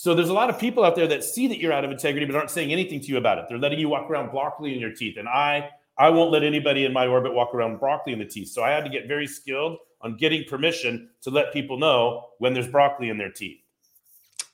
so 0.00 0.14
there's 0.14 0.30
a 0.30 0.34
lot 0.34 0.48
of 0.48 0.58
people 0.58 0.82
out 0.82 0.96
there 0.96 1.06
that 1.06 1.22
see 1.22 1.46
that 1.46 1.58
you're 1.58 1.74
out 1.74 1.84
of 1.84 1.90
integrity 1.90 2.24
but 2.24 2.34
aren't 2.34 2.50
saying 2.50 2.72
anything 2.72 3.00
to 3.00 3.08
you 3.08 3.18
about 3.18 3.36
it 3.36 3.44
they're 3.48 3.58
letting 3.58 3.78
you 3.78 3.88
walk 3.88 4.10
around 4.10 4.30
broccoli 4.30 4.72
in 4.72 4.80
your 4.80 4.94
teeth 4.94 5.16
and 5.18 5.28
i 5.28 5.68
i 5.98 6.08
won't 6.08 6.30
let 6.30 6.42
anybody 6.42 6.84
in 6.86 6.92
my 6.92 7.06
orbit 7.06 7.34
walk 7.34 7.54
around 7.54 7.78
broccoli 7.78 8.12
in 8.12 8.18
the 8.18 8.24
teeth 8.24 8.48
so 8.48 8.62
i 8.62 8.70
had 8.70 8.82
to 8.82 8.90
get 8.90 9.06
very 9.06 9.26
skilled 9.26 9.76
on 10.00 10.16
getting 10.16 10.42
permission 10.48 11.10
to 11.20 11.28
let 11.28 11.52
people 11.52 11.78
know 11.78 12.28
when 12.38 12.54
there's 12.54 12.68
broccoli 12.68 13.10
in 13.10 13.18
their 13.18 13.30
teeth 13.30 13.60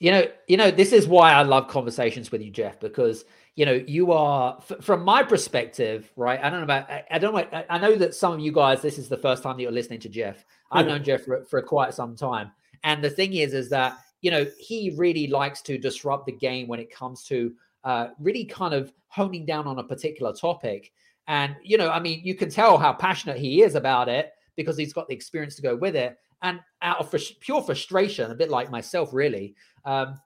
you 0.01 0.11
know 0.11 0.25
you 0.49 0.57
know 0.57 0.71
this 0.71 0.93
is 0.93 1.07
why 1.07 1.33
i 1.33 1.43
love 1.43 1.69
conversations 1.69 2.33
with 2.33 2.43
you 2.43 2.51
jeff 2.51 2.81
because 2.81 3.25
you 3.57 3.65
know, 3.65 3.83
you 3.87 4.13
are 4.13 4.59
f- 4.59 4.85
from 4.85 5.03
my 5.03 5.23
perspective, 5.23 6.13
right? 6.15 6.39
I 6.39 6.51
don't 6.51 6.61
know 6.61 6.65
about, 6.65 6.91
I, 6.91 7.05
I 7.11 7.19
don't 7.19 7.35
know. 7.35 7.41
I, 7.41 7.65
I, 7.71 7.79
know 7.79 7.97
that 7.97 8.15
some 8.15 8.35
of 8.35 8.41
you 8.41 8.53
guys, 8.53 8.83
this 8.83 8.99
is 8.99 9.09
the 9.09 9.17
first 9.17 9.43
time 9.43 9.57
that 9.57 9.63
you're 9.63 9.73
listening 9.73 10.01
to 10.01 10.11
Jeff. 10.11 10.45
I've 10.71 10.85
hmm. 10.85 10.93
known 10.93 11.03
Jeff 11.03 11.23
for, 11.23 11.43
for 11.47 11.63
quite 11.63 11.95
some 11.95 12.15
time. 12.17 12.53
And 12.85 13.03
the 13.03 13.09
thing 13.09 13.33
is, 13.33 13.55
is 13.55 13.71
that, 13.71 13.97
you 14.21 14.31
know, 14.31 14.47
he 14.59 14.95
really 14.97 15.27
likes 15.27 15.63
to 15.63 15.79
disrupt 15.79 16.27
the 16.27 16.33
game 16.33 16.69
when 16.69 16.81
it 16.81 16.91
comes 16.91 17.25
to 17.25 17.53
uh, 17.85 18.09
really 18.19 18.45
kind 18.45 18.75
of 18.75 18.93
honing 19.09 19.47
down 19.47 19.67
on 19.67 19.79
a 19.79 19.85
particular 19.85 20.33
topic. 20.33 20.93
And, 21.29 21.57
you 21.63 21.79
know, 21.79 21.91
I 21.91 22.01
mean, 22.01 22.21
you 22.25 22.35
can 22.35 22.51
tell 22.51 22.79
how 22.79 22.93
passionate 22.93 23.37
he 23.37 23.63
is 23.63 23.75
about 23.75 24.09
it 24.09 24.33
because 24.57 24.77
he's 24.77 24.93
got 24.93 25.09
the 25.09 25.15
experience 25.15 25.57
to 25.57 25.63
go 25.63 25.77
with 25.77 25.97
it. 25.97 26.17
And 26.43 26.61
out 26.83 26.99
of 26.99 27.11
fr- 27.11 27.35
pure 27.41 27.63
frustration, 27.63 28.31
a 28.31 28.35
bit 28.35 28.51
like 28.51 28.71
myself, 28.71 29.13
really, 29.13 29.55
um, 29.85 30.21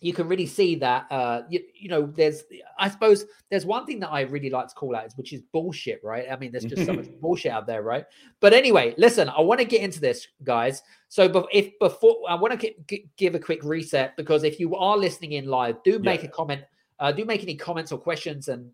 you 0.00 0.12
can 0.12 0.28
really 0.28 0.46
see 0.46 0.74
that 0.76 1.06
uh 1.10 1.42
you, 1.48 1.60
you 1.74 1.88
know 1.88 2.06
there's 2.06 2.44
i 2.78 2.88
suppose 2.88 3.24
there's 3.50 3.64
one 3.64 3.86
thing 3.86 3.98
that 4.00 4.10
i 4.10 4.22
really 4.22 4.50
like 4.50 4.68
to 4.68 4.74
call 4.74 4.94
out 4.94 5.06
is 5.06 5.16
which 5.16 5.32
is 5.32 5.42
bullshit 5.52 6.00
right? 6.04 6.26
I 6.30 6.36
mean 6.36 6.52
there's 6.52 6.64
just 6.64 6.84
so 6.84 6.92
much 6.92 7.06
bullshit 7.20 7.52
out 7.52 7.66
there 7.66 7.82
right? 7.82 8.04
But 8.40 8.52
anyway 8.52 8.94
listen 8.98 9.28
i 9.28 9.40
want 9.40 9.60
to 9.60 9.66
get 9.66 9.82
into 9.82 10.00
this 10.00 10.26
guys. 10.44 10.82
So 11.08 11.46
if 11.52 11.78
before 11.78 12.16
i 12.28 12.34
want 12.34 12.60
to 12.60 12.98
give 13.16 13.34
a 13.34 13.38
quick 13.38 13.62
reset 13.62 14.16
because 14.16 14.44
if 14.44 14.60
you 14.60 14.76
are 14.76 14.96
listening 14.96 15.32
in 15.32 15.46
live 15.46 15.82
do 15.84 15.98
make 15.98 16.22
yeah. 16.22 16.28
a 16.28 16.32
comment 16.32 16.62
uh, 16.98 17.12
do 17.12 17.24
make 17.24 17.42
any 17.42 17.54
comments 17.54 17.92
or 17.92 17.98
questions 17.98 18.48
and 18.48 18.70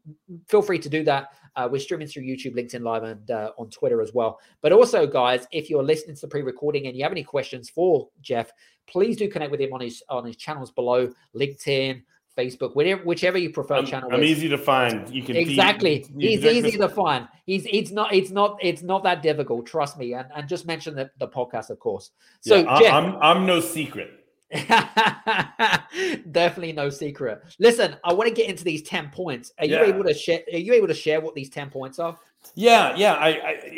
feel 0.48 0.62
free 0.62 0.78
to 0.78 0.88
do 0.88 1.02
that. 1.04 1.28
Uh, 1.56 1.68
we're 1.70 1.80
streaming 1.80 2.06
through 2.06 2.22
YouTube, 2.22 2.54
LinkedIn 2.54 2.82
Live, 2.82 3.02
and 3.02 3.30
uh, 3.30 3.52
on 3.58 3.68
Twitter 3.70 4.00
as 4.00 4.12
well. 4.14 4.40
But 4.60 4.72
also, 4.72 5.06
guys, 5.06 5.46
if 5.52 5.68
you're 5.68 5.82
listening 5.82 6.16
to 6.16 6.22
the 6.22 6.28
pre-recording 6.28 6.86
and 6.86 6.96
you 6.96 7.02
have 7.02 7.12
any 7.12 7.24
questions 7.24 7.68
for 7.68 8.08
Jeff, 8.20 8.50
please 8.86 9.16
do 9.16 9.28
connect 9.28 9.50
with 9.50 9.60
him 9.60 9.72
on 9.72 9.80
his 9.80 10.02
on 10.08 10.24
his 10.24 10.36
channels 10.36 10.70
below, 10.70 11.12
LinkedIn, 11.36 12.02
Facebook, 12.36 12.74
whatever, 12.74 13.02
whichever 13.02 13.38
you 13.38 13.50
prefer. 13.50 13.76
I'm, 13.76 13.86
channel. 13.86 14.10
I'm 14.12 14.24
easy 14.24 14.48
to 14.48 14.58
find. 14.58 15.08
You 15.10 15.22
can 15.22 15.36
exactly. 15.36 16.06
he's 16.18 16.44
easy 16.44 16.78
to 16.78 16.88
find. 16.88 17.28
He's 17.44 17.66
it's 17.70 17.90
not 17.90 18.14
it's 18.14 18.30
not 18.30 18.58
it's 18.62 18.82
not 18.82 19.02
that 19.04 19.22
difficult. 19.22 19.66
Trust 19.66 19.98
me. 19.98 20.14
And 20.14 20.28
and 20.34 20.48
just 20.48 20.66
mention 20.66 20.94
the, 20.94 21.10
the 21.18 21.28
podcast, 21.28 21.70
of 21.70 21.78
course. 21.78 22.10
So 22.40 22.56
yeah, 22.56 22.78
Jeff, 22.78 22.92
I'm 22.92 23.16
I'm 23.16 23.46
no 23.46 23.60
secret. 23.60 24.21
Definitely 26.30 26.72
no 26.72 26.90
secret. 26.90 27.42
Listen, 27.58 27.96
I 28.04 28.12
want 28.12 28.28
to 28.28 28.34
get 28.34 28.50
into 28.50 28.64
these 28.64 28.82
10 28.82 29.08
points. 29.10 29.52
Are 29.58 29.64
yeah. 29.64 29.82
you 29.82 29.94
able 29.94 30.04
to 30.04 30.12
share 30.12 30.40
are 30.52 30.58
you 30.58 30.74
able 30.74 30.88
to 30.88 30.94
share 30.94 31.20
what 31.22 31.34
these 31.34 31.48
10 31.48 31.70
points 31.70 31.98
are? 31.98 32.18
Yeah, 32.54 32.94
yeah. 32.96 33.14
I, 33.14 33.28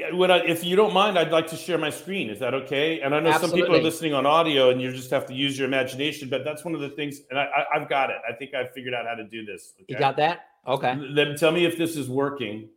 I 0.09 0.13
would 0.13 0.31
I, 0.31 0.39
if 0.39 0.65
you 0.65 0.75
don't 0.75 0.93
mind, 0.93 1.17
I'd 1.17 1.31
like 1.31 1.47
to 1.49 1.57
share 1.57 1.79
my 1.79 1.91
screen. 1.91 2.29
Is 2.29 2.41
that 2.41 2.55
okay? 2.55 3.01
And 3.01 3.15
I 3.15 3.21
know 3.21 3.31
Absolutely. 3.31 3.61
some 3.61 3.67
people 3.67 3.77
are 3.81 3.83
listening 3.83 4.15
on 4.15 4.27
audio 4.27 4.71
and 4.71 4.83
you 4.83 4.91
just 4.91 5.11
have 5.11 5.27
to 5.27 5.35
use 5.35 5.57
your 5.57 5.69
imagination, 5.69 6.29
but 6.29 6.45
that's 6.45 6.65
one 6.65 6.75
of 6.75 6.81
the 6.81 6.89
things 6.91 7.21
and 7.31 7.39
I, 7.39 7.45
I 7.73 7.79
have 7.79 7.89
got 7.89 8.11
it. 8.11 8.17
I 8.29 8.33
think 8.33 8.55
I've 8.55 8.73
figured 8.73 8.95
out 8.95 9.07
how 9.07 9.15
to 9.15 9.25
do 9.25 9.45
this. 9.45 9.75
Okay? 9.83 9.87
You 9.89 9.99
got 9.99 10.17
that? 10.17 10.47
Okay. 10.67 10.99
Then 11.15 11.37
tell 11.37 11.53
me 11.53 11.67
if 11.67 11.79
this 11.79 11.97
is 11.97 12.09
working. 12.09 12.69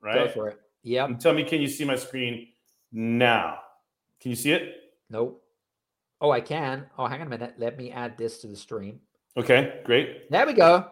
Right. 0.00 0.14
Go 0.14 0.28
for 0.28 0.48
it. 0.48 0.60
Yeah. 0.82 1.08
Tell 1.18 1.34
me, 1.34 1.44
can 1.44 1.60
you 1.60 1.68
see 1.68 1.84
my 1.84 1.96
screen 1.96 2.48
now? 2.92 3.58
Can 4.20 4.30
you 4.30 4.36
see 4.36 4.52
it? 4.52 4.76
Nope. 5.10 5.43
Oh, 6.24 6.30
I 6.30 6.40
can. 6.40 6.86
Oh, 6.96 7.06
hang 7.06 7.20
on 7.20 7.26
a 7.26 7.30
minute. 7.30 7.56
Let 7.58 7.76
me 7.76 7.90
add 7.90 8.16
this 8.16 8.38
to 8.38 8.46
the 8.46 8.56
stream. 8.56 8.98
Okay, 9.36 9.82
great. 9.84 10.30
There 10.30 10.46
we 10.46 10.54
go. 10.54 10.88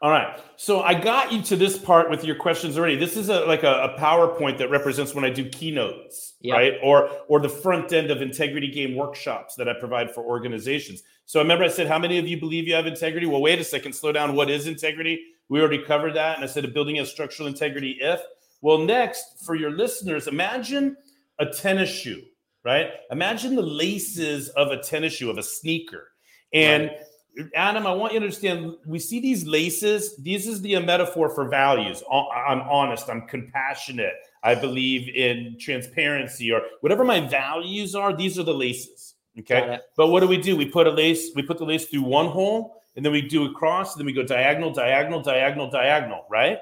All 0.00 0.12
right. 0.12 0.38
So 0.54 0.82
I 0.82 0.94
got 0.94 1.32
you 1.32 1.42
to 1.42 1.56
this 1.56 1.76
part 1.76 2.08
with 2.08 2.22
your 2.22 2.36
questions 2.36 2.78
already. 2.78 2.94
This 2.94 3.16
is 3.16 3.30
a 3.30 3.40
like 3.46 3.64
a, 3.64 3.72
a 3.82 3.98
PowerPoint 3.98 4.58
that 4.58 4.70
represents 4.70 5.12
when 5.12 5.24
I 5.24 5.30
do 5.30 5.48
keynotes, 5.48 6.34
yep. 6.40 6.54
right? 6.54 6.74
Or 6.84 7.10
or 7.26 7.40
the 7.40 7.48
front 7.48 7.92
end 7.92 8.12
of 8.12 8.22
integrity 8.22 8.70
game 8.70 8.94
workshops 8.94 9.56
that 9.56 9.68
I 9.68 9.72
provide 9.72 10.14
for 10.14 10.22
organizations. 10.22 11.02
So 11.26 11.40
I 11.40 11.42
remember 11.42 11.64
I 11.64 11.68
said, 11.68 11.88
how 11.88 11.98
many 11.98 12.18
of 12.18 12.28
you 12.28 12.38
believe 12.38 12.68
you 12.68 12.74
have 12.74 12.86
integrity? 12.86 13.26
Well, 13.26 13.42
wait 13.42 13.58
a 13.58 13.64
second, 13.64 13.92
slow 13.92 14.12
down. 14.12 14.36
What 14.36 14.50
is 14.50 14.68
integrity? 14.68 15.20
We 15.48 15.58
already 15.60 15.82
covered 15.82 16.14
that. 16.14 16.36
And 16.36 16.44
I 16.44 16.46
said 16.46 16.64
a 16.64 16.68
building 16.68 17.00
a 17.00 17.06
structural 17.06 17.48
integrity 17.48 17.98
if. 18.00 18.20
Well, 18.62 18.78
next, 18.78 19.44
for 19.44 19.56
your 19.56 19.72
listeners, 19.72 20.28
imagine 20.28 20.96
a 21.40 21.46
tennis 21.46 21.90
shoe 21.90 22.22
right? 22.64 22.90
Imagine 23.10 23.56
the 23.56 23.62
laces 23.62 24.48
of 24.50 24.68
a 24.68 24.82
tennis 24.82 25.14
shoe, 25.14 25.30
of 25.30 25.38
a 25.38 25.42
sneaker. 25.42 26.08
And 26.52 26.90
right. 27.36 27.48
Adam, 27.54 27.86
I 27.86 27.92
want 27.92 28.12
you 28.12 28.18
to 28.18 28.24
understand 28.24 28.74
we 28.84 28.98
see 28.98 29.20
these 29.20 29.46
laces. 29.46 30.16
This 30.16 30.46
is 30.46 30.60
the 30.60 30.78
metaphor 30.80 31.28
for 31.30 31.48
values. 31.48 32.02
I'm 32.10 32.60
honest, 32.62 33.08
I'm 33.08 33.26
compassionate, 33.28 34.14
I 34.42 34.54
believe 34.56 35.08
in 35.14 35.56
transparency, 35.58 36.50
or 36.50 36.62
whatever 36.80 37.04
my 37.04 37.20
values 37.20 37.94
are, 37.94 38.14
these 38.14 38.38
are 38.38 38.42
the 38.42 38.54
laces. 38.54 39.14
Okay. 39.38 39.78
But 39.96 40.08
what 40.08 40.20
do 40.20 40.26
we 40.26 40.38
do? 40.38 40.56
We 40.56 40.66
put 40.66 40.88
a 40.88 40.90
lace, 40.90 41.30
we 41.36 41.42
put 41.42 41.58
the 41.58 41.64
lace 41.64 41.86
through 41.86 42.02
one 42.02 42.26
hole, 42.26 42.82
and 42.96 43.04
then 43.04 43.12
we 43.12 43.22
do 43.22 43.44
a 43.46 43.52
cross, 43.52 43.94
and 43.94 44.00
then 44.00 44.06
we 44.06 44.12
go 44.12 44.24
diagonal, 44.24 44.72
diagonal, 44.72 45.22
diagonal, 45.22 45.70
diagonal, 45.70 46.26
right? 46.28 46.58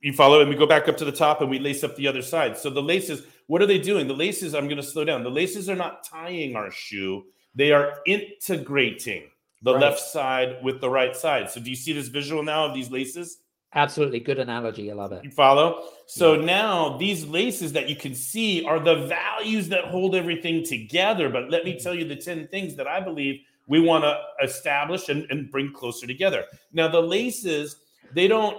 You 0.00 0.12
follow, 0.12 0.40
and 0.40 0.48
we 0.48 0.54
go 0.54 0.66
back 0.66 0.88
up 0.88 0.96
to 0.98 1.04
the 1.04 1.12
top 1.12 1.40
and 1.40 1.50
we 1.50 1.58
lace 1.58 1.82
up 1.82 1.96
the 1.96 2.06
other 2.06 2.22
side. 2.22 2.56
So 2.56 2.70
the 2.70 2.82
laces, 2.82 3.22
what 3.48 3.60
are 3.62 3.66
they 3.66 3.78
doing? 3.78 4.06
The 4.06 4.14
laces, 4.14 4.54
I'm 4.54 4.66
going 4.66 4.76
to 4.76 4.82
slow 4.82 5.04
down. 5.04 5.24
The 5.24 5.30
laces 5.30 5.68
are 5.68 5.74
not 5.74 6.04
tying 6.04 6.54
our 6.54 6.70
shoe, 6.70 7.24
they 7.54 7.72
are 7.72 7.98
integrating 8.06 9.24
the 9.62 9.74
right. 9.74 9.82
left 9.82 10.00
side 10.00 10.58
with 10.62 10.80
the 10.80 10.88
right 10.88 11.16
side. 11.16 11.50
So 11.50 11.60
do 11.60 11.68
you 11.68 11.76
see 11.76 11.92
this 11.92 12.08
visual 12.08 12.42
now 12.42 12.66
of 12.66 12.74
these 12.74 12.90
laces? 12.90 13.38
Absolutely. 13.74 14.20
Good 14.20 14.38
analogy. 14.38 14.90
I 14.90 14.94
love 14.94 15.12
it. 15.12 15.24
You 15.24 15.30
follow? 15.30 15.84
So 16.06 16.34
yeah. 16.34 16.44
now 16.44 16.96
these 16.96 17.26
laces 17.26 17.72
that 17.72 17.88
you 17.88 17.96
can 17.96 18.14
see 18.14 18.64
are 18.64 18.80
the 18.80 19.06
values 19.06 19.68
that 19.68 19.86
hold 19.86 20.14
everything 20.14 20.64
together. 20.64 21.28
But 21.28 21.50
let 21.50 21.64
me 21.64 21.72
mm-hmm. 21.72 21.82
tell 21.82 21.94
you 21.94 22.06
the 22.06 22.16
10 22.16 22.48
things 22.48 22.76
that 22.76 22.86
I 22.86 23.00
believe 23.00 23.40
we 23.66 23.80
want 23.80 24.04
to 24.04 24.18
establish 24.42 25.10
and, 25.10 25.26
and 25.30 25.50
bring 25.50 25.72
closer 25.72 26.06
together. 26.06 26.44
Now, 26.72 26.88
the 26.88 27.02
laces, 27.02 27.76
they 28.14 28.26
don't 28.26 28.56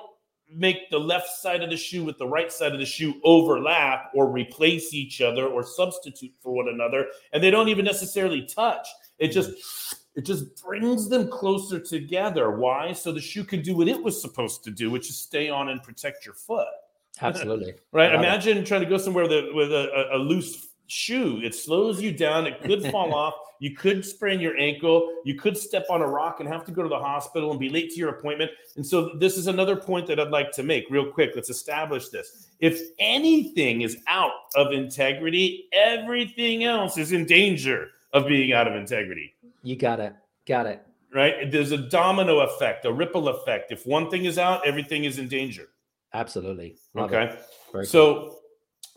make 0.52 0.90
the 0.90 1.00
left 1.00 1.30
side 1.30 1.62
of 1.62 1.70
the 1.70 1.78
shoe 1.78 2.04
with 2.04 2.18
the 2.18 2.28
right 2.28 2.52
side 2.52 2.74
of 2.74 2.80
the 2.80 2.86
shoe 2.86 3.20
overlap 3.24 4.12
or 4.14 4.28
replace 4.32 4.94
each 4.94 5.22
other 5.22 5.48
or 5.48 5.64
substitute 5.64 6.34
for 6.42 6.54
one 6.54 6.70
another 6.70 7.08
and 7.34 7.44
they 7.44 7.52
don't 7.52 7.70
even 7.70 7.86
necessarily 7.86 8.46
touch. 8.46 8.88
It 9.20 9.30
just 9.30 9.96
it 10.16 10.26
just 10.26 10.64
brings 10.64 11.08
them 11.08 11.30
closer 11.30 11.80
together. 11.80 12.52
Why? 12.52 12.94
So 12.94 13.12
the 13.12 13.22
shoe 13.22 13.44
can 13.44 13.62
do 13.62 13.76
what 13.78 13.88
it 13.88 14.02
was 14.02 14.20
supposed 14.22 14.64
to 14.64 14.72
do 14.72 14.90
which 14.90 15.10
is 15.10 15.18
stay 15.18 15.50
on 15.50 15.70
and 15.70 15.82
protect 15.84 16.26
your 16.26 16.36
foot. 16.36 16.68
Absolutely. 17.22 17.74
Right? 17.92 18.14
Imagine 18.14 18.60
it. 18.60 18.66
trying 18.66 18.82
to 18.82 18.90
go 18.90 18.98
somewhere 18.98 19.24
with 19.24 19.34
a, 19.34 19.52
with 19.54 19.72
a, 19.72 20.10
a 20.14 20.18
loose 20.18 20.69
shoe 20.90 21.40
it 21.44 21.56
slows 21.56 22.02
you 22.02 22.12
down 22.12 22.48
it 22.48 22.62
could 22.62 22.84
fall 22.92 23.14
off 23.14 23.36
you 23.60 23.76
could 23.76 24.06
sprain 24.06 24.40
your 24.40 24.58
ankle. 24.58 25.14
You 25.26 25.36
could 25.36 25.58
step 25.58 25.86
on 25.90 26.02
a 26.02 26.08
rock 26.08 26.40
and 26.40 26.48
have 26.48 26.64
to 26.66 26.72
go 26.72 26.82
to 26.82 26.90
the 26.90 26.98
hospital 26.98 27.52
and 27.52 27.60
be 27.60 27.70
late 27.70 27.92
to 27.92 27.98
your 27.98 28.10
appointment. 28.10 28.52
And 28.78 28.86
so, 28.86 29.12
this 29.16 29.38
is 29.38 29.48
another 29.48 29.76
point 29.76 30.08
that 30.08 30.20
I'd 30.20 30.32
like 30.32 30.52
to 30.54 30.64
make 30.64 30.86
real 30.90 31.12
quick. 31.12 31.34
Let's 31.36 31.50
establish 31.50 32.08
this. 32.08 32.48
If 32.60 32.82
anything 33.00 33.82
is 33.82 33.98
out 34.08 34.32
of 34.56 34.72
integrity, 34.72 35.68
everything 35.74 36.64
else 36.64 36.98
is 36.98 37.12
in 37.12 37.26
danger 37.26 37.90
of 38.14 38.28
being 38.28 38.54
out 38.54 38.68
of 38.68 38.76
integrity. 38.76 39.34
You 39.62 39.76
got 39.76 40.00
it. 40.00 40.16
Got 40.48 40.66
it. 40.66 40.82
Right? 41.14 41.52
There's 41.52 41.72
a 41.72 41.78
domino 41.78 42.40
effect, 42.40 42.86
a 42.86 42.94
ripple 42.94 43.28
effect. 43.28 43.72
If 43.72 43.86
one 43.86 44.10
thing 44.10 44.26
is 44.26 44.38
out, 44.38 44.66
everything 44.66 45.04
is 45.04 45.18
in 45.20 45.28
danger. 45.28 45.68
Absolutely. 46.14 46.78
Love 46.94 47.12
okay. 47.14 47.38
So, 47.84 48.14
cool. 48.14 48.39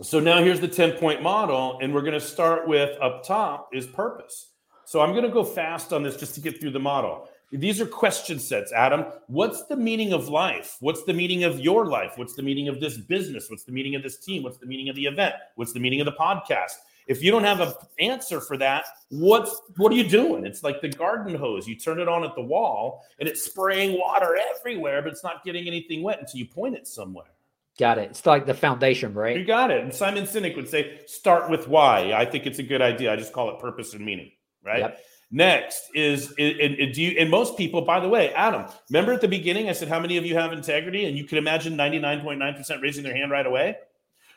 So 0.01 0.19
now 0.19 0.43
here's 0.43 0.61
the 0.61 0.69
10 0.69 0.93
point 0.93 1.23
model, 1.23 1.79
and 1.83 1.93
we're 1.93 2.01
going 2.03 2.13
to 2.15 2.21
start 2.21 2.67
with 2.67 2.99
up 3.01 3.25
top 3.25 3.69
is 3.73 3.87
purpose. 3.87 4.49
So 4.85 5.01
I'm 5.01 5.13
going 5.13 5.25
to 5.25 5.31
go 5.31 5.45
fast 5.45 5.93
on 5.93 6.03
this 6.03 6.17
just 6.17 6.35
to 6.35 6.41
get 6.41 6.61
through 6.61 6.73
the 6.73 6.81
model. 6.81 7.29
These 7.53 7.83
are 7.83 7.87
question 7.87 8.39
sets, 8.39 8.73
Adam. 8.73 9.05
What's 9.27 9.65
the 9.67 9.77
meaning 9.77 10.15
of 10.15 10.29
life? 10.29 10.79
What's 10.81 11.05
the 11.05 11.13
meaning 11.13 11.45
of 11.45 11.61
your 11.61 11.85
life? 11.85 12.13
What's 12.17 12.35
the 12.35 12.43
meaning 12.43 12.69
of 12.69 12.81
this 12.81 12.97
business? 12.97 13.51
What's 13.51 13.65
the 13.65 13.73
meaning 13.73 13.95
of 13.95 14.03
this 14.03 14.17
team? 14.17 14.43
What's 14.43 14.57
the 14.57 14.67
meaning 14.67 14.89
of 14.89 14.97
the 14.97 15.05
event? 15.05 15.35
What's 15.57 15.75
the 15.75 15.81
meaning 15.81 16.01
of 16.01 16.07
the 16.07 16.13
podcast? 16.13 16.73
If 17.07 17.23
you 17.23 17.31
don't 17.31 17.45
have 17.45 17.61
an 17.61 17.75
answer 17.99 18.41
for 18.41 18.57
that, 18.59 18.87
what's 19.11 19.61
what 19.77 19.93
are 19.93 19.97
you 19.97 20.09
doing? 20.09 20.47
It's 20.47 20.63
like 20.63 20.81
the 20.81 20.89
garden 20.89 21.35
hose. 21.35 21.67
You 21.67 21.77
turn 21.77 22.01
it 22.01 22.09
on 22.09 22.25
at 22.25 22.35
the 22.35 22.43
wall 22.43 23.05
and 23.19 23.29
it's 23.29 23.43
spraying 23.43 23.99
water 23.99 24.39
everywhere, 24.57 25.03
but 25.03 25.13
it's 25.13 25.25
not 25.25 25.45
getting 25.45 25.67
anything 25.67 26.03
wet 26.03 26.21
until 26.21 26.39
you 26.39 26.47
point 26.47 26.75
it 26.75 26.89
somewhere. 26.89 27.33
Got 27.79 27.99
it. 27.99 28.11
It's 28.11 28.27
like 28.27 28.45
the 28.47 28.55
foundation, 28.55 29.15
right? 29.15 29.37
You 29.37 29.45
got 29.45 29.71
it. 29.71 29.83
And 29.83 29.95
Simon 29.95 30.25
Sinek 30.25 30.57
would 30.57 30.69
say, 30.69 31.01
start 31.07 31.49
with 31.49 31.69
why. 31.69 32.13
I 32.13 32.25
think 32.27 32.47
it's 32.47 32.59
a 32.59 32.63
good 32.63 32.83
idea. 32.83 33.13
I 33.13 33.17
just 33.17 33.33
call 33.33 33.51
it 33.51 33.59
purpose 33.59 33.95
and 33.95 34.05
meaning, 34.05 34.31
right? 34.63 34.81
Yep. 34.81 35.01
Next 35.31 35.89
is, 35.95 36.35
and, 36.39 36.93
do 36.93 37.01
you, 37.01 37.19
and 37.19 37.31
most 37.31 37.57
people, 37.57 37.81
by 37.81 38.01
the 38.01 38.09
way, 38.09 38.31
Adam, 38.35 38.67
remember 38.91 39.15
at 39.15 39.23
the 39.23 39.29
beginning, 39.29 39.71
I 39.71 39.73
said, 39.73 39.89
how 39.89 39.99
many 39.99 40.19
of 40.19 40.27
you 40.27 40.35
have 40.35 40.53
integrity? 40.53 41.07
And 41.07 41.17
you 41.17 41.25
can 41.25 41.39
imagine 41.39 41.75
99.9% 41.75 42.83
raising 42.83 43.03
their 43.03 43.17
hand 43.17 43.31
right 43.31 43.47
away. 43.47 43.77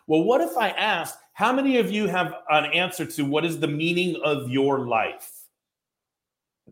Well, 0.08 0.24
what 0.24 0.40
if 0.40 0.56
I 0.56 0.70
asked, 0.70 1.18
how 1.34 1.52
many 1.52 1.78
of 1.80 1.92
you 1.92 2.08
have 2.08 2.34
an 2.50 2.72
answer 2.72 3.06
to 3.06 3.26
what 3.26 3.44
is 3.44 3.60
the 3.60 3.68
meaning 3.68 4.22
of 4.24 4.50
your 4.50 4.88
life? 4.88 5.35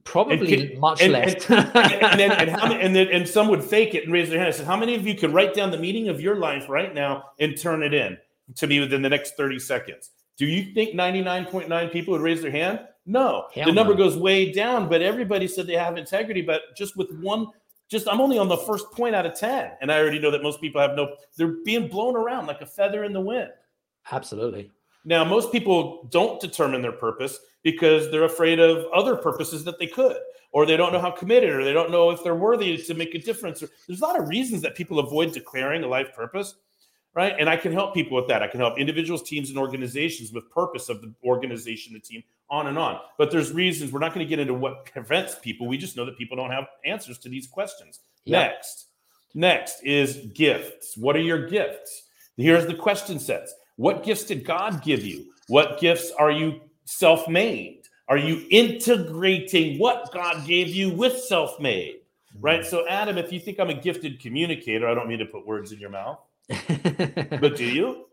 Probably 0.03 0.67
can, 0.67 0.79
much 0.79 1.01
and, 1.01 1.13
less. 1.13 1.49
and, 1.49 1.75
and, 1.75 2.19
then, 2.19 2.31
and, 2.31 2.49
how, 2.51 2.71
and, 2.71 2.95
then, 2.95 3.07
and 3.07 3.27
some 3.27 3.47
would 3.47 3.63
fake 3.63 3.95
it 3.95 4.03
and 4.03 4.11
raise 4.13 4.29
their 4.29 4.37
hand. 4.37 4.49
I 4.49 4.51
said, 4.51 4.65
How 4.65 4.75
many 4.75 4.95
of 4.95 5.07
you 5.07 5.15
could 5.15 5.33
write 5.33 5.53
down 5.53 5.71
the 5.71 5.77
meaning 5.77 6.09
of 6.09 6.19
your 6.19 6.35
life 6.35 6.67
right 6.67 6.93
now 6.93 7.25
and 7.39 7.57
turn 7.57 7.83
it 7.83 7.93
in 7.93 8.17
to 8.55 8.67
me 8.67 8.79
within 8.79 9.01
the 9.01 9.09
next 9.09 9.37
30 9.37 9.59
seconds? 9.59 10.11
Do 10.37 10.45
you 10.45 10.73
think 10.73 10.95
99.9 10.95 11.91
people 11.91 12.11
would 12.13 12.21
raise 12.21 12.41
their 12.41 12.51
hand? 12.51 12.79
No. 13.05 13.47
Hell 13.53 13.65
the 13.65 13.71
number 13.71 13.93
no. 13.93 13.97
goes 13.97 14.17
way 14.17 14.51
down, 14.51 14.89
but 14.89 15.01
everybody 15.01 15.47
said 15.47 15.67
they 15.67 15.73
have 15.73 15.97
integrity. 15.97 16.41
But 16.41 16.75
just 16.75 16.97
with 16.97 17.11
one, 17.19 17.47
just 17.89 18.07
I'm 18.07 18.21
only 18.21 18.37
on 18.37 18.49
the 18.49 18.57
first 18.57 18.91
point 18.91 19.15
out 19.15 19.25
of 19.25 19.35
10. 19.35 19.71
And 19.81 19.91
I 19.91 19.99
already 19.99 20.19
know 20.19 20.31
that 20.31 20.43
most 20.43 20.59
people 20.59 20.81
have 20.81 20.95
no, 20.95 21.15
they're 21.37 21.55
being 21.63 21.87
blown 21.87 22.15
around 22.15 22.47
like 22.47 22.61
a 22.61 22.65
feather 22.65 23.03
in 23.03 23.13
the 23.13 23.21
wind. 23.21 23.49
Absolutely. 24.11 24.71
Now, 25.05 25.25
most 25.25 25.51
people 25.51 26.07
don't 26.11 26.39
determine 26.39 26.81
their 26.81 26.93
purpose 26.93 27.39
because 27.61 28.09
they're 28.09 28.23
afraid 28.23 28.59
of 28.59 28.85
other 28.93 29.15
purposes 29.15 29.63
that 29.65 29.79
they 29.79 29.87
could, 29.87 30.17
or 30.51 30.65
they 30.65 30.77
don't 30.77 30.93
know 30.93 31.01
how 31.01 31.11
committed, 31.11 31.49
or 31.49 31.63
they 31.63 31.73
don't 31.73 31.91
know 31.91 32.09
if 32.09 32.23
they're 32.23 32.35
worthy 32.35 32.77
to 32.77 32.93
make 32.93 33.13
a 33.15 33.19
difference. 33.19 33.63
There's 33.87 34.01
a 34.01 34.05
lot 34.05 34.19
of 34.19 34.29
reasons 34.29 34.61
that 34.61 34.75
people 34.75 34.99
avoid 34.99 35.33
declaring 35.33 35.83
a 35.83 35.87
life 35.87 36.13
purpose, 36.15 36.55
right? 37.13 37.35
And 37.37 37.49
I 37.49 37.57
can 37.57 37.71
help 37.71 37.93
people 37.93 38.15
with 38.15 38.27
that. 38.27 38.41
I 38.41 38.47
can 38.47 38.59
help 38.59 38.77
individuals, 38.77 39.23
teams, 39.23 39.49
and 39.49 39.57
organizations 39.57 40.31
with 40.31 40.49
purpose 40.49 40.89
of 40.89 41.01
the 41.01 41.13
organization, 41.23 41.93
the 41.93 41.99
team, 41.99 42.23
on 42.49 42.67
and 42.67 42.77
on. 42.77 42.99
But 43.17 43.31
there's 43.31 43.51
reasons 43.51 43.91
we're 43.91 43.99
not 43.99 44.13
going 44.13 44.25
to 44.25 44.29
get 44.29 44.39
into 44.39 44.53
what 44.53 44.85
prevents 44.85 45.35
people. 45.35 45.67
We 45.67 45.77
just 45.77 45.97
know 45.97 46.05
that 46.05 46.17
people 46.17 46.37
don't 46.37 46.51
have 46.51 46.65
answers 46.85 47.17
to 47.19 47.29
these 47.29 47.47
questions. 47.47 47.99
Next, 48.25 48.87
next 49.33 49.81
is 49.83 50.27
gifts. 50.33 50.97
What 50.97 51.15
are 51.15 51.21
your 51.21 51.47
gifts? 51.47 52.03
Here's 52.37 52.65
the 52.65 52.75
question 52.75 53.19
sets. 53.19 53.53
What 53.75 54.03
gifts 54.03 54.23
did 54.25 54.45
God 54.45 54.83
give 54.83 55.03
you? 55.03 55.33
What 55.47 55.79
gifts 55.79 56.11
are 56.17 56.31
you 56.31 56.61
self 56.85 57.27
made? 57.27 57.81
Are 58.07 58.17
you 58.17 58.45
integrating 58.51 59.79
what 59.79 60.11
God 60.11 60.45
gave 60.45 60.69
you 60.69 60.89
with 60.89 61.17
self 61.17 61.59
made? 61.59 62.01
Right. 62.39 62.61
Mm-hmm. 62.61 62.69
So, 62.69 62.87
Adam, 62.87 63.17
if 63.17 63.31
you 63.31 63.39
think 63.39 63.59
I'm 63.59 63.69
a 63.69 63.73
gifted 63.73 64.19
communicator, 64.19 64.87
I 64.87 64.93
don't 64.93 65.07
mean 65.07 65.19
to 65.19 65.25
put 65.25 65.45
words 65.45 65.71
in 65.71 65.79
your 65.79 65.89
mouth, 65.89 66.19
but 66.47 67.55
do 67.55 67.65
you? 67.65 68.05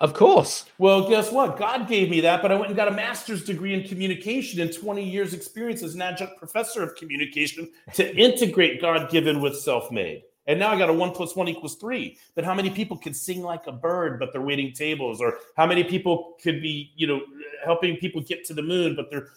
Of 0.00 0.12
course. 0.12 0.66
Well, 0.78 1.08
guess 1.08 1.30
what? 1.30 1.56
God 1.56 1.88
gave 1.88 2.10
me 2.10 2.20
that, 2.22 2.42
but 2.42 2.50
I 2.50 2.56
went 2.56 2.66
and 2.66 2.76
got 2.76 2.88
a 2.88 2.90
master's 2.90 3.44
degree 3.44 3.74
in 3.74 3.86
communication 3.86 4.60
and 4.60 4.72
20 4.72 5.08
years 5.08 5.32
experience 5.32 5.82
as 5.82 5.94
an 5.94 6.02
adjunct 6.02 6.36
professor 6.36 6.82
of 6.82 6.96
communication 6.96 7.70
to 7.94 8.14
integrate 8.16 8.80
God 8.80 9.08
given 9.08 9.40
with 9.40 9.56
self 9.56 9.90
made. 9.92 10.22
And 10.46 10.58
now 10.58 10.70
I 10.70 10.78
got 10.78 10.90
a 10.90 10.92
one 10.92 11.10
plus 11.10 11.34
one 11.34 11.48
equals 11.48 11.76
three. 11.76 12.18
But 12.34 12.44
how 12.44 12.54
many 12.54 12.70
people 12.70 12.96
can 12.96 13.14
sing 13.14 13.42
like 13.42 13.66
a 13.66 13.72
bird, 13.72 14.18
but 14.18 14.32
they're 14.32 14.42
waiting 14.42 14.72
tables? 14.72 15.20
Or 15.20 15.38
how 15.56 15.66
many 15.66 15.84
people 15.84 16.36
could 16.42 16.60
be, 16.60 16.92
you 16.96 17.06
know, 17.06 17.22
helping 17.64 17.96
people 17.96 18.20
get 18.20 18.44
to 18.46 18.54
the 18.54 18.62
moon, 18.62 18.94
but 18.94 19.10
they're 19.10 19.28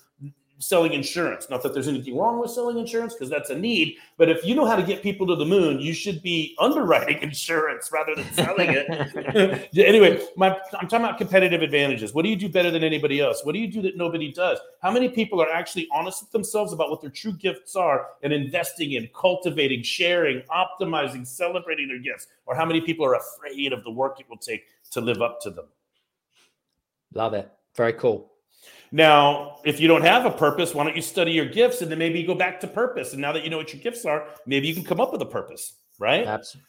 selling 0.59 0.93
insurance. 0.93 1.47
Not 1.49 1.61
that 1.63 1.73
there's 1.73 1.87
anything 1.87 2.17
wrong 2.17 2.39
with 2.39 2.51
selling 2.51 2.77
insurance 2.77 3.13
because 3.13 3.29
that's 3.29 3.49
a 3.49 3.57
need, 3.57 3.97
but 4.17 4.29
if 4.29 4.43
you 4.45 4.55
know 4.55 4.65
how 4.65 4.75
to 4.75 4.83
get 4.83 5.03
people 5.03 5.27
to 5.27 5.35
the 5.35 5.45
moon, 5.45 5.79
you 5.79 5.93
should 5.93 6.21
be 6.21 6.55
underwriting 6.59 7.17
insurance 7.21 7.91
rather 7.91 8.15
than 8.15 8.25
selling 8.33 8.69
it. 8.71 9.69
anyway, 9.77 10.21
my, 10.35 10.49
I'm 10.79 10.87
talking 10.87 11.05
about 11.05 11.17
competitive 11.17 11.61
advantages. 11.61 12.13
What 12.13 12.23
do 12.23 12.29
you 12.29 12.35
do 12.35 12.49
better 12.49 12.71
than 12.71 12.83
anybody 12.83 13.19
else? 13.19 13.41
What 13.43 13.53
do 13.53 13.59
you 13.59 13.71
do 13.71 13.81
that 13.83 13.97
nobody 13.97 14.31
does? 14.31 14.59
How 14.81 14.91
many 14.91 15.09
people 15.09 15.41
are 15.41 15.49
actually 15.49 15.87
honest 15.93 16.23
with 16.23 16.31
themselves 16.31 16.73
about 16.73 16.89
what 16.89 17.01
their 17.01 17.09
true 17.09 17.33
gifts 17.33 17.75
are 17.75 18.07
and 18.23 18.33
investing 18.33 18.93
in, 18.93 19.09
cultivating, 19.15 19.83
sharing, 19.83 20.41
optimizing, 20.43 21.25
celebrating 21.25 21.87
their 21.87 21.99
gifts? 21.99 22.27
Or 22.45 22.55
how 22.55 22.65
many 22.65 22.81
people 22.81 23.05
are 23.05 23.15
afraid 23.15 23.73
of 23.73 23.83
the 23.83 23.91
work 23.91 24.19
it 24.19 24.29
will 24.29 24.37
take 24.37 24.65
to 24.91 25.01
live 25.01 25.21
up 25.21 25.39
to 25.41 25.49
them? 25.49 25.65
Love 27.13 27.33
it. 27.33 27.51
Very 27.75 27.93
cool. 27.93 28.31
Now, 28.91 29.57
if 29.65 29.79
you 29.79 29.87
don't 29.87 30.03
have 30.03 30.25
a 30.25 30.31
purpose, 30.31 30.73
why 30.73 30.85
don't 30.85 30.95
you 30.95 31.01
study 31.01 31.31
your 31.31 31.45
gifts 31.45 31.81
and 31.81 31.91
then 31.91 31.99
maybe 31.99 32.19
you 32.19 32.27
go 32.27 32.35
back 32.35 32.59
to 32.61 32.67
purpose? 32.67 33.13
And 33.13 33.21
now 33.21 33.33
that 33.33 33.43
you 33.43 33.49
know 33.49 33.57
what 33.57 33.73
your 33.73 33.81
gifts 33.81 34.05
are, 34.05 34.27
maybe 34.45 34.67
you 34.67 34.73
can 34.73 34.83
come 34.83 35.01
up 35.01 35.11
with 35.11 35.21
a 35.21 35.25
purpose, 35.25 35.73
right? 35.99 36.25
Absolutely. 36.25 36.65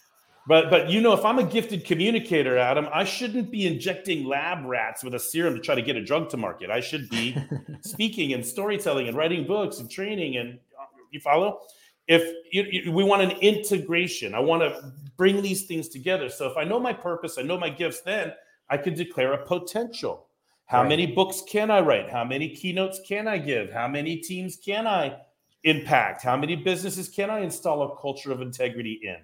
But 0.49 0.71
but 0.71 0.89
you 0.89 1.03
know, 1.03 1.13
if 1.13 1.25
I'm 1.27 1.39
a 1.39 1.45
gifted 1.45 1.85
communicator, 1.85 2.57
Adam, 2.57 2.89
I 2.91 3.05
shouldn't 3.05 3.51
be 3.51 3.67
injecting 3.67 4.25
lab 4.25 4.65
rats 4.65 5.05
with 5.05 5.15
a 5.15 5.19
serum 5.19 5.55
to 5.55 5.61
try 5.61 5.75
to 5.75 5.83
get 5.83 5.95
a 5.97 6.03
drug 6.03 6.31
to 6.31 6.39
market. 6.39 6.71
I 6.71 6.81
should 6.81 7.09
be 7.11 7.37
speaking 7.83 8.33
and 8.33 8.45
storytelling 8.45 9.09
and 9.09 9.17
writing 9.17 9.47
books 9.47 9.79
and 9.79 9.91
training. 9.91 10.39
And 10.39 10.55
uh, 10.81 10.87
you 11.11 11.21
follow? 11.21 11.61
If 12.07 12.23
you, 12.51 12.65
you, 12.71 12.93
we 12.93 13.05
want 13.05 13.21
an 13.21 13.33
integration, 13.43 14.35
I 14.35 14.39
want 14.39 14.63
to 14.63 14.93
bring 15.19 15.43
these 15.43 15.67
things 15.67 15.89
together. 15.89 16.31
So 16.31 16.51
if 16.51 16.57
I 16.57 16.65
know 16.65 16.81
my 16.81 16.95
purpose, 16.95 17.37
I 17.37 17.43
know 17.43 17.59
my 17.59 17.69
gifts, 17.69 18.01
then 18.01 18.33
I 18.71 18.79
can 18.79 18.95
declare 18.95 19.35
a 19.35 19.45
potential. 19.45 20.28
How 20.69 20.83
right. 20.83 20.89
many 20.91 21.07
books 21.07 21.43
can 21.49 21.71
I 21.71 21.81
write? 21.81 22.11
How 22.11 22.25
many 22.25 22.51
keynotes 22.51 23.01
can 23.01 23.27
I 23.27 23.39
give? 23.39 23.73
How 23.73 23.89
many 23.89 24.17
teams 24.19 24.55
can 24.55 24.87
I 24.87 25.17
impact? 25.65 26.23
How 26.23 26.37
many 26.37 26.57
businesses 26.57 27.09
can 27.09 27.31
I 27.31 27.41
install 27.41 27.83
a 27.83 27.97
culture 27.97 28.33
of 28.33 28.43
integrity 28.43 29.01
in? 29.03 29.17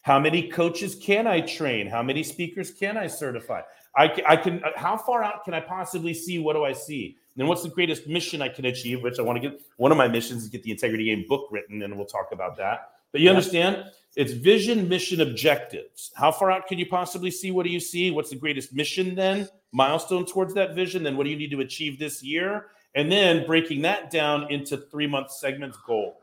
How 0.00 0.18
many 0.18 0.48
coaches 0.48 0.96
can 0.96 1.26
I 1.26 1.42
train? 1.42 1.86
How 1.86 2.02
many 2.02 2.22
speakers 2.22 2.70
can 2.70 2.96
I 2.96 3.06
certify? 3.06 3.60
I, 3.94 4.22
I 4.26 4.36
can. 4.36 4.64
Uh, 4.64 4.70
how 4.74 4.96
far 4.96 5.22
out 5.22 5.44
can 5.44 5.52
I 5.52 5.60
possibly 5.60 6.14
see? 6.14 6.38
What 6.38 6.54
do 6.54 6.64
I 6.64 6.72
see? 6.72 7.18
And 7.36 7.46
what's 7.46 7.62
the 7.62 7.68
greatest 7.68 8.06
mission 8.06 8.40
I 8.40 8.48
can 8.48 8.64
achieve? 8.64 9.02
Which 9.02 9.18
I 9.18 9.22
want 9.22 9.42
to 9.42 9.50
get. 9.50 9.60
One 9.76 9.92
of 9.92 9.98
my 9.98 10.08
missions 10.08 10.42
is 10.42 10.48
get 10.48 10.62
the 10.62 10.70
Integrity 10.70 11.04
Game 11.04 11.26
book 11.28 11.48
written, 11.50 11.82
and 11.82 11.94
we'll 11.96 12.06
talk 12.06 12.28
about 12.32 12.56
that. 12.56 12.92
But 13.12 13.20
you 13.20 13.26
yeah. 13.26 13.30
understand, 13.30 13.84
it's 14.16 14.32
vision, 14.32 14.88
mission, 14.88 15.20
objectives. 15.20 16.10
How 16.14 16.32
far 16.32 16.50
out 16.50 16.66
can 16.66 16.78
you 16.78 16.86
possibly 16.86 17.30
see? 17.30 17.50
What 17.50 17.64
do 17.64 17.70
you 17.70 17.80
see? 17.80 18.10
What's 18.10 18.30
the 18.30 18.36
greatest 18.36 18.74
mission 18.74 19.14
then? 19.14 19.48
milestone 19.72 20.26
towards 20.26 20.54
that 20.54 20.74
vision, 20.74 21.02
then 21.02 21.16
what 21.16 21.24
do 21.24 21.30
you 21.30 21.36
need 21.36 21.50
to 21.50 21.60
achieve 21.60 21.98
this 21.98 22.22
year? 22.22 22.66
And 22.94 23.10
then 23.10 23.46
breaking 23.46 23.82
that 23.82 24.10
down 24.10 24.50
into 24.50 24.76
three 24.76 25.06
month 25.06 25.32
segments 25.32 25.78
goals. 25.86 26.14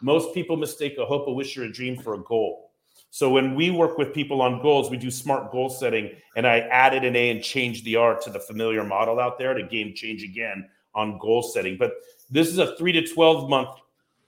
Most 0.00 0.34
people 0.34 0.56
mistake 0.56 0.96
a 0.98 1.04
hope, 1.04 1.28
a 1.28 1.32
wish, 1.32 1.56
or 1.56 1.64
a 1.64 1.72
dream 1.72 1.98
for 1.98 2.14
a 2.14 2.22
goal. 2.22 2.70
So 3.10 3.30
when 3.30 3.54
we 3.54 3.70
work 3.70 3.96
with 3.96 4.12
people 4.12 4.42
on 4.42 4.60
goals, 4.60 4.90
we 4.90 4.96
do 4.96 5.10
smart 5.10 5.52
goal 5.52 5.68
setting, 5.68 6.10
and 6.36 6.46
I 6.46 6.60
added 6.60 7.04
an 7.04 7.14
A 7.14 7.30
and 7.30 7.42
changed 7.42 7.84
the 7.84 7.96
R 7.96 8.18
to 8.20 8.30
the 8.30 8.40
familiar 8.40 8.82
model 8.82 9.20
out 9.20 9.38
there 9.38 9.54
to 9.54 9.62
game 9.62 9.94
change 9.94 10.24
again 10.24 10.68
on 10.94 11.18
goal 11.18 11.42
setting. 11.42 11.76
But 11.76 11.92
this 12.30 12.48
is 12.48 12.58
a 12.58 12.74
three 12.76 12.92
to 12.92 13.06
12 13.06 13.48
month, 13.48 13.68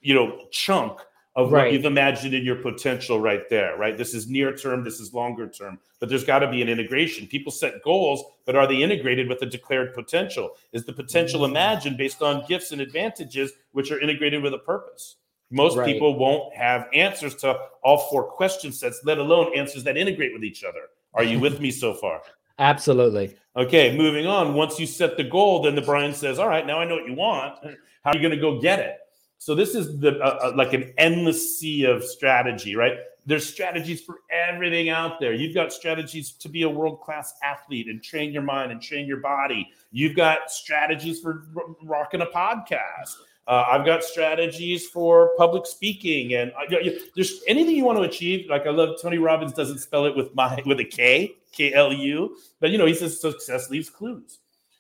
you 0.03 0.15
know, 0.15 0.47
chunk 0.53 1.01
of 1.37 1.53
right. 1.53 1.65
what 1.65 1.73
you've 1.73 1.85
imagined 1.85 2.35
in 2.35 2.45
your 2.45 2.57
potential 2.57 3.21
right 3.21 3.49
there, 3.51 3.77
right? 3.77 3.97
This 3.97 4.15
is 4.15 4.27
near 4.27 4.57
term, 4.57 4.83
this 4.83 4.99
is 4.99 5.13
longer 5.13 5.47
term, 5.47 5.79
but 6.01 6.09
there's 6.09 6.25
got 6.25 6.39
to 6.41 6.51
be 6.51 6.63
an 6.63 6.69
integration. 6.69 7.27
People 7.27 7.53
set 7.53 7.83
goals, 7.85 8.25
but 8.47 8.57
are 8.57 8.67
they 8.67 8.83
integrated 8.83 9.29
with 9.29 9.39
the 9.39 9.47
declared 9.47 9.95
potential? 9.95 10.53
Is 10.73 10.87
the 10.87 10.95
potential 10.95 11.43
mm-hmm. 11.43 11.51
imagined 11.51 11.99
based 11.99 12.23
on 12.23 12.45
gifts 12.49 12.73
and 12.73 12.81
advantages 12.81 13.53
which 13.73 13.93
are 13.93 14.01
integrated 14.01 14.43
with 14.43 14.55
a 14.55 14.59
purpose? 14.59 15.17
Most 15.51 15.77
right. 15.77 15.87
people 15.87 16.19
won't 16.19 16.55
have 16.55 16.89
answers 16.95 17.35
to 17.37 17.57
all 17.85 17.99
four 18.11 18.25
question 18.25 18.73
sets, 18.73 19.03
let 19.05 19.19
alone 19.19 19.57
answers 19.57 19.85
that 19.85 19.97
integrate 19.97 20.33
with 20.33 20.43
each 20.43 20.65
other. 20.65 20.81
Are 21.15 21.23
you 21.23 21.39
with 21.39 21.61
me 21.61 21.71
so 21.71 21.95
far? 21.95 22.23
Absolutely. 22.59 23.37
Okay, 23.55 23.97
moving 23.97 24.27
on. 24.27 24.55
Once 24.55 24.81
you 24.81 24.87
set 24.87 25.19
the 25.19 25.25
goal, 25.25 25.63
then 25.63 25.75
the 25.75 25.83
Brian 25.83 26.15
says, 26.15 26.39
All 26.39 26.49
right, 26.49 26.67
now 26.67 26.81
I 26.81 26.87
know 26.87 26.97
what 26.97 27.07
you 27.07 27.15
want. 27.15 27.59
How 28.03 28.11
are 28.11 28.17
you 28.17 28.23
going 28.23 28.35
to 28.35 28.41
go 28.41 28.61
get 28.61 28.79
it? 28.79 28.99
So 29.39 29.55
this 29.55 29.75
is 29.75 29.99
the 30.01 30.19
uh, 30.19 30.39
uh, 30.43 30.53
like 30.57 30.73
an 30.73 30.93
endless 30.99 31.59
sea 31.59 31.85
of 31.85 32.03
strategy, 32.03 32.75
right? 32.75 32.95
There's 33.27 33.47
strategies 33.47 34.03
for 34.03 34.21
everything 34.31 34.89
out 34.89 35.19
there. 35.19 35.33
You've 35.33 35.55
got 35.55 35.73
strategies 35.73 36.33
to 36.33 36.49
be 36.49 36.63
a 36.63 36.69
world 36.69 37.01
class 37.01 37.35
athlete 37.43 37.89
and 37.89 38.03
train 38.03 38.33
your 38.33 38.43
mind 38.43 38.73
and 38.73 38.81
train 38.81 39.07
your 39.07 39.19
body. 39.19 39.69
You've 39.91 40.17
got 40.17 40.51
strategies 40.51 41.21
for 41.21 41.45
r- 41.57 41.75
rocking 41.83 42.21
a 42.23 42.27
podcast. 42.27 43.15
Uh, 43.49 43.65
I've 43.71 43.87
got 43.87 44.03
strategies 44.03 44.89
for 44.89 45.31
public 45.37 45.67
speaking, 45.67 46.35
and 46.35 46.51
uh, 46.53 46.77
there's 47.15 47.43
anything 47.47 47.77
you 47.77 47.85
want 47.85 47.99
to 47.99 48.03
achieve. 48.03 48.49
Like 48.49 48.67
I 48.67 48.71
love 48.71 48.97
Tony 49.01 49.19
Robbins 49.19 49.53
doesn't 49.53 49.79
spell 49.79 50.07
it 50.07 50.17
with 50.17 50.35
my 50.35 50.61
with 50.67 50.81
a 50.81 50.85
K, 50.85 51.37
K 51.53 51.73
L 51.73 51.93
U, 51.93 52.37
but 52.59 52.71
you 52.71 52.79
know 52.79 52.87
he 52.87 52.95
says 52.95 53.21
success 53.21 53.71
leaves 53.71 53.89
clues. 53.91 54.39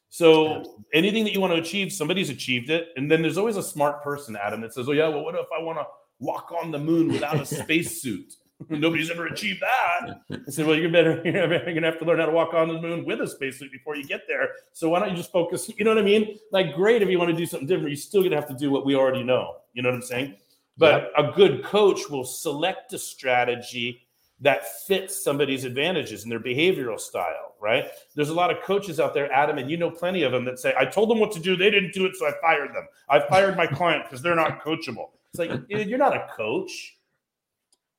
So 0.08 0.82
anything 0.94 1.24
that 1.24 1.32
you 1.32 1.40
want 1.40 1.52
to 1.52 1.60
achieve, 1.60 1.92
somebody's 1.92 2.30
achieved 2.30 2.70
it. 2.70 2.88
And 2.96 3.10
then 3.10 3.22
there's 3.22 3.38
always 3.38 3.56
a 3.56 3.62
smart 3.62 4.02
person, 4.02 4.36
Adam, 4.36 4.60
that 4.62 4.72
says, 4.72 4.88
Oh, 4.88 4.92
yeah, 4.92 5.08
well, 5.08 5.24
what 5.24 5.34
if 5.34 5.46
I 5.56 5.62
want 5.62 5.78
to 5.78 5.86
walk 6.18 6.52
on 6.52 6.70
the 6.70 6.78
moon 6.78 7.08
without 7.08 7.40
a 7.40 7.46
spacesuit? 7.64 8.34
Nobody's 8.70 9.10
ever 9.10 9.26
achieved 9.26 9.60
that. 9.60 10.20
I 10.30 10.50
said, 10.50 10.66
Well, 10.66 10.76
you're 10.76 10.90
better, 10.90 11.20
you're 11.24 11.32
going 11.48 11.82
to 11.82 11.82
have 11.82 11.98
to 11.98 12.04
learn 12.04 12.18
how 12.18 12.26
to 12.26 12.32
walk 12.32 12.54
on 12.54 12.68
the 12.68 12.80
moon 12.80 13.04
with 13.04 13.20
a 13.20 13.26
spacesuit 13.26 13.70
before 13.72 13.96
you 13.96 14.04
get 14.04 14.22
there. 14.26 14.50
So 14.72 14.88
why 14.88 15.00
don't 15.00 15.10
you 15.10 15.16
just 15.16 15.32
focus? 15.32 15.70
You 15.76 15.84
know 15.84 15.90
what 15.90 15.98
I 15.98 16.06
mean? 16.06 16.38
Like, 16.52 16.74
great 16.74 17.02
if 17.02 17.10
you 17.10 17.18
want 17.18 17.30
to 17.30 17.36
do 17.36 17.46
something 17.46 17.68
different, 17.68 17.90
you're 17.90 17.96
still 17.96 18.22
going 18.22 18.30
to 18.30 18.36
have 18.36 18.48
to 18.48 18.54
do 18.54 18.70
what 18.70 18.86
we 18.86 18.94
already 18.94 19.22
know. 19.22 19.56
You 19.74 19.82
know 19.82 19.90
what 19.90 19.96
I'm 19.96 20.02
saying? 20.02 20.36
But 20.78 21.10
yep. 21.16 21.30
a 21.30 21.32
good 21.32 21.64
coach 21.64 22.08
will 22.10 22.24
select 22.24 22.92
a 22.92 22.98
strategy 22.98 24.05
that 24.40 24.84
fits 24.86 25.22
somebody's 25.22 25.64
advantages 25.64 26.22
and 26.22 26.30
their 26.30 26.40
behavioral 26.40 27.00
style, 27.00 27.54
right? 27.60 27.86
There's 28.14 28.28
a 28.28 28.34
lot 28.34 28.50
of 28.50 28.62
coaches 28.62 29.00
out 29.00 29.14
there, 29.14 29.32
Adam, 29.32 29.58
and 29.58 29.70
you 29.70 29.76
know 29.76 29.90
plenty 29.90 30.22
of 30.22 30.32
them 30.32 30.44
that 30.44 30.58
say, 30.58 30.74
I 30.78 30.84
told 30.84 31.08
them 31.08 31.20
what 31.20 31.32
to 31.32 31.40
do, 31.40 31.56
they 31.56 31.70
didn't 31.70 31.94
do 31.94 32.04
it, 32.04 32.16
so 32.16 32.26
I 32.26 32.32
fired 32.40 32.74
them. 32.74 32.86
I 33.08 33.20
fired 33.20 33.56
my 33.56 33.66
client 33.66 34.04
because 34.04 34.20
they're 34.20 34.34
not 34.34 34.62
coachable. 34.62 35.10
It's 35.32 35.38
like, 35.38 35.62
you're 35.68 35.98
not 35.98 36.14
a 36.14 36.28
coach, 36.36 36.98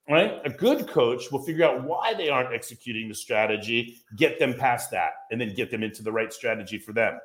right? 0.08 0.40
A 0.46 0.50
good 0.50 0.88
coach 0.88 1.32
will 1.32 1.42
figure 1.44 1.66
out 1.66 1.84
why 1.84 2.14
they 2.14 2.30
aren't 2.30 2.54
executing 2.54 3.10
the 3.10 3.16
strategy, 3.16 3.98
get 4.16 4.38
them 4.38 4.54
past 4.54 4.92
that, 4.92 5.14
and 5.32 5.42
then 5.42 5.56
get 5.56 5.72
them 5.72 5.82
into 5.82 6.04
the 6.04 6.12
right 6.12 6.32
strategy 6.32 6.78
for 6.78 6.94
them. 6.94 7.20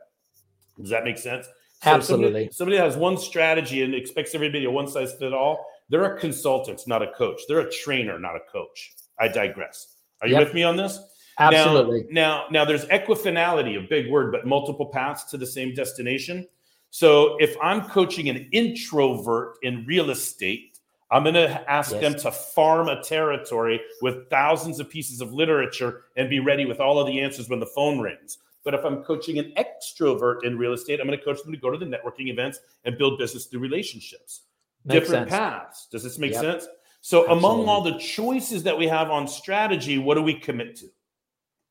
Does 0.81 0.91
that 0.91 1.05
make 1.05 1.19
sense? 1.19 1.47
So 1.47 1.91
Absolutely. 1.91 2.27
Somebody, 2.27 2.51
somebody 2.53 2.77
has 2.79 2.97
one 2.97 3.19
strategy 3.19 3.83
and 3.83 3.95
expects 3.95 4.35
everybody 4.35 4.65
a 4.65 4.71
one 4.71 4.89
size 4.89 5.13
fit 5.15 5.35
all. 5.35 5.67
They're 5.91 6.17
a 6.17 6.19
consultant, 6.19 6.81
not 6.87 7.03
a 7.03 7.13
coach. 7.13 7.43
They're 7.49 7.61
a 7.61 7.71
trainer, 7.71 8.19
not 8.19 8.37
a 8.37 8.41
coach. 8.51 8.95
I 9.19 9.29
digress. 9.29 9.97
Are 10.21 10.29
you 10.29 10.35
yep. 10.35 10.47
with 10.47 10.55
me 10.55 10.63
on 10.63 10.77
this? 10.77 10.99
Absolutely. 11.39 12.07
Now, 12.11 12.45
now, 12.45 12.47
now, 12.51 12.65
there's 12.65 12.85
equifinality, 12.87 13.83
a 13.83 13.87
big 13.89 14.11
word, 14.11 14.33
but 14.33 14.47
multiple 14.47 14.87
paths 14.87 15.25
to 15.25 15.39
the 15.39 15.47
same 15.47 15.75
destination. 15.75 16.47
So 16.91 17.37
if 17.41 17.57
I'm 17.63 17.89
coaching 17.89 18.29
an 18.29 18.49
introvert 18.53 19.57
in 19.63 19.85
real 19.87 20.11
estate, 20.11 20.79
I'm 21.11 21.23
going 21.25 21.35
to 21.35 21.71
ask 21.71 21.93
yes. 21.93 22.01
them 22.01 22.15
to 22.21 22.31
farm 22.31 22.89
a 22.89 23.03
territory 23.03 23.81
with 24.01 24.29
thousands 24.31 24.79
of 24.79 24.89
pieces 24.89 25.21
of 25.21 25.33
literature 25.33 26.05
and 26.17 26.29
be 26.29 26.41
ready 26.41 26.65
with 26.67 26.81
all 26.81 26.99
of 26.99 27.07
the 27.07 27.21
answers 27.21 27.49
when 27.49 27.61
the 27.61 27.67
phone 27.67 27.99
rings. 28.01 28.39
But 28.65 28.75
if 28.75 28.85
I'm 28.85 29.03
coaching 29.03 29.39
an 29.39 29.53
extrovert 29.57 30.45
in 30.45 30.57
real 30.57 30.73
estate, 30.73 31.01
I'm 31.01 31.07
going 31.07 31.19
to 31.19 31.25
coach 31.25 31.43
them 31.43 31.53
to 31.53 31.59
go 31.59 31.71
to 31.71 31.79
the 31.79 31.87
networking 31.87 32.29
events 32.31 32.61
and 32.85 32.97
build 32.97 33.19
business 33.19 33.47
through 33.47 33.61
relationships. 33.61 34.43
Makes 34.85 35.09
Different 35.09 35.29
sense. 35.29 35.39
paths. 35.39 35.89
Does 35.91 36.03
this 36.03 36.19
make 36.19 36.33
yep. 36.33 36.41
sense? 36.41 36.69
So, 37.03 37.23
Absolutely. 37.23 37.39
among 37.39 37.69
all 37.69 37.83
the 37.83 37.99
choices 37.99 38.63
that 38.63 38.79
we 38.79 38.87
have 38.87 39.11
on 39.11 39.27
strategy, 39.27 39.99
what 39.99 40.15
do 40.15 40.23
we 40.23 40.35
commit 40.35 40.77
to? 40.77 40.87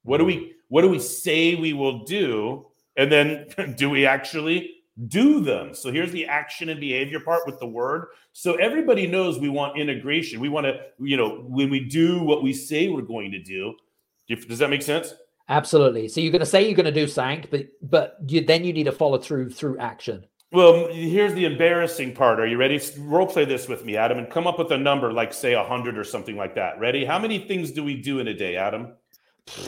What 0.04 0.18
do 0.18 0.26
we 0.26 0.36
mm. 0.36 0.50
what 0.68 0.82
do 0.82 0.90
we 0.90 1.00
say 1.00 1.56
we 1.56 1.74
will 1.74 2.04
do? 2.04 2.68
And 2.98 3.12
then 3.12 3.48
do 3.78 3.90
we 3.90 4.06
actually 4.06 4.76
do 5.08 5.40
them? 5.40 5.74
So 5.74 5.92
here's 5.92 6.12
the 6.12 6.26
action 6.26 6.70
and 6.70 6.80
behavior 6.80 7.22
part 7.22 7.44
with 7.46 7.60
the 7.60 7.66
word. 7.66 8.08
So 8.34 8.56
everybody 8.56 9.08
knows 9.08 9.40
we 9.40 9.50
want 9.50 9.80
integration. 9.80 10.42
We 10.42 10.50
want 10.50 10.66
to, 10.66 10.82
you 11.00 11.16
know, 11.16 11.46
when 11.48 11.70
we 11.70 11.80
do 11.80 12.22
what 12.24 12.44
we 12.44 12.52
say 12.54 12.90
we're 12.90 13.02
going 13.02 13.32
to 13.32 13.42
do. 13.42 13.74
Does 14.28 14.60
that 14.60 14.70
make 14.70 14.82
sense? 14.82 15.14
Absolutely. 15.50 16.08
So 16.08 16.22
you're 16.22 16.32
going 16.32 16.42
to 16.42 16.46
say 16.46 16.66
you're 16.66 16.76
going 16.76 16.86
to 16.86 16.92
do 16.92 17.08
something, 17.08 17.46
but 17.50 17.68
but 17.82 18.18
you, 18.28 18.42
then 18.42 18.64
you 18.64 18.74
need 18.74 18.86
to 18.86 18.92
follow 18.92 19.18
through 19.18 19.50
through 19.52 19.78
action. 19.80 20.26
Well, 20.52 20.88
here's 20.92 21.34
the 21.34 21.46
embarrassing 21.46 22.14
part. 22.14 22.40
Are 22.40 22.46
you 22.46 22.58
ready? 22.58 22.80
Role 23.00 23.26
play 23.26 23.46
this 23.46 23.70
with 23.70 23.86
me, 23.86 23.96
Adam, 23.96 24.18
and 24.18 24.30
come 24.30 24.48
up 24.48 24.60
with 24.60 24.72
a 24.72 24.78
number 24.78 25.14
like 25.14 25.34
say 25.34 25.54
hundred 25.54 25.98
or 25.98 26.04
something 26.04 26.36
like 26.36 26.56
that. 26.56 26.78
Ready? 26.78 27.06
How 27.06 27.18
many 27.18 27.40
things 27.40 27.72
do 27.72 27.84
we 27.84 27.96
do 27.96 28.20
in 28.20 28.28
a 28.28 28.34
day, 28.34 28.58
Adam? 28.58 28.94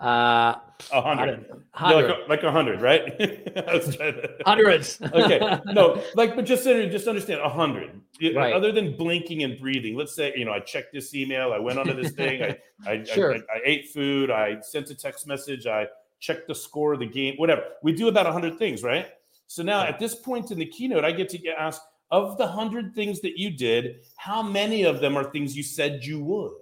Uh, 0.00 0.54
a 0.92 1.02
hundred, 1.02 1.44
yeah, 1.80 2.12
like 2.28 2.44
a 2.44 2.52
hundred, 2.52 2.80
right? 2.80 3.02
Hundreds. 4.46 5.02
okay, 5.12 5.58
no, 5.66 6.00
like, 6.14 6.36
but 6.36 6.44
just 6.44 6.62
just 6.62 7.08
understand 7.08 7.40
a 7.40 7.48
hundred. 7.48 8.00
Right. 8.22 8.54
Other 8.54 8.70
than 8.70 8.96
blinking 8.96 9.42
and 9.42 9.58
breathing, 9.58 9.96
let's 9.96 10.14
say 10.14 10.32
you 10.36 10.44
know 10.44 10.52
I 10.52 10.60
checked 10.60 10.92
this 10.92 11.16
email, 11.16 11.52
I 11.52 11.58
went 11.58 11.80
onto 11.80 12.00
this 12.00 12.12
thing, 12.12 12.44
I 12.44 12.58
I, 12.88 13.02
sure. 13.02 13.34
I, 13.34 13.38
I 13.38 13.60
ate 13.64 13.88
food, 13.88 14.30
I 14.30 14.60
sent 14.60 14.88
a 14.90 14.94
text 14.94 15.26
message, 15.26 15.66
I 15.66 15.88
checked 16.20 16.46
the 16.46 16.54
score 16.54 16.92
of 16.92 17.00
the 17.00 17.06
game, 17.06 17.34
whatever. 17.36 17.64
We 17.82 17.92
do 17.92 18.06
about 18.06 18.28
a 18.28 18.32
hundred 18.32 18.56
things, 18.56 18.84
right? 18.84 19.08
So 19.48 19.62
now 19.62 19.82
at 19.82 19.98
this 19.98 20.14
point 20.14 20.50
in 20.50 20.58
the 20.58 20.66
keynote, 20.66 21.04
I 21.04 21.10
get 21.10 21.30
to 21.30 21.38
get 21.38 21.56
asked 21.58 21.82
of 22.10 22.38
the 22.38 22.46
hundred 22.46 22.94
things 22.94 23.20
that 23.22 23.38
you 23.38 23.50
did, 23.50 24.00
how 24.16 24.42
many 24.42 24.84
of 24.84 25.00
them 25.00 25.16
are 25.16 25.24
things 25.24 25.56
you 25.56 25.62
said 25.62 26.04
you 26.04 26.22
would? 26.22 26.52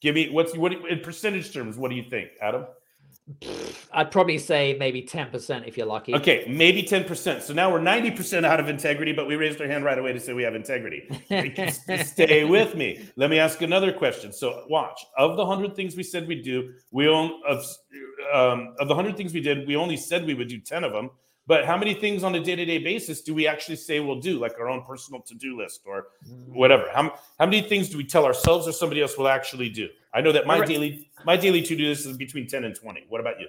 Give 0.00 0.16
me 0.16 0.28
what's 0.28 0.56
what 0.56 0.72
in 0.72 1.00
percentage 1.00 1.52
terms? 1.52 1.78
What 1.78 1.90
do 1.90 1.96
you 1.96 2.02
think, 2.10 2.30
Adam? 2.40 2.66
I'd 3.92 4.10
probably 4.10 4.38
say 4.38 4.76
maybe 4.78 5.02
10% 5.02 5.68
if 5.68 5.76
you're 5.76 5.86
lucky. 5.86 6.14
Okay, 6.14 6.44
maybe 6.48 6.82
10%. 6.82 7.42
So 7.42 7.52
now 7.54 7.70
we're 7.70 7.80
90% 7.80 8.44
out 8.44 8.58
of 8.58 8.68
integrity, 8.68 9.12
but 9.12 9.28
we 9.28 9.36
raised 9.36 9.60
our 9.60 9.68
hand 9.68 9.84
right 9.84 9.98
away 9.98 10.12
to 10.12 10.18
say 10.18 10.32
we 10.32 10.42
have 10.42 10.56
integrity. 10.56 11.08
Stay 12.04 12.44
with 12.44 12.74
me. 12.74 13.08
Let 13.16 13.30
me 13.30 13.38
ask 13.38 13.62
another 13.62 13.92
question. 13.92 14.32
So 14.32 14.64
watch. 14.68 14.98
Of 15.16 15.36
the 15.36 15.44
100 15.44 15.76
things 15.76 15.94
we 15.94 16.02
said 16.02 16.26
we'd 16.26 16.42
do, 16.42 16.72
we 16.90 17.06
own 17.06 17.40
of 17.46 17.64
um, 18.34 18.74
of 18.80 18.88
the 18.88 18.94
100 18.94 19.16
things 19.16 19.32
we 19.32 19.40
did, 19.40 19.68
we 19.68 19.76
only 19.76 19.96
said 19.96 20.26
we 20.26 20.34
would 20.34 20.48
do 20.48 20.58
10 20.58 20.82
of 20.82 20.92
them. 20.92 21.10
But 21.46 21.64
how 21.64 21.76
many 21.76 21.94
things 21.94 22.22
on 22.22 22.34
a 22.34 22.40
day 22.40 22.54
to 22.54 22.64
day 22.64 22.78
basis 22.78 23.20
do 23.20 23.34
we 23.34 23.48
actually 23.48 23.76
say 23.76 23.98
we'll 23.98 24.20
do, 24.20 24.38
like 24.38 24.52
our 24.60 24.68
own 24.68 24.84
personal 24.84 25.20
to 25.22 25.34
do 25.34 25.58
list 25.58 25.80
or 25.84 26.06
mm. 26.28 26.48
whatever? 26.54 26.88
How, 26.94 27.14
how 27.38 27.46
many 27.46 27.62
things 27.62 27.88
do 27.88 27.96
we 27.96 28.04
tell 28.04 28.24
ourselves 28.24 28.68
or 28.68 28.72
somebody 28.72 29.02
else 29.02 29.18
will 29.18 29.28
actually 29.28 29.68
do? 29.68 29.88
I 30.14 30.20
know 30.20 30.32
that 30.32 30.46
my 30.46 30.60
right. 30.60 30.68
daily 30.68 31.10
my 31.24 31.36
daily 31.36 31.62
to 31.62 31.76
do 31.76 31.88
list 31.88 32.06
is 32.06 32.16
between 32.16 32.46
ten 32.46 32.64
and 32.64 32.74
twenty. 32.74 33.04
What 33.08 33.20
about 33.20 33.40
you? 33.40 33.48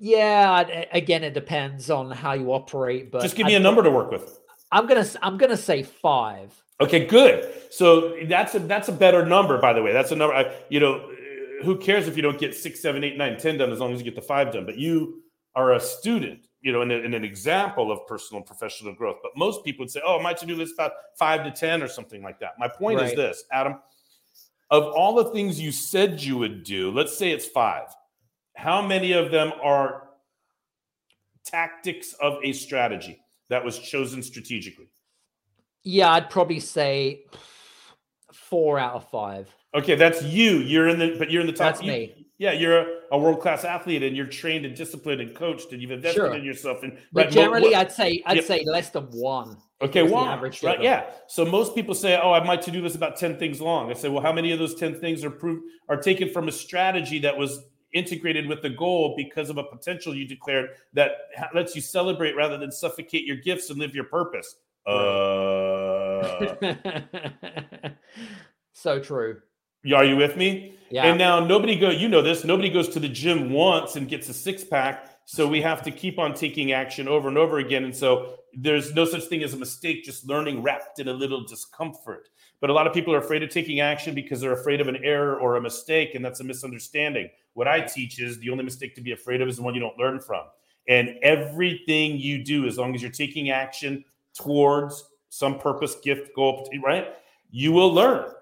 Yeah, 0.00 0.60
again, 0.92 1.24
it 1.24 1.34
depends 1.34 1.90
on 1.90 2.10
how 2.10 2.32
you 2.32 2.52
operate. 2.52 3.10
But 3.10 3.22
just 3.22 3.36
give 3.36 3.46
me 3.46 3.54
I, 3.54 3.58
a 3.58 3.60
number 3.60 3.82
to 3.82 3.90
work 3.90 4.10
with. 4.10 4.40
I'm 4.72 4.86
gonna 4.86 5.06
I'm 5.22 5.36
gonna 5.36 5.56
say 5.56 5.82
five. 5.82 6.52
Okay, 6.80 7.06
good. 7.06 7.52
So 7.70 8.16
that's 8.24 8.54
a 8.54 8.60
that's 8.60 8.88
a 8.88 8.92
better 8.92 9.24
number, 9.24 9.58
by 9.58 9.72
the 9.72 9.82
way. 9.82 9.92
That's 9.92 10.12
a 10.12 10.16
number. 10.16 10.34
I, 10.34 10.54
you 10.70 10.80
know, 10.80 11.08
who 11.62 11.76
cares 11.76 12.08
if 12.08 12.16
you 12.16 12.22
don't 12.22 12.38
get 12.38 12.54
six, 12.54 12.80
seven, 12.80 13.04
eight, 13.04 13.16
nine, 13.16 13.38
ten 13.38 13.58
done 13.58 13.70
as 13.70 13.78
long 13.78 13.92
as 13.92 13.98
you 13.98 14.04
get 14.04 14.16
the 14.16 14.22
five 14.22 14.52
done? 14.52 14.64
But 14.64 14.78
you 14.78 15.22
are 15.54 15.72
a 15.72 15.80
student 15.80 16.47
you 16.60 16.72
know, 16.72 16.82
in, 16.82 16.90
a, 16.90 16.94
in, 16.94 17.14
an 17.14 17.24
example 17.24 17.92
of 17.92 18.06
personal 18.06 18.38
and 18.38 18.46
professional 18.46 18.92
growth. 18.94 19.16
But 19.22 19.32
most 19.36 19.64
people 19.64 19.84
would 19.84 19.90
say, 19.90 20.00
oh, 20.04 20.20
my 20.20 20.32
to 20.32 20.46
do 20.46 20.56
list 20.56 20.74
about 20.74 20.92
five 21.18 21.44
to 21.44 21.50
10 21.50 21.82
or 21.82 21.88
something 21.88 22.22
like 22.22 22.40
that. 22.40 22.52
My 22.58 22.68
point 22.68 22.98
right. 22.98 23.10
is 23.10 23.16
this, 23.16 23.44
Adam, 23.52 23.78
of 24.70 24.84
all 24.84 25.14
the 25.14 25.30
things 25.30 25.60
you 25.60 25.72
said 25.72 26.20
you 26.20 26.36
would 26.36 26.64
do, 26.64 26.90
let's 26.90 27.16
say 27.16 27.30
it's 27.30 27.46
five, 27.46 27.86
how 28.56 28.84
many 28.84 29.12
of 29.12 29.30
them 29.30 29.52
are 29.62 30.08
tactics 31.44 32.12
of 32.14 32.38
a 32.42 32.52
strategy 32.52 33.20
that 33.48 33.64
was 33.64 33.78
chosen 33.78 34.22
strategically? 34.22 34.88
Yeah, 35.84 36.10
I'd 36.10 36.28
probably 36.28 36.60
say 36.60 37.24
four 38.32 38.78
out 38.78 38.94
of 38.94 39.08
five. 39.10 39.48
Okay, 39.74 39.94
that's 39.94 40.22
you. 40.22 40.58
You're 40.58 40.88
in 40.88 40.98
the, 40.98 41.16
but 41.18 41.30
you're 41.30 41.40
in 41.40 41.46
the 41.46 41.52
top. 41.52 41.74
That's 41.74 41.82
me. 41.86 42.26
Yeah, 42.38 42.52
you're 42.52 42.78
a, 42.78 42.86
a 43.12 43.18
world 43.18 43.40
class 43.40 43.64
athlete, 43.64 44.04
and 44.04 44.16
you're 44.16 44.26
trained 44.26 44.64
and 44.64 44.74
disciplined 44.74 45.20
and 45.20 45.34
coached, 45.34 45.72
and 45.72 45.82
you've 45.82 45.90
invested 45.90 46.20
sure. 46.20 46.34
in 46.34 46.44
yourself. 46.44 46.84
And 46.84 46.96
but 47.12 47.26
right, 47.26 47.32
generally, 47.32 47.74
I'd 47.74 47.90
say 47.90 48.22
I'd 48.26 48.44
say 48.44 48.64
less 48.64 48.90
than 48.90 49.04
one. 49.06 49.56
Okay, 49.80 50.02
one 50.02 50.28
average. 50.28 50.62
Right, 50.62 50.80
yeah. 50.80 51.10
So 51.26 51.44
most 51.44 51.74
people 51.74 51.94
say, 51.94 52.18
"Oh, 52.20 52.32
I 52.32 52.42
might 52.44 52.62
to 52.62 52.70
do 52.70 52.80
this 52.80 52.94
about 52.94 53.16
ten 53.16 53.36
things 53.38 53.60
long." 53.60 53.90
I 53.90 53.94
say, 53.94 54.08
"Well, 54.08 54.22
how 54.22 54.32
many 54.32 54.52
of 54.52 54.60
those 54.60 54.76
ten 54.76 54.98
things 55.00 55.24
are 55.24 55.30
proof 55.30 55.62
are 55.88 55.96
taken 55.96 56.30
from 56.30 56.46
a 56.46 56.52
strategy 56.52 57.18
that 57.20 57.36
was 57.36 57.64
integrated 57.92 58.46
with 58.46 58.62
the 58.62 58.70
goal 58.70 59.14
because 59.16 59.50
of 59.50 59.58
a 59.58 59.64
potential 59.64 60.14
you 60.14 60.26
declared 60.26 60.70
that 60.92 61.12
lets 61.54 61.74
you 61.74 61.80
celebrate 61.80 62.36
rather 62.36 62.56
than 62.56 62.70
suffocate 62.70 63.24
your 63.24 63.36
gifts 63.36 63.70
and 63.70 63.80
live 63.80 63.96
your 63.96 64.04
purpose?" 64.04 64.56
Uh, 64.86 66.54
so 68.72 69.00
true. 69.00 69.42
Are 69.94 70.04
you 70.04 70.16
with 70.16 70.36
me? 70.36 70.74
Yeah. 70.90 71.06
And 71.06 71.18
now 71.18 71.44
nobody 71.44 71.76
go. 71.76 71.90
You 71.90 72.08
know 72.08 72.22
this. 72.22 72.44
Nobody 72.44 72.70
goes 72.70 72.88
to 72.90 73.00
the 73.00 73.08
gym 73.08 73.50
once 73.52 73.96
and 73.96 74.08
gets 74.08 74.28
a 74.28 74.34
six 74.34 74.64
pack. 74.64 75.06
So 75.26 75.46
we 75.46 75.60
have 75.60 75.82
to 75.82 75.90
keep 75.90 76.18
on 76.18 76.34
taking 76.34 76.72
action 76.72 77.06
over 77.06 77.28
and 77.28 77.36
over 77.36 77.58
again. 77.58 77.84
And 77.84 77.94
so 77.94 78.36
there's 78.54 78.94
no 78.94 79.04
such 79.04 79.24
thing 79.24 79.42
as 79.42 79.52
a 79.52 79.58
mistake. 79.58 80.02
Just 80.04 80.26
learning 80.26 80.62
wrapped 80.62 80.98
in 81.00 81.08
a 81.08 81.12
little 81.12 81.44
discomfort. 81.44 82.28
But 82.60 82.70
a 82.70 82.72
lot 82.72 82.86
of 82.86 82.94
people 82.94 83.14
are 83.14 83.18
afraid 83.18 83.42
of 83.42 83.50
taking 83.50 83.80
action 83.80 84.14
because 84.14 84.40
they're 84.40 84.52
afraid 84.52 84.80
of 84.80 84.88
an 84.88 84.96
error 85.04 85.38
or 85.38 85.56
a 85.56 85.60
mistake, 85.60 86.14
and 86.14 86.24
that's 86.24 86.40
a 86.40 86.44
misunderstanding. 86.44 87.28
What 87.52 87.68
I 87.68 87.80
teach 87.82 88.20
is 88.20 88.38
the 88.38 88.50
only 88.50 88.64
mistake 88.64 88.94
to 88.96 89.00
be 89.00 89.12
afraid 89.12 89.40
of 89.40 89.48
is 89.48 89.56
the 89.56 89.62
one 89.62 89.74
you 89.74 89.80
don't 89.80 89.98
learn 89.98 90.18
from. 90.18 90.44
And 90.88 91.10
everything 91.22 92.16
you 92.16 92.42
do, 92.42 92.66
as 92.66 92.78
long 92.78 92.94
as 92.94 93.02
you're 93.02 93.10
taking 93.10 93.50
action 93.50 94.04
towards 94.34 95.04
some 95.28 95.58
purpose, 95.58 95.96
gift, 95.96 96.34
goal, 96.34 96.68
right, 96.82 97.08
you 97.50 97.70
will 97.70 97.92
learn 97.92 98.32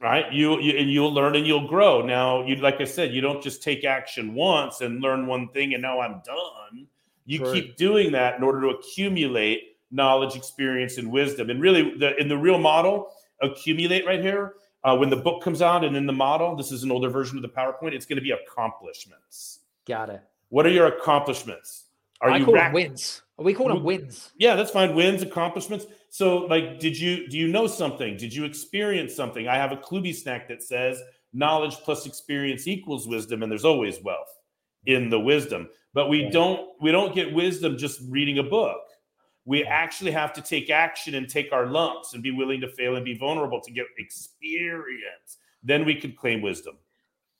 right 0.00 0.32
you, 0.32 0.58
you 0.60 0.78
and 0.78 0.90
you'll 0.90 1.12
learn 1.12 1.36
and 1.36 1.46
you'll 1.46 1.68
grow 1.68 2.00
now 2.00 2.44
you 2.46 2.56
like 2.56 2.80
i 2.80 2.84
said 2.84 3.12
you 3.12 3.20
don't 3.20 3.42
just 3.42 3.62
take 3.62 3.84
action 3.84 4.34
once 4.34 4.80
and 4.80 5.00
learn 5.00 5.26
one 5.26 5.48
thing 5.48 5.74
and 5.74 5.82
now 5.82 6.00
i'm 6.00 6.22
done 6.24 6.86
you 7.26 7.44
right. 7.44 7.52
keep 7.52 7.76
doing 7.76 8.10
that 8.12 8.36
in 8.36 8.42
order 8.42 8.60
to 8.60 8.68
accumulate 8.68 9.76
knowledge 9.90 10.36
experience 10.36 10.98
and 10.98 11.10
wisdom 11.10 11.50
and 11.50 11.60
really 11.60 11.94
the 11.98 12.16
in 12.20 12.28
the 12.28 12.36
real 12.36 12.58
model 12.58 13.12
accumulate 13.42 14.06
right 14.06 14.22
here 14.22 14.54
uh, 14.82 14.96
when 14.96 15.10
the 15.10 15.16
book 15.16 15.42
comes 15.42 15.60
out 15.60 15.84
and 15.84 15.96
in 15.96 16.06
the 16.06 16.12
model 16.12 16.56
this 16.56 16.72
is 16.72 16.82
an 16.82 16.90
older 16.90 17.10
version 17.10 17.36
of 17.36 17.42
the 17.42 17.48
powerpoint 17.48 17.92
it's 17.92 18.06
going 18.06 18.16
to 18.16 18.22
be 18.22 18.30
accomplishments 18.30 19.60
got 19.86 20.08
it 20.08 20.22
what 20.50 20.66
are 20.66 20.70
your 20.70 20.86
accomplishments 20.86 21.84
Are 22.20 22.30
I 22.30 22.38
you 22.38 22.44
call 22.44 22.54
rack- 22.54 22.66
them 22.68 22.74
wins. 22.74 23.22
We 23.38 23.54
call 23.54 23.68
them 23.68 23.82
wins. 23.82 24.32
Yeah, 24.36 24.54
that's 24.54 24.70
fine. 24.70 24.94
Wins, 24.94 25.22
accomplishments. 25.22 25.86
So, 26.12 26.38
like, 26.38 26.80
did 26.80 26.98
you 26.98 27.28
do 27.28 27.38
you 27.38 27.46
know 27.48 27.66
something? 27.68 28.16
Did 28.16 28.34
you 28.34 28.44
experience 28.44 29.14
something? 29.14 29.46
I 29.46 29.56
have 29.56 29.70
a 29.70 29.76
Klubi 29.76 30.12
snack 30.14 30.48
that 30.48 30.62
says 30.62 31.00
knowledge 31.32 31.76
plus 31.76 32.04
experience 32.04 32.66
equals 32.66 33.06
wisdom, 33.06 33.42
and 33.44 33.50
there's 33.50 33.64
always 33.64 34.02
wealth 34.02 34.28
in 34.86 35.08
the 35.08 35.20
wisdom. 35.20 35.68
But 35.94 36.08
we 36.08 36.24
Yeah. 36.24 36.30
don't 36.30 36.70
we 36.80 36.90
don't 36.90 37.14
get 37.14 37.32
wisdom 37.32 37.78
just 37.78 38.00
reading 38.08 38.38
a 38.38 38.42
book. 38.42 38.80
We 39.44 39.64
actually 39.64 40.10
have 40.10 40.32
to 40.34 40.42
take 40.42 40.68
action 40.68 41.14
and 41.14 41.28
take 41.28 41.52
our 41.52 41.66
lumps 41.66 42.12
and 42.14 42.22
be 42.22 42.32
willing 42.32 42.60
to 42.60 42.68
fail 42.68 42.96
and 42.96 43.04
be 43.04 43.14
vulnerable 43.16 43.60
to 43.60 43.70
get 43.70 43.86
experience. 43.96 45.38
Then 45.62 45.84
we 45.84 45.94
could 45.94 46.16
claim 46.16 46.42
wisdom 46.42 46.76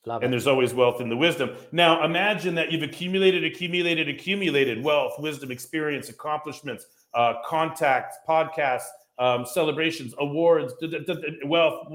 Love 0.06 0.22
and 0.22 0.28
it. 0.28 0.30
there's 0.30 0.46
always 0.46 0.72
wealth 0.74 1.00
in 1.00 1.08
the 1.08 1.16
wisdom. 1.16 1.50
Now, 1.72 2.04
imagine 2.04 2.54
that 2.54 2.70
you've 2.72 2.82
accumulated, 2.82 3.44
accumulated, 3.44 4.08
accumulated 4.08 4.82
wealth, 4.82 5.18
wisdom, 5.18 5.50
experience, 5.50 6.08
accomplishments, 6.08 6.86
uh, 7.14 7.34
contacts, 7.44 8.16
podcasts, 8.28 8.88
um, 9.18 9.44
celebrations, 9.44 10.14
awards, 10.18 10.72
d- 10.80 10.88
d- 10.88 11.04
d- 11.04 11.38
wealth. 11.44 11.88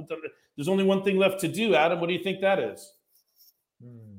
There's 0.55 0.67
only 0.67 0.83
one 0.83 1.03
thing 1.03 1.17
left 1.17 1.39
to 1.41 1.47
do, 1.47 1.75
Adam. 1.75 1.99
What 1.99 2.07
do 2.07 2.13
you 2.13 2.23
think 2.23 2.41
that 2.41 2.59
is? 2.59 2.93
Hmm. 3.83 4.17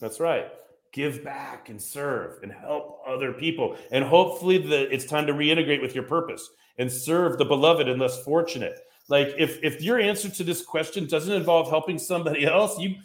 That's 0.00 0.20
right. 0.20 0.48
Give 0.92 1.24
back 1.24 1.70
and 1.70 1.80
serve 1.80 2.42
and 2.42 2.52
help 2.52 3.00
other 3.06 3.32
people. 3.32 3.76
And 3.90 4.04
hopefully 4.04 4.58
the 4.58 4.92
it's 4.92 5.06
time 5.06 5.26
to 5.26 5.32
reintegrate 5.32 5.80
with 5.80 5.94
your 5.94 6.04
purpose 6.04 6.48
and 6.78 6.90
serve 6.90 7.38
the 7.38 7.44
beloved 7.44 7.88
and 7.88 8.00
less 8.00 8.22
fortunate. 8.22 8.78
Like 9.08 9.34
if 9.38 9.58
if 9.62 9.82
your 9.82 9.98
answer 9.98 10.28
to 10.28 10.44
this 10.44 10.62
question 10.62 11.06
doesn't 11.06 11.32
involve 11.32 11.68
helping 11.68 11.98
somebody 11.98 12.44
else, 12.46 12.78
you 12.78 12.96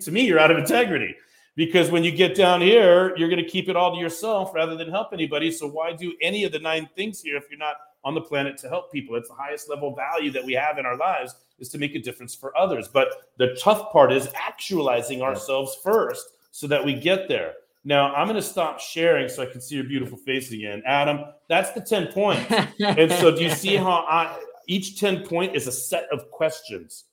to 0.00 0.12
me 0.12 0.26
you're 0.26 0.38
out 0.38 0.50
of 0.50 0.58
integrity. 0.58 1.14
Because 1.54 1.90
when 1.90 2.02
you 2.02 2.10
get 2.10 2.34
down 2.34 2.62
here, 2.62 3.14
you're 3.16 3.28
going 3.28 3.42
to 3.42 3.48
keep 3.48 3.68
it 3.68 3.76
all 3.76 3.94
to 3.94 4.00
yourself 4.00 4.54
rather 4.54 4.74
than 4.74 4.88
help 4.88 5.12
anybody. 5.12 5.50
So 5.50 5.68
why 5.68 5.92
do 5.92 6.14
any 6.22 6.44
of 6.44 6.52
the 6.52 6.58
nine 6.58 6.88
things 6.96 7.20
here 7.20 7.36
if 7.36 7.44
you're 7.50 7.58
not 7.58 7.76
on 8.04 8.14
the 8.14 8.22
planet 8.22 8.56
to 8.58 8.68
help 8.68 8.90
people? 8.90 9.16
It's 9.16 9.28
the 9.28 9.34
highest 9.34 9.68
level 9.68 9.94
value 9.94 10.30
that 10.30 10.44
we 10.44 10.54
have 10.54 10.78
in 10.78 10.86
our 10.86 10.96
lives 10.96 11.34
is 11.58 11.68
to 11.70 11.78
make 11.78 11.94
a 11.94 11.98
difference 11.98 12.34
for 12.34 12.56
others. 12.56 12.88
But 12.88 13.08
the 13.36 13.54
tough 13.62 13.92
part 13.92 14.12
is 14.12 14.28
actualizing 14.34 15.20
ourselves 15.20 15.76
first 15.82 16.26
so 16.52 16.66
that 16.68 16.82
we 16.82 16.94
get 16.94 17.28
there. 17.28 17.54
Now, 17.84 18.14
I'm 18.14 18.28
going 18.28 18.40
to 18.40 18.46
stop 18.46 18.80
sharing 18.80 19.28
so 19.28 19.42
I 19.42 19.46
can 19.46 19.60
see 19.60 19.74
your 19.74 19.84
beautiful 19.84 20.16
face 20.16 20.52
again. 20.52 20.82
Adam, 20.86 21.24
that's 21.48 21.72
the 21.72 21.80
10 21.80 22.12
points. 22.12 22.50
and 22.80 23.10
so, 23.12 23.34
do 23.34 23.42
you 23.42 23.50
see 23.50 23.76
how 23.76 24.06
I, 24.08 24.38
each 24.68 25.00
10 25.00 25.26
point 25.26 25.56
is 25.56 25.66
a 25.66 25.72
set 25.72 26.06
of 26.12 26.30
questions? 26.30 27.04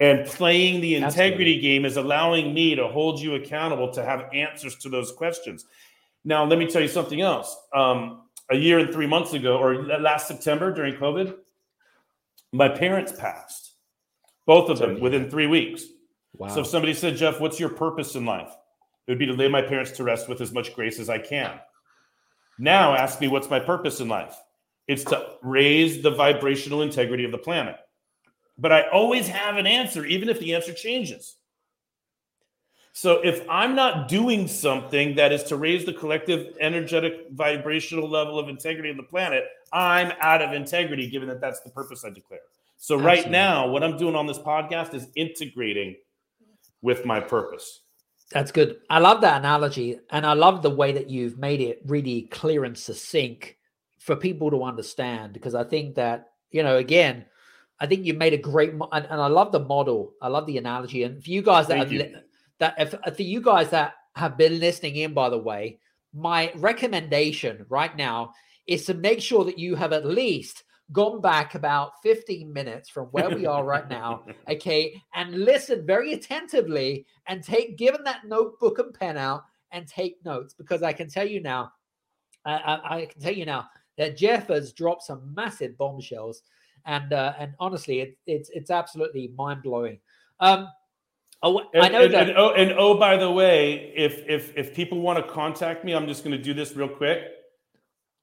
And 0.00 0.26
playing 0.26 0.80
the 0.80 0.94
integrity 0.94 1.56
Absolutely. 1.56 1.60
game 1.60 1.84
is 1.84 1.96
allowing 1.96 2.54
me 2.54 2.76
to 2.76 2.86
hold 2.86 3.20
you 3.20 3.34
accountable 3.34 3.92
to 3.92 4.04
have 4.04 4.32
answers 4.32 4.76
to 4.76 4.88
those 4.88 5.10
questions. 5.10 5.66
Now, 6.24 6.44
let 6.44 6.58
me 6.58 6.66
tell 6.66 6.82
you 6.82 6.88
something 6.88 7.20
else. 7.20 7.56
Um, 7.74 8.22
a 8.50 8.56
year 8.56 8.78
and 8.78 8.92
three 8.92 9.06
months 9.06 9.34
ago, 9.34 9.58
or 9.58 9.84
last 9.84 10.28
September 10.28 10.72
during 10.72 10.94
COVID, 10.94 11.34
my 12.52 12.68
parents 12.68 13.12
passed, 13.12 13.74
both 14.46 14.70
of 14.70 14.78
them 14.78 15.00
within 15.00 15.28
three 15.28 15.46
weeks. 15.46 15.84
wow. 16.34 16.48
So 16.48 16.60
if 16.60 16.66
somebody 16.66 16.94
said, 16.94 17.16
Jeff, 17.16 17.40
what's 17.40 17.60
your 17.60 17.68
purpose 17.68 18.14
in 18.14 18.24
life? 18.24 18.50
It 19.06 19.12
would 19.12 19.18
be 19.18 19.26
to 19.26 19.32
lay 19.32 19.48
my 19.48 19.62
parents 19.62 19.90
to 19.92 20.04
rest 20.04 20.28
with 20.28 20.40
as 20.40 20.52
much 20.52 20.74
grace 20.74 20.98
as 20.98 21.10
I 21.10 21.18
can. 21.18 21.58
Now 22.58 22.94
ask 22.94 23.20
me, 23.20 23.28
what's 23.28 23.50
my 23.50 23.60
purpose 23.60 24.00
in 24.00 24.08
life? 24.08 24.36
It's 24.86 25.04
to 25.04 25.34
raise 25.42 26.02
the 26.02 26.10
vibrational 26.10 26.82
integrity 26.82 27.24
of 27.24 27.32
the 27.32 27.38
planet. 27.38 27.76
But 28.58 28.72
I 28.72 28.88
always 28.88 29.28
have 29.28 29.56
an 29.56 29.66
answer, 29.66 30.04
even 30.04 30.28
if 30.28 30.40
the 30.40 30.54
answer 30.54 30.72
changes. 30.72 31.36
So 32.92 33.20
if 33.22 33.48
I'm 33.48 33.76
not 33.76 34.08
doing 34.08 34.48
something 34.48 35.14
that 35.14 35.30
is 35.30 35.44
to 35.44 35.56
raise 35.56 35.84
the 35.84 35.92
collective 35.92 36.56
energetic 36.60 37.28
vibrational 37.30 38.08
level 38.08 38.40
of 38.40 38.48
integrity 38.48 38.90
of 38.90 38.96
the 38.96 39.04
planet, 39.04 39.44
I'm 39.72 40.12
out 40.20 40.42
of 40.42 40.52
integrity, 40.52 41.08
given 41.08 41.28
that 41.28 41.40
that's 41.40 41.60
the 41.60 41.70
purpose 41.70 42.04
I 42.04 42.10
declare. 42.10 42.40
So 42.76 42.96
right 42.96 43.30
now, 43.30 43.68
what 43.68 43.84
I'm 43.84 43.96
doing 43.96 44.16
on 44.16 44.26
this 44.26 44.38
podcast 44.38 44.94
is 44.94 45.06
integrating 45.14 45.94
with 46.82 47.04
my 47.04 47.20
purpose. 47.20 47.82
That's 48.32 48.50
good. 48.50 48.78
I 48.90 48.98
love 48.98 49.20
that 49.20 49.38
analogy. 49.38 49.98
And 50.10 50.26
I 50.26 50.32
love 50.32 50.62
the 50.62 50.70
way 50.70 50.92
that 50.92 51.08
you've 51.08 51.38
made 51.38 51.60
it 51.60 51.80
really 51.86 52.22
clear 52.22 52.64
and 52.64 52.76
succinct 52.76 53.54
for 54.00 54.16
people 54.16 54.50
to 54.50 54.64
understand. 54.64 55.32
Because 55.32 55.54
I 55.54 55.64
think 55.64 55.94
that, 55.94 56.30
you 56.50 56.62
know, 56.62 56.76
again, 56.76 57.26
I 57.80 57.86
think 57.86 58.04
you 58.04 58.14
made 58.14 58.34
a 58.34 58.38
great, 58.38 58.74
mo- 58.74 58.88
and, 58.92 59.06
and 59.06 59.20
I 59.20 59.28
love 59.28 59.52
the 59.52 59.60
model. 59.60 60.12
I 60.20 60.28
love 60.28 60.46
the 60.46 60.58
analogy. 60.58 61.04
And 61.04 61.22
for 61.22 61.30
you 61.30 61.42
guys 61.42 61.68
that 61.68 61.78
have, 61.78 61.92
you. 61.92 62.16
that 62.58 62.74
if, 62.78 62.94
uh, 62.94 63.10
for 63.10 63.22
you 63.22 63.40
guys 63.40 63.70
that 63.70 63.94
have 64.16 64.36
been 64.36 64.58
listening 64.58 64.96
in, 64.96 65.14
by 65.14 65.28
the 65.28 65.38
way, 65.38 65.78
my 66.14 66.52
recommendation 66.56 67.64
right 67.68 67.96
now 67.96 68.32
is 68.66 68.84
to 68.86 68.94
make 68.94 69.20
sure 69.20 69.44
that 69.44 69.58
you 69.58 69.74
have 69.74 69.92
at 69.92 70.04
least 70.04 70.64
gone 70.92 71.20
back 71.20 71.54
about 71.54 71.92
15 72.02 72.50
minutes 72.52 72.88
from 72.88 73.06
where 73.06 73.28
we 73.28 73.44
are 73.44 73.62
right 73.62 73.88
now 73.90 74.24
okay 74.50 75.00
and 75.14 75.44
listen 75.44 75.86
very 75.86 76.14
attentively 76.14 77.04
and 77.26 77.44
take 77.44 77.76
given 77.76 78.02
that 78.04 78.26
notebook 78.26 78.78
and 78.78 78.94
pen 78.94 79.18
out 79.18 79.44
and 79.72 79.86
take 79.86 80.16
notes 80.24 80.54
because 80.54 80.82
i 80.82 80.92
can 80.92 81.06
tell 81.06 81.28
you 81.28 81.42
now 81.42 81.70
i, 82.46 82.54
I, 82.54 82.96
I 82.96 83.06
can 83.06 83.20
tell 83.20 83.34
you 83.34 83.44
now 83.44 83.66
that 83.98 84.16
jeff 84.16 84.48
has 84.48 84.72
dropped 84.72 85.02
some 85.02 85.34
massive 85.34 85.76
bombshells 85.76 86.42
and 86.86 87.12
uh, 87.12 87.34
and 87.38 87.52
honestly 87.58 88.00
it, 88.00 88.18
it's 88.26 88.50
it's 88.50 88.70
absolutely 88.70 89.32
mind-blowing 89.36 89.98
um 90.40 90.68
oh, 91.42 91.62
And, 91.74 91.84
i 91.84 91.88
know 91.88 92.04
and, 92.04 92.14
that 92.14 92.28
and 92.28 92.38
oh, 92.38 92.52
and 92.54 92.72
oh, 92.78 92.98
by 92.98 93.16
the 93.16 93.30
way, 93.30 93.92
if 93.96 94.22
if 94.28 94.56
if 94.56 94.74
people 94.74 95.00
want 95.00 95.24
to 95.24 95.32
contact 95.32 95.84
me, 95.84 95.94
I'm 95.94 96.06
just 96.06 96.24
going 96.24 96.36
to 96.36 96.42
do 96.42 96.54
this 96.54 96.74
real 96.76 96.88
quick, 96.88 97.22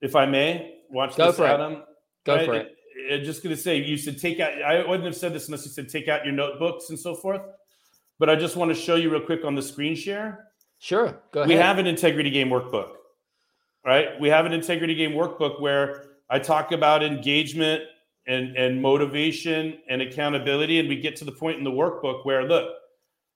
if 0.01 0.16
I 0.16 0.26
may. 0.26 0.72
Watch 0.89 1.16
Go 1.16 1.28
this, 1.28 1.38
for 1.38 1.45
it. 1.45 1.49
Adam. 1.49 1.84
go 2.26 2.36
Right? 2.36 2.45
for 2.45 2.53
it 2.56 2.76
I'm 3.12 3.24
just 3.24 3.43
going 3.43 3.56
to 3.56 3.62
say, 3.62 3.78
you 3.78 3.97
said 3.97 4.18
take 4.18 4.39
out. 4.39 4.62
I 4.62 4.88
wouldn't 4.88 5.06
have 5.06 5.16
said 5.16 5.34
this 5.34 5.47
unless 5.47 5.66
you 5.66 5.72
said 5.72 5.89
take 5.89 6.08
out 6.08 6.26
your 6.26 6.34
notebooks 6.34 6.89
and 6.89 6.99
so 6.99 7.16
forth. 7.16 7.41
But 8.20 8.30
I 8.30 8.36
just 8.36 8.56
want 8.56 8.70
to 8.74 8.76
show 8.76 8.95
you 8.95 9.10
real 9.10 9.22
quick 9.22 9.43
on 9.43 9.56
the 9.56 9.62
screen 9.62 9.95
share. 9.95 10.47
sure 10.80 11.22
go 11.32 11.41
ahead 11.41 11.49
We 11.49 11.56
have 11.56 11.78
an 11.80 11.88
integrity 11.88 12.30
game 12.30 12.49
workbook, 12.49 12.93
right? 13.86 14.20
We 14.20 14.30
have 14.30 14.45
an 14.45 14.53
integrity 14.53 14.95
game 14.95 15.12
workbook 15.12 15.60
where 15.62 16.06
I 16.30 16.39
talk 16.39 16.72
about 16.72 17.03
engagement 17.03 17.84
and, 18.28 18.56
and 18.56 18.82
motivation 18.82 19.78
and 19.90 20.02
accountability. 20.02 20.80
And 20.80 20.90
we 20.90 21.00
get 21.00 21.16
to 21.18 21.26
the 21.26 21.32
point 21.32 21.58
in 21.58 21.64
the 21.64 21.72
workbook 21.72 22.26
where, 22.26 22.48
look, 22.48 22.70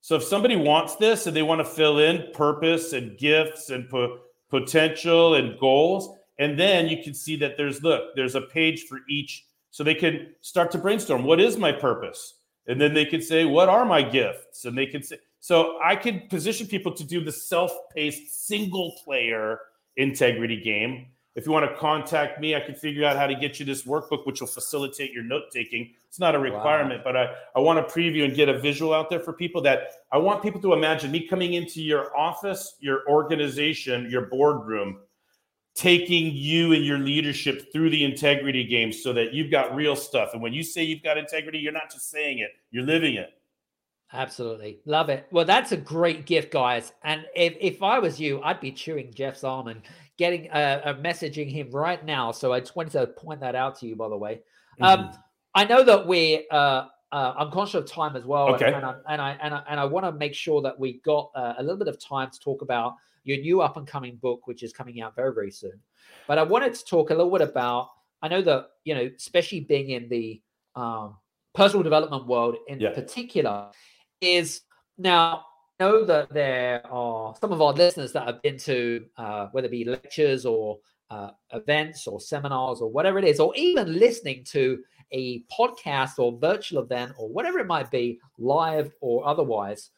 so 0.01 0.15
if 0.15 0.23
somebody 0.23 0.55
wants 0.55 0.95
this 0.95 1.27
and 1.27 1.35
they 1.35 1.43
want 1.43 1.59
to 1.59 1.65
fill 1.65 1.99
in 1.99 2.31
purpose 2.33 2.93
and 2.93 3.17
gifts 3.17 3.69
and 3.69 3.89
po- 3.89 4.19
potential 4.49 5.35
and 5.35 5.59
goals, 5.59 6.17
and 6.37 6.57
then 6.57 6.87
you 6.87 7.03
can 7.03 7.13
see 7.13 7.35
that 7.35 7.57
there's, 7.57 7.83
look, 7.83 8.15
there's 8.15 8.35
a 8.35 8.41
page 8.41 8.83
for 8.83 8.99
each. 9.09 9.45
So 9.71 9.83
they 9.83 9.95
can 9.95 10.33
start 10.41 10.71
to 10.71 10.77
brainstorm 10.77 11.23
what 11.23 11.39
is 11.39 11.57
my 11.57 11.71
purpose? 11.71 12.35
And 12.67 12.79
then 12.79 12.93
they 12.93 13.05
can 13.05 13.21
say, 13.21 13.45
what 13.45 13.69
are 13.69 13.85
my 13.85 14.01
gifts? 14.01 14.65
And 14.65 14.77
they 14.77 14.85
could 14.87 15.05
say, 15.05 15.17
so 15.39 15.77
I 15.83 15.95
could 15.95 16.29
position 16.29 16.67
people 16.67 16.93
to 16.93 17.03
do 17.03 17.23
the 17.23 17.31
self-paced 17.31 18.47
single 18.47 18.95
player 19.03 19.59
integrity 19.95 20.61
game. 20.61 21.07
If 21.35 21.45
you 21.45 21.51
want 21.51 21.69
to 21.69 21.77
contact 21.77 22.39
me, 22.39 22.55
I 22.55 22.59
can 22.59 22.75
figure 22.75 23.05
out 23.05 23.15
how 23.15 23.27
to 23.27 23.35
get 23.35 23.59
you 23.59 23.65
this 23.65 23.83
workbook, 23.83 24.25
which 24.25 24.41
will 24.41 24.47
facilitate 24.47 25.13
your 25.13 25.23
note 25.23 25.43
taking. 25.53 25.91
It's 26.07 26.19
not 26.19 26.35
a 26.35 26.39
requirement, 26.39 27.03
but 27.03 27.15
I, 27.15 27.33
I 27.55 27.59
want 27.59 27.87
to 27.87 27.93
preview 27.93 28.25
and 28.25 28.35
get 28.35 28.49
a 28.49 28.59
visual 28.59 28.93
out 28.93 29.09
there 29.09 29.19
for 29.19 29.31
people 29.33 29.61
that 29.61 29.91
I 30.11 30.17
want 30.17 30.41
people 30.41 30.59
to 30.61 30.73
imagine 30.73 31.11
me 31.11 31.27
coming 31.27 31.53
into 31.53 31.81
your 31.81 32.15
office, 32.17 32.75
your 32.79 33.07
organization, 33.07 34.09
your 34.09 34.25
boardroom, 34.25 34.99
taking 35.75 36.33
you 36.33 36.73
and 36.73 36.83
your 36.83 36.97
leadership 36.97 37.71
through 37.71 37.91
the 37.91 38.03
integrity 38.03 38.65
game 38.65 38.91
so 38.91 39.13
that 39.13 39.33
you've 39.33 39.51
got 39.51 39.73
real 39.75 39.95
stuff. 39.95 40.31
And 40.33 40.41
when 40.41 40.51
you 40.51 40.63
say 40.63 40.83
you've 40.83 41.03
got 41.03 41.17
integrity, 41.17 41.59
you're 41.59 41.71
not 41.71 41.91
just 41.91 42.09
saying 42.09 42.39
it, 42.39 42.49
you're 42.71 42.83
living 42.83 43.15
it. 43.15 43.29
Absolutely. 44.11 44.79
Love 44.85 45.09
it. 45.09 45.27
Well, 45.31 45.45
that's 45.45 45.71
a 45.71 45.77
great 45.77 46.25
gift, 46.25 46.51
guys. 46.51 46.93
And 47.03 47.25
if, 47.35 47.55
if 47.61 47.83
I 47.83 47.99
was 47.99 48.19
you, 48.19 48.41
I'd 48.41 48.59
be 48.59 48.71
chewing 48.71 49.13
Jeff's 49.13 49.43
arm 49.43 49.67
and 49.67 49.83
getting 50.19 50.51
uh, 50.51 50.81
uh, 50.83 50.93
messaging 50.95 51.49
him 51.49 51.71
right 51.71 52.03
now. 52.05 52.31
So 52.31 52.51
I 52.51 52.59
just 52.59 52.75
wanted 52.75 52.91
to 52.91 53.07
point 53.07 53.39
that 53.39 53.55
out 53.55 53.79
to 53.79 53.87
you, 53.87 53.95
by 53.95 54.09
the 54.09 54.17
way. 54.17 54.41
Um, 54.81 54.99
Mhm. 54.99 55.23
I 55.55 55.63
know 55.71 55.81
that 55.83 56.05
we're, 56.05 56.43
uh, 56.51 56.81
uh, 57.11 57.33
I'm 57.39 57.49
conscious 57.51 57.75
of 57.75 57.85
time 57.99 58.15
as 58.19 58.25
well. 58.25 58.53
Okay. 58.53 58.71
And, 58.73 58.85
I, 58.85 58.93
and 59.07 59.21
I, 59.21 59.31
and 59.41 59.51
I, 59.57 59.63
and 59.69 59.79
I 59.79 59.85
want 59.85 60.05
to 60.05 60.11
make 60.11 60.35
sure 60.35 60.61
that 60.61 60.77
we 60.77 60.99
got 61.11 61.31
uh, 61.35 61.53
a 61.57 61.63
little 61.63 61.77
bit 61.83 61.87
of 61.87 61.97
time 61.97 62.29
to 62.31 62.39
talk 62.39 62.61
about 62.61 62.89
your 63.23 63.37
new 63.37 63.61
up 63.61 63.77
and 63.77 63.87
coming 63.87 64.17
book, 64.17 64.45
which 64.45 64.61
is 64.61 64.71
coming 64.73 65.01
out 65.01 65.15
very, 65.15 65.33
very 65.33 65.51
soon. 65.51 65.79
But 66.27 66.37
I 66.37 66.43
wanted 66.43 66.73
to 66.75 66.85
talk 66.85 67.09
a 67.09 67.15
little 67.15 67.31
bit 67.31 67.41
about, 67.41 67.87
I 68.21 68.27
know 68.27 68.41
that, 68.41 68.61
you 68.83 68.93
know, 68.93 69.09
especially 69.15 69.61
being 69.61 69.89
in 69.97 70.09
the 70.09 70.41
um, 70.75 71.15
personal 71.55 71.81
development 71.81 72.27
world 72.27 72.57
in 72.67 72.79
Yeah. 72.79 72.91
particular, 72.91 73.71
is 74.21 74.61
now 74.97 75.45
know 75.79 76.03
that 76.05 76.29
there 76.33 76.81
are 76.85 77.33
some 77.39 77.51
of 77.51 77.61
our 77.61 77.73
listeners 77.73 78.11
that 78.13 78.25
have 78.25 78.41
been 78.41 78.57
to 78.57 79.05
uh, 79.17 79.47
whether 79.51 79.67
it 79.67 79.71
be 79.71 79.85
lectures 79.85 80.45
or 80.45 80.79
uh, 81.09 81.31
events 81.53 82.05
or 82.07 82.19
seminars 82.19 82.81
or 82.81 82.89
whatever 82.89 83.17
it 83.17 83.25
is, 83.25 83.39
or 83.39 83.53
even 83.55 83.97
listening 83.97 84.43
to 84.43 84.79
a 85.11 85.43
podcast 85.45 86.19
or 86.19 86.37
virtual 86.39 86.83
event 86.83 87.13
or 87.17 87.29
whatever 87.29 87.59
it 87.59 87.67
might 87.67 87.89
be, 87.89 88.19
live 88.37 88.91
or 89.01 89.27
otherwise. 89.27 89.89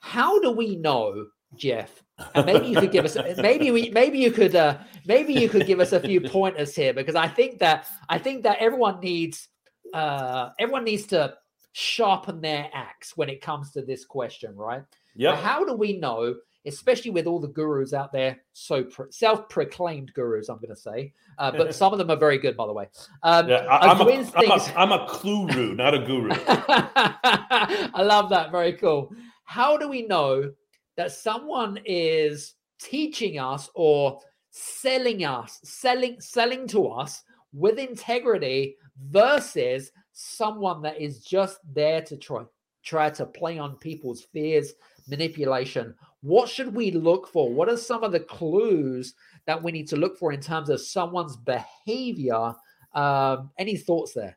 How 0.00 0.40
do 0.40 0.50
we 0.50 0.76
know 0.76 1.26
Jeff. 1.54 2.02
And 2.34 2.46
maybe 2.46 2.66
you 2.66 2.80
could 2.80 2.92
give 2.92 3.04
us 3.04 3.16
maybe 3.36 3.70
we 3.70 3.90
maybe 3.90 4.18
you 4.18 4.30
could 4.30 4.54
uh 4.54 4.78
maybe 5.06 5.32
you 5.32 5.48
could 5.48 5.66
give 5.66 5.80
us 5.80 5.92
a 5.92 6.00
few 6.00 6.20
pointers 6.20 6.74
here 6.74 6.92
because 6.92 7.14
I 7.14 7.28
think 7.28 7.60
that 7.60 7.86
I 8.08 8.18
think 8.18 8.42
that 8.44 8.58
everyone 8.58 9.00
needs 9.00 9.48
uh 9.94 10.50
everyone 10.58 10.84
needs 10.84 11.06
to 11.08 11.34
sharpen 11.72 12.40
their 12.40 12.68
axe 12.72 13.16
when 13.16 13.28
it 13.28 13.40
comes 13.40 13.72
to 13.72 13.82
this 13.82 14.04
question, 14.04 14.56
right? 14.56 14.82
Yeah. 15.16 15.36
How 15.36 15.64
do 15.64 15.74
we 15.74 15.98
know, 15.98 16.34
especially 16.66 17.10
with 17.10 17.26
all 17.26 17.40
the 17.40 17.48
gurus 17.48 17.92
out 17.92 18.12
there, 18.12 18.38
so 18.52 18.84
pro- 18.84 19.10
self-proclaimed 19.10 20.12
gurus, 20.14 20.48
I'm 20.48 20.56
going 20.56 20.74
to 20.74 20.76
say, 20.76 21.12
uh, 21.38 21.50
but 21.50 21.74
some 21.80 21.92
of 21.92 21.98
them 21.98 22.10
are 22.10 22.16
very 22.16 22.38
good, 22.38 22.56
by 22.56 22.66
the 22.66 22.72
way. 22.72 22.88
Um, 23.22 23.48
Yeah, 23.48 23.66
I, 23.66 23.90
am 23.90 24.00
a, 24.00 24.04
I'm, 24.04 24.24
things- 24.24 24.68
a, 24.68 24.78
I'm 24.78 24.92
a 24.92 25.06
clue 25.08 25.74
not 25.74 25.94
a 25.94 25.98
guru. 26.00 26.30
I 26.32 28.02
love 28.02 28.30
that. 28.30 28.50
Very 28.50 28.74
cool. 28.74 29.12
How 29.44 29.76
do 29.76 29.88
we 29.88 30.06
know 30.06 30.52
that 30.96 31.12
someone 31.12 31.78
is 31.84 32.54
teaching 32.80 33.38
us 33.38 33.70
or 33.74 34.20
selling 34.50 35.24
us, 35.24 35.60
selling, 35.62 36.20
selling 36.20 36.66
to 36.68 36.88
us 36.88 37.22
with 37.52 37.78
integrity 37.78 38.76
versus 39.10 39.92
someone 40.12 40.82
that 40.82 41.00
is 41.00 41.22
just 41.22 41.58
there 41.74 42.00
to 42.02 42.16
try 42.16 42.42
try 42.82 43.10
to 43.10 43.26
play 43.26 43.58
on 43.58 43.74
people's 43.76 44.22
fears, 44.32 44.72
manipulation? 45.08 45.94
What 46.22 46.48
should 46.48 46.74
we 46.74 46.90
look 46.90 47.28
for? 47.28 47.52
What 47.52 47.68
are 47.68 47.76
some 47.76 48.02
of 48.02 48.12
the 48.12 48.20
clues 48.20 49.14
that 49.46 49.62
we 49.62 49.72
need 49.72 49.88
to 49.88 49.96
look 49.96 50.18
for 50.18 50.32
in 50.32 50.40
terms 50.40 50.68
of 50.70 50.80
someone's 50.80 51.36
behavior? 51.36 52.54
Um, 52.94 53.50
any 53.58 53.76
thoughts 53.76 54.12
there? 54.12 54.36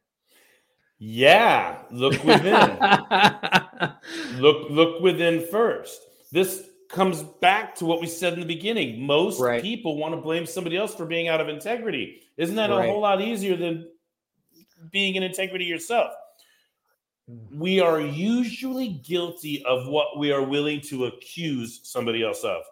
Yeah, 1.00 1.78
look 1.92 2.22
within. 2.24 2.78
look 4.36 4.70
look 4.70 5.02
within 5.02 5.48
first. 5.50 6.02
This 6.32 6.70
comes 6.90 7.24
back 7.24 7.74
to 7.76 7.86
what 7.86 8.02
we 8.02 8.08
said 8.08 8.34
in 8.34 8.40
the 8.40 8.46
beginning. 8.46 9.02
Most 9.02 9.40
Right. 9.40 9.62
people 9.62 9.96
want 9.98 10.14
to 10.14 10.20
blame 10.22 10.46
somebody 10.46 10.76
else 10.76 10.94
for 10.94 11.06
being 11.06 11.28
out 11.28 11.40
of 11.40 11.48
integrity. 11.48 12.22
Isn't 12.36 12.56
that 12.56 12.70
Right. 12.70 12.86
a 12.88 12.92
whole 12.92 13.00
lot 13.02 13.22
easier 13.22 13.56
than 13.56 13.88
being 14.92 15.16
in 15.16 15.24
integrity 15.24 15.66
yourself? 15.66 16.12
We 17.52 17.80
are 17.80 18.00
usually 18.00 18.88
guilty 18.88 19.64
of 19.66 19.88
what 19.88 20.18
we 20.18 20.32
are 20.32 20.44
willing 20.44 20.82
to 20.82 21.06
accuse 21.06 21.82
somebody 21.84 22.24
else 22.24 22.44
of. 22.44 22.64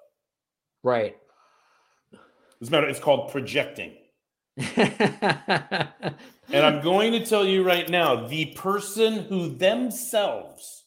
right. 0.84 1.16
As 2.60 2.70
a 2.70 2.72
matter, 2.72 2.90
it's 2.90 3.00
called 3.00 3.32
projecting. 3.32 3.94
And 6.50 6.66
I'm 6.66 6.82
going 6.82 7.12
to 7.12 7.26
tell 7.26 7.46
you 7.46 7.64
right 7.64 7.90
now 7.90 8.28
the 8.28 8.48
person 8.48 9.24
who 9.24 9.50
themselves 9.50 10.86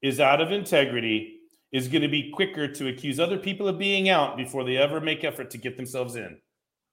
is 0.00 0.20
out 0.20 0.40
of 0.40 0.52
integrity 0.52 1.40
is 1.70 1.88
going 1.88 2.02
to 2.02 2.08
be 2.08 2.30
quicker 2.30 2.68
to 2.68 2.88
accuse 2.88 3.20
other 3.20 3.36
people 3.36 3.68
of 3.68 3.78
being 3.78 4.08
out 4.08 4.36
before 4.36 4.64
they 4.64 4.76
ever 4.78 5.00
make 5.00 5.22
effort 5.22 5.50
to 5.50 5.58
get 5.58 5.76
themselves 5.76 6.16
in. 6.16 6.38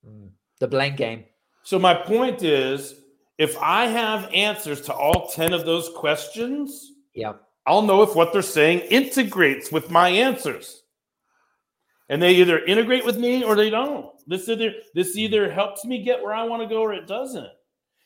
Mm. 0.05 0.31
the 0.59 0.67
blame 0.67 0.95
game. 0.95 1.25
So, 1.63 1.77
my 1.77 1.93
point 1.93 2.43
is 2.43 2.95
if 3.41 3.57
I 3.57 3.87
have 3.87 4.31
answers 4.33 4.81
to 4.81 4.93
all 4.93 5.27
10 5.29 5.51
of 5.53 5.65
those 5.65 5.89
questions, 5.95 6.91
Yep. 7.15 7.41
I'll 7.65 7.81
know 7.81 8.03
if 8.03 8.15
what 8.15 8.33
they're 8.33 8.41
saying 8.41 8.81
integrates 8.81 9.71
with 9.71 9.89
my 9.89 10.09
answers. 10.09 10.83
And 12.09 12.21
they 12.21 12.33
either 12.35 12.63
integrate 12.65 13.03
with 13.03 13.17
me 13.17 13.43
or 13.43 13.55
they 13.55 13.69
don't. 13.69 14.11
This 14.27 14.47
either 14.47 14.73
this 14.93 15.15
either 15.15 15.49
helps 15.51 15.85
me 15.85 16.03
get 16.03 16.21
where 16.21 16.33
I 16.33 16.43
want 16.43 16.61
to 16.61 16.67
go 16.67 16.81
or 16.81 16.93
it 16.93 17.07
doesn't. 17.07 17.49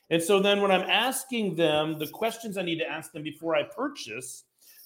And 0.09 0.21
so 0.21 0.39
then 0.39 0.61
when 0.61 0.71
I'm 0.71 0.89
asking 0.89 1.55
them 1.55 1.99
the 1.99 2.07
questions 2.07 2.57
I 2.57 2.61
need 2.61 2.79
to 2.79 2.89
ask 2.89 3.11
them 3.11 3.23
before 3.23 3.55
I 3.55 3.63
purchase, 3.63 4.43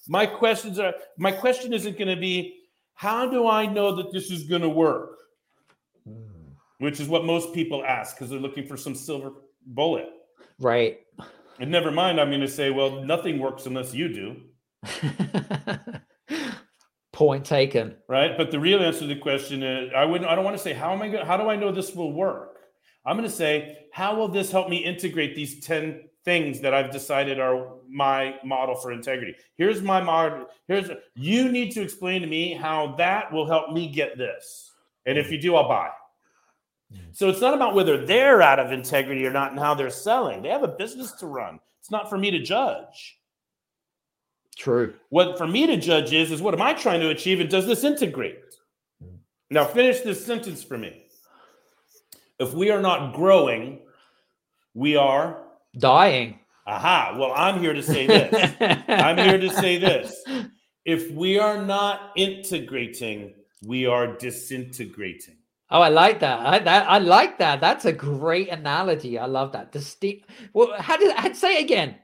my 0.08 0.26
questions 0.26 0.78
are 0.78 0.94
my 1.16 1.30
question 1.30 1.72
isn't 1.72 1.96
going 1.98 2.14
to 2.14 2.20
be 2.20 2.56
how 2.94 3.30
do 3.30 3.46
I 3.46 3.66
know 3.66 3.94
that 3.96 4.12
this 4.12 4.32
is 4.32 4.44
going 4.44 4.62
to 4.62 4.68
work? 4.68 5.18
Mm. 6.08 6.54
Which 6.78 6.98
is 6.98 7.08
what 7.08 7.24
most 7.24 7.52
people 7.52 7.84
ask 7.84 8.16
because 8.16 8.30
they're 8.30 8.40
looking 8.40 8.66
for 8.66 8.76
some 8.76 8.94
silver 8.94 9.32
bullet. 9.66 10.08
Right. 10.60 11.00
And 11.58 11.70
never 11.70 11.90
mind, 11.90 12.20
I'm 12.20 12.28
going 12.28 12.40
to 12.40 12.48
say, 12.48 12.70
well, 12.70 13.02
nothing 13.02 13.38
works 13.38 13.66
unless 13.66 13.92
you 13.92 14.08
do. 14.08 14.36
Point 17.12 17.44
taken. 17.44 17.96
right? 18.08 18.36
But 18.36 18.50
the 18.50 18.58
real 18.58 18.80
answer 18.80 19.00
to 19.00 19.06
the 19.06 19.16
question 19.16 19.62
is 19.62 19.90
I 19.94 20.06
wouldn't 20.06 20.30
I 20.30 20.34
don't 20.34 20.44
want 20.44 20.56
to 20.56 20.62
say 20.62 20.72
how 20.72 20.92
am 20.92 21.02
I 21.02 21.08
going 21.08 21.26
how 21.26 21.36
do 21.36 21.50
I 21.50 21.56
know 21.56 21.70
this 21.70 21.94
will 21.94 22.14
work? 22.14 22.60
I'm 23.04 23.16
going 23.16 23.28
to 23.28 23.34
say 23.34 23.76
how 23.92 24.16
will 24.16 24.28
this 24.28 24.50
help 24.50 24.70
me 24.70 24.78
integrate 24.78 25.34
these 25.34 25.62
10 25.66 26.00
things 26.24 26.60
that 26.60 26.72
I've 26.72 26.90
decided 26.90 27.38
are 27.38 27.74
my 27.90 28.36
model 28.44 28.74
for 28.74 28.92
integrity. 28.92 29.34
Here's 29.56 29.82
my 29.82 30.00
model. 30.00 30.46
Here's 30.68 30.90
you 31.14 31.50
need 31.50 31.72
to 31.72 31.82
explain 31.82 32.22
to 32.22 32.26
me 32.26 32.54
how 32.54 32.94
that 32.96 33.32
will 33.32 33.46
help 33.46 33.70
me 33.72 33.90
get 33.90 34.16
this. 34.16 34.70
And 35.06 35.18
if 35.18 35.30
you 35.30 35.40
do, 35.40 35.56
I'll 35.56 35.68
buy. 35.68 35.90
Mm. 36.92 36.98
So 37.12 37.28
it's 37.28 37.40
not 37.40 37.54
about 37.54 37.74
whether 37.74 38.04
they're 38.04 38.42
out 38.42 38.58
of 38.58 38.72
integrity 38.72 39.26
or 39.26 39.32
not 39.32 39.50
and 39.50 39.60
how 39.60 39.74
they're 39.74 39.90
selling. 39.90 40.42
They 40.42 40.48
have 40.48 40.62
a 40.62 40.68
business 40.68 41.12
to 41.12 41.26
run. 41.26 41.60
It's 41.80 41.90
not 41.90 42.08
for 42.10 42.18
me 42.18 42.30
to 42.30 42.38
judge. 42.40 43.18
True. 44.56 44.94
What 45.08 45.38
for 45.38 45.46
me 45.46 45.66
to 45.66 45.76
judge 45.76 46.12
is 46.12 46.30
is 46.30 46.42
what 46.42 46.54
am 46.54 46.62
I 46.62 46.74
trying 46.74 47.00
to 47.00 47.08
achieve 47.10 47.40
and 47.40 47.48
does 47.48 47.66
this 47.66 47.84
integrate? 47.84 48.38
Mm. 49.02 49.16
Now 49.50 49.64
finish 49.64 50.00
this 50.00 50.24
sentence 50.24 50.62
for 50.62 50.76
me. 50.76 51.04
If 52.38 52.52
we 52.54 52.70
are 52.70 52.80
not 52.80 53.14
growing, 53.14 53.80
we 54.74 54.96
are 54.96 55.42
Dying. 55.78 56.40
aha. 56.66 57.16
Well, 57.18 57.32
I'm 57.34 57.60
here 57.60 57.74
to 57.74 57.82
say 57.82 58.06
this. 58.06 58.54
I'm 58.88 59.18
here 59.18 59.38
to 59.38 59.50
say 59.50 59.78
this. 59.78 60.24
If 60.84 61.10
we 61.12 61.38
are 61.38 61.62
not 61.64 62.12
integrating, 62.16 63.34
we 63.62 63.84
are 63.86 64.16
disintegrating. 64.16 65.36
Oh, 65.70 65.80
I 65.80 65.88
like 65.88 66.20
that. 66.20 66.40
I 66.40 66.58
that 66.58 66.90
I 66.90 66.98
like 66.98 67.38
that. 67.38 67.60
That's 67.60 67.84
a 67.84 67.92
great 67.92 68.48
analogy. 68.48 69.18
I 69.18 69.26
love 69.26 69.52
that. 69.52 69.70
Distinct. 69.70 70.28
Well, 70.52 70.74
how 70.78 70.96
did 70.96 71.14
I 71.16 71.32
say 71.32 71.58
it 71.58 71.64
again? 71.64 71.96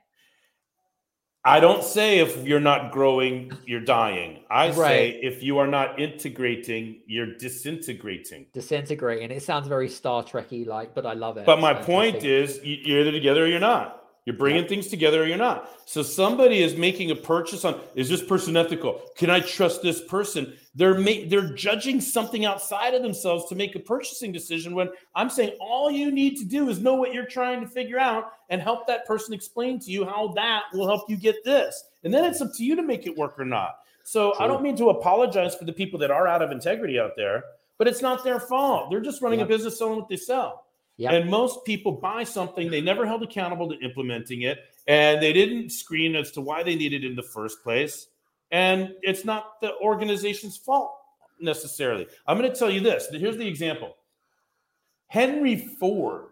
I 1.44 1.60
don't 1.60 1.84
say 1.84 2.18
if 2.18 2.44
you're 2.44 2.58
not 2.58 2.90
growing, 2.90 3.52
you're 3.66 3.80
dying. 3.80 4.42
I 4.50 4.72
say 4.72 5.20
if 5.22 5.44
you 5.44 5.58
are 5.58 5.68
not 5.68 6.00
integrating, 6.00 7.02
you're 7.06 7.36
disintegrating. 7.36 8.46
Disintegrating. 8.52 9.30
It 9.30 9.44
sounds 9.44 9.68
very 9.68 9.88
Star 9.88 10.24
Trekky 10.24 10.66
like, 10.66 10.92
but 10.92 11.06
I 11.06 11.12
love 11.12 11.36
it. 11.36 11.46
But 11.46 11.60
my 11.60 11.72
point 11.72 12.24
is, 12.24 12.58
you're 12.64 13.00
either 13.00 13.12
together 13.12 13.44
or 13.44 13.46
you're 13.46 13.60
not. 13.60 14.05
You're 14.26 14.36
bringing 14.36 14.66
things 14.66 14.88
together 14.88 15.22
or 15.22 15.26
you're 15.26 15.38
not. 15.38 15.70
So 15.84 16.02
somebody 16.02 16.60
is 16.60 16.76
making 16.76 17.12
a 17.12 17.14
purchase 17.14 17.64
on: 17.64 17.80
Is 17.94 18.08
this 18.08 18.22
person 18.22 18.56
ethical? 18.56 19.00
Can 19.16 19.30
I 19.30 19.38
trust 19.38 19.82
this 19.82 20.02
person? 20.02 20.52
They're 20.74 20.98
ma- 20.98 21.24
they're 21.28 21.54
judging 21.54 22.00
something 22.00 22.44
outside 22.44 22.92
of 22.94 23.02
themselves 23.02 23.46
to 23.46 23.54
make 23.54 23.76
a 23.76 23.78
purchasing 23.78 24.32
decision. 24.32 24.74
When 24.74 24.88
I'm 25.14 25.30
saying 25.30 25.56
all 25.60 25.92
you 25.92 26.10
need 26.10 26.36
to 26.38 26.44
do 26.44 26.68
is 26.68 26.80
know 26.80 26.94
what 26.94 27.14
you're 27.14 27.24
trying 27.24 27.60
to 27.60 27.68
figure 27.68 28.00
out 28.00 28.32
and 28.50 28.60
help 28.60 28.88
that 28.88 29.06
person 29.06 29.32
explain 29.32 29.78
to 29.80 29.92
you 29.92 30.04
how 30.04 30.32
that 30.34 30.64
will 30.74 30.88
help 30.88 31.08
you 31.08 31.16
get 31.16 31.36
this, 31.44 31.84
and 32.02 32.12
then 32.12 32.24
it's 32.24 32.40
up 32.40 32.52
to 32.56 32.64
you 32.64 32.74
to 32.74 32.82
make 32.82 33.06
it 33.06 33.16
work 33.16 33.38
or 33.38 33.44
not. 33.44 33.76
So 34.02 34.34
I 34.40 34.48
don't 34.48 34.62
mean 34.62 34.76
to 34.76 34.90
apologize 34.90 35.54
for 35.54 35.64
the 35.66 35.72
people 35.72 36.00
that 36.00 36.10
are 36.10 36.26
out 36.26 36.42
of 36.42 36.50
integrity 36.50 36.98
out 36.98 37.12
there, 37.16 37.44
but 37.78 37.86
it's 37.86 38.02
not 38.02 38.24
their 38.24 38.40
fault. 38.40 38.90
They're 38.90 39.00
just 39.00 39.22
running 39.22 39.38
Yep. 39.38 39.48
a 39.48 39.50
business 39.50 39.78
selling 39.78 40.00
what 40.00 40.08
they 40.08 40.16
sell. 40.16 40.65
Yep. 40.98 41.12
And 41.12 41.30
most 41.30 41.64
people 41.64 41.92
buy 41.92 42.24
something, 42.24 42.70
they 42.70 42.80
never 42.80 43.04
held 43.04 43.22
accountable 43.22 43.68
to 43.68 43.78
implementing 43.84 44.42
it, 44.42 44.58
and 44.86 45.22
they 45.22 45.32
didn't 45.32 45.70
screen 45.70 46.16
as 46.16 46.30
to 46.32 46.40
why 46.40 46.62
they 46.62 46.74
needed 46.74 47.04
it 47.04 47.10
in 47.10 47.16
the 47.16 47.22
first 47.22 47.62
place. 47.62 48.06
And 48.50 48.94
it's 49.02 49.24
not 49.24 49.60
the 49.60 49.74
organization's 49.76 50.56
fault 50.56 50.92
necessarily. 51.40 52.06
I'm 52.26 52.38
going 52.38 52.50
to 52.50 52.58
tell 52.58 52.70
you 52.70 52.80
this. 52.80 53.08
Here's 53.10 53.36
the 53.36 53.46
example 53.46 53.94
Henry 55.08 55.56
Ford 55.78 56.26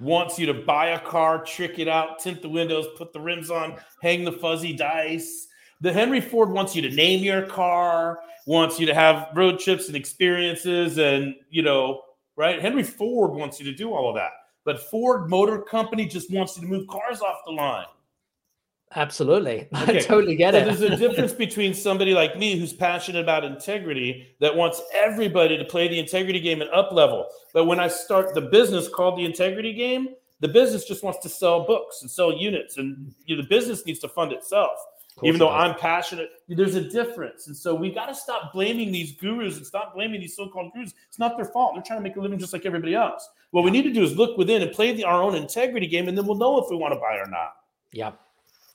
wants 0.00 0.38
you 0.38 0.46
to 0.46 0.54
buy 0.54 0.88
a 0.88 1.00
car, 1.00 1.44
trick 1.44 1.78
it 1.78 1.88
out, 1.88 2.18
tint 2.18 2.40
the 2.40 2.48
windows, 2.48 2.86
put 2.96 3.12
the 3.12 3.20
rims 3.20 3.50
on, 3.50 3.76
hang 4.02 4.24
the 4.24 4.32
fuzzy 4.32 4.72
dice. 4.72 5.46
The 5.82 5.92
Henry 5.92 6.20
Ford 6.20 6.50
wants 6.50 6.74
you 6.74 6.82
to 6.82 6.90
name 6.90 7.22
your 7.22 7.42
car, 7.42 8.20
wants 8.46 8.80
you 8.80 8.86
to 8.86 8.94
have 8.94 9.28
road 9.34 9.58
trips 9.58 9.88
and 9.88 9.96
experiences, 9.96 10.98
and 10.98 11.34
you 11.50 11.62
know, 11.62 12.02
right? 12.40 12.60
Henry 12.60 12.82
Ford 12.82 13.32
wants 13.32 13.60
you 13.60 13.66
to 13.66 13.74
do 13.74 13.92
all 13.92 14.08
of 14.08 14.16
that. 14.16 14.30
But 14.64 14.80
Ford 14.90 15.28
Motor 15.28 15.60
Company 15.60 16.06
just 16.06 16.32
wants 16.32 16.56
you 16.56 16.62
to 16.62 16.68
move 16.68 16.86
cars 16.88 17.20
off 17.20 17.36
the 17.46 17.52
line. 17.52 17.86
Absolutely. 18.96 19.68
I 19.74 19.98
totally 19.98 20.34
get 20.36 20.54
So 20.54 20.58
it. 20.60 20.64
there's 20.64 20.80
a 20.80 20.96
difference 21.08 21.32
between 21.32 21.74
somebody 21.74 22.12
like 22.12 22.36
me 22.36 22.58
who's 22.58 22.72
passionate 22.72 23.20
about 23.22 23.44
integrity 23.44 24.34
that 24.40 24.54
wants 24.56 24.82
everybody 24.94 25.56
to 25.58 25.64
play 25.64 25.86
the 25.86 25.98
integrity 25.98 26.40
game 26.40 26.60
and 26.60 26.70
up 26.70 26.90
level. 26.92 27.26
But 27.54 27.66
when 27.66 27.78
I 27.78 27.88
start 27.88 28.34
the 28.34 28.40
business 28.40 28.88
called 28.88 29.18
the 29.18 29.24
integrity 29.24 29.74
game, 29.74 30.08
the 30.40 30.48
business 30.48 30.86
just 30.86 31.04
wants 31.04 31.20
to 31.20 31.28
sell 31.28 31.64
books 31.66 32.00
and 32.00 32.10
sell 32.10 32.32
units, 32.32 32.78
and 32.78 33.14
you 33.26 33.36
know, 33.36 33.42
the 33.42 33.48
business 33.48 33.84
needs 33.84 33.98
to 34.00 34.08
fund 34.08 34.32
itself. 34.32 34.72
Course 35.20 35.28
Even 35.28 35.36
it 35.36 35.44
though. 35.44 35.50
I'm 35.50 35.74
passionate, 35.76 36.30
there's 36.48 36.74
a 36.74 36.82
difference, 36.88 37.46
and 37.46 37.56
so 37.56 37.74
we 37.74 37.92
got 37.92 38.06
to 38.06 38.14
stop 38.14 38.52
blaming 38.52 38.90
these 38.92 39.12
gurus 39.12 39.56
and 39.56 39.66
stop 39.66 39.94
blaming 39.94 40.20
these 40.20 40.34
so-called 40.36 40.72
gurus. 40.74 40.94
It's 41.08 41.18
not 41.18 41.36
their 41.36 41.46
fault; 41.46 41.74
they're 41.74 41.82
trying 41.82 41.98
to 41.98 42.02
make 42.02 42.16
a 42.16 42.20
living 42.20 42.38
just 42.38 42.52
like 42.52 42.66
everybody 42.66 42.94
else. 42.94 43.28
What 43.52 43.64
we 43.64 43.70
need 43.70 43.82
to 43.82 43.92
do 43.92 44.02
is 44.02 44.16
look 44.16 44.36
within 44.38 44.62
and 44.62 44.72
play 44.72 44.92
the, 44.92 45.04
our 45.04 45.22
own 45.22 45.34
integrity 45.34 45.86
game, 45.86 46.08
and 46.08 46.16
then 46.18 46.26
we'll 46.26 46.36
know 46.38 46.58
if 46.58 46.70
we 46.70 46.76
want 46.76 46.94
to 46.94 47.00
buy 47.00 47.16
or 47.16 47.26
not. 47.28 47.52
Yeah, 47.92 48.12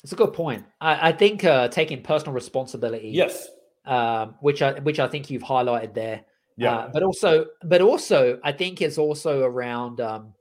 It's 0.04 0.12
a 0.14 0.16
good 0.16 0.34
point. 0.34 0.66
I, 0.82 1.10
I 1.10 1.12
think 1.12 1.43
uh, 1.43 1.68
taking 1.70 2.02
personal 2.04 2.34
responsibility 2.34 3.10
Yes. 3.10 3.48
um, 3.86 4.36
which 4.41 4.62
I 4.62 4.80
which 4.80 5.00
I 5.00 5.08
think 5.08 5.30
you've 5.30 5.43
highlighted 5.43 5.93
there. 5.93 6.22
Yeah. 6.58 6.76
Uh, 6.76 6.89
but 6.93 7.04
also, 7.04 7.46
but 7.64 7.82
also, 7.82 8.39
I 8.43 8.52
think 8.52 8.82
it's 8.82 8.98
also 8.98 9.43
around 9.43 10.00
um, 10.02 10.34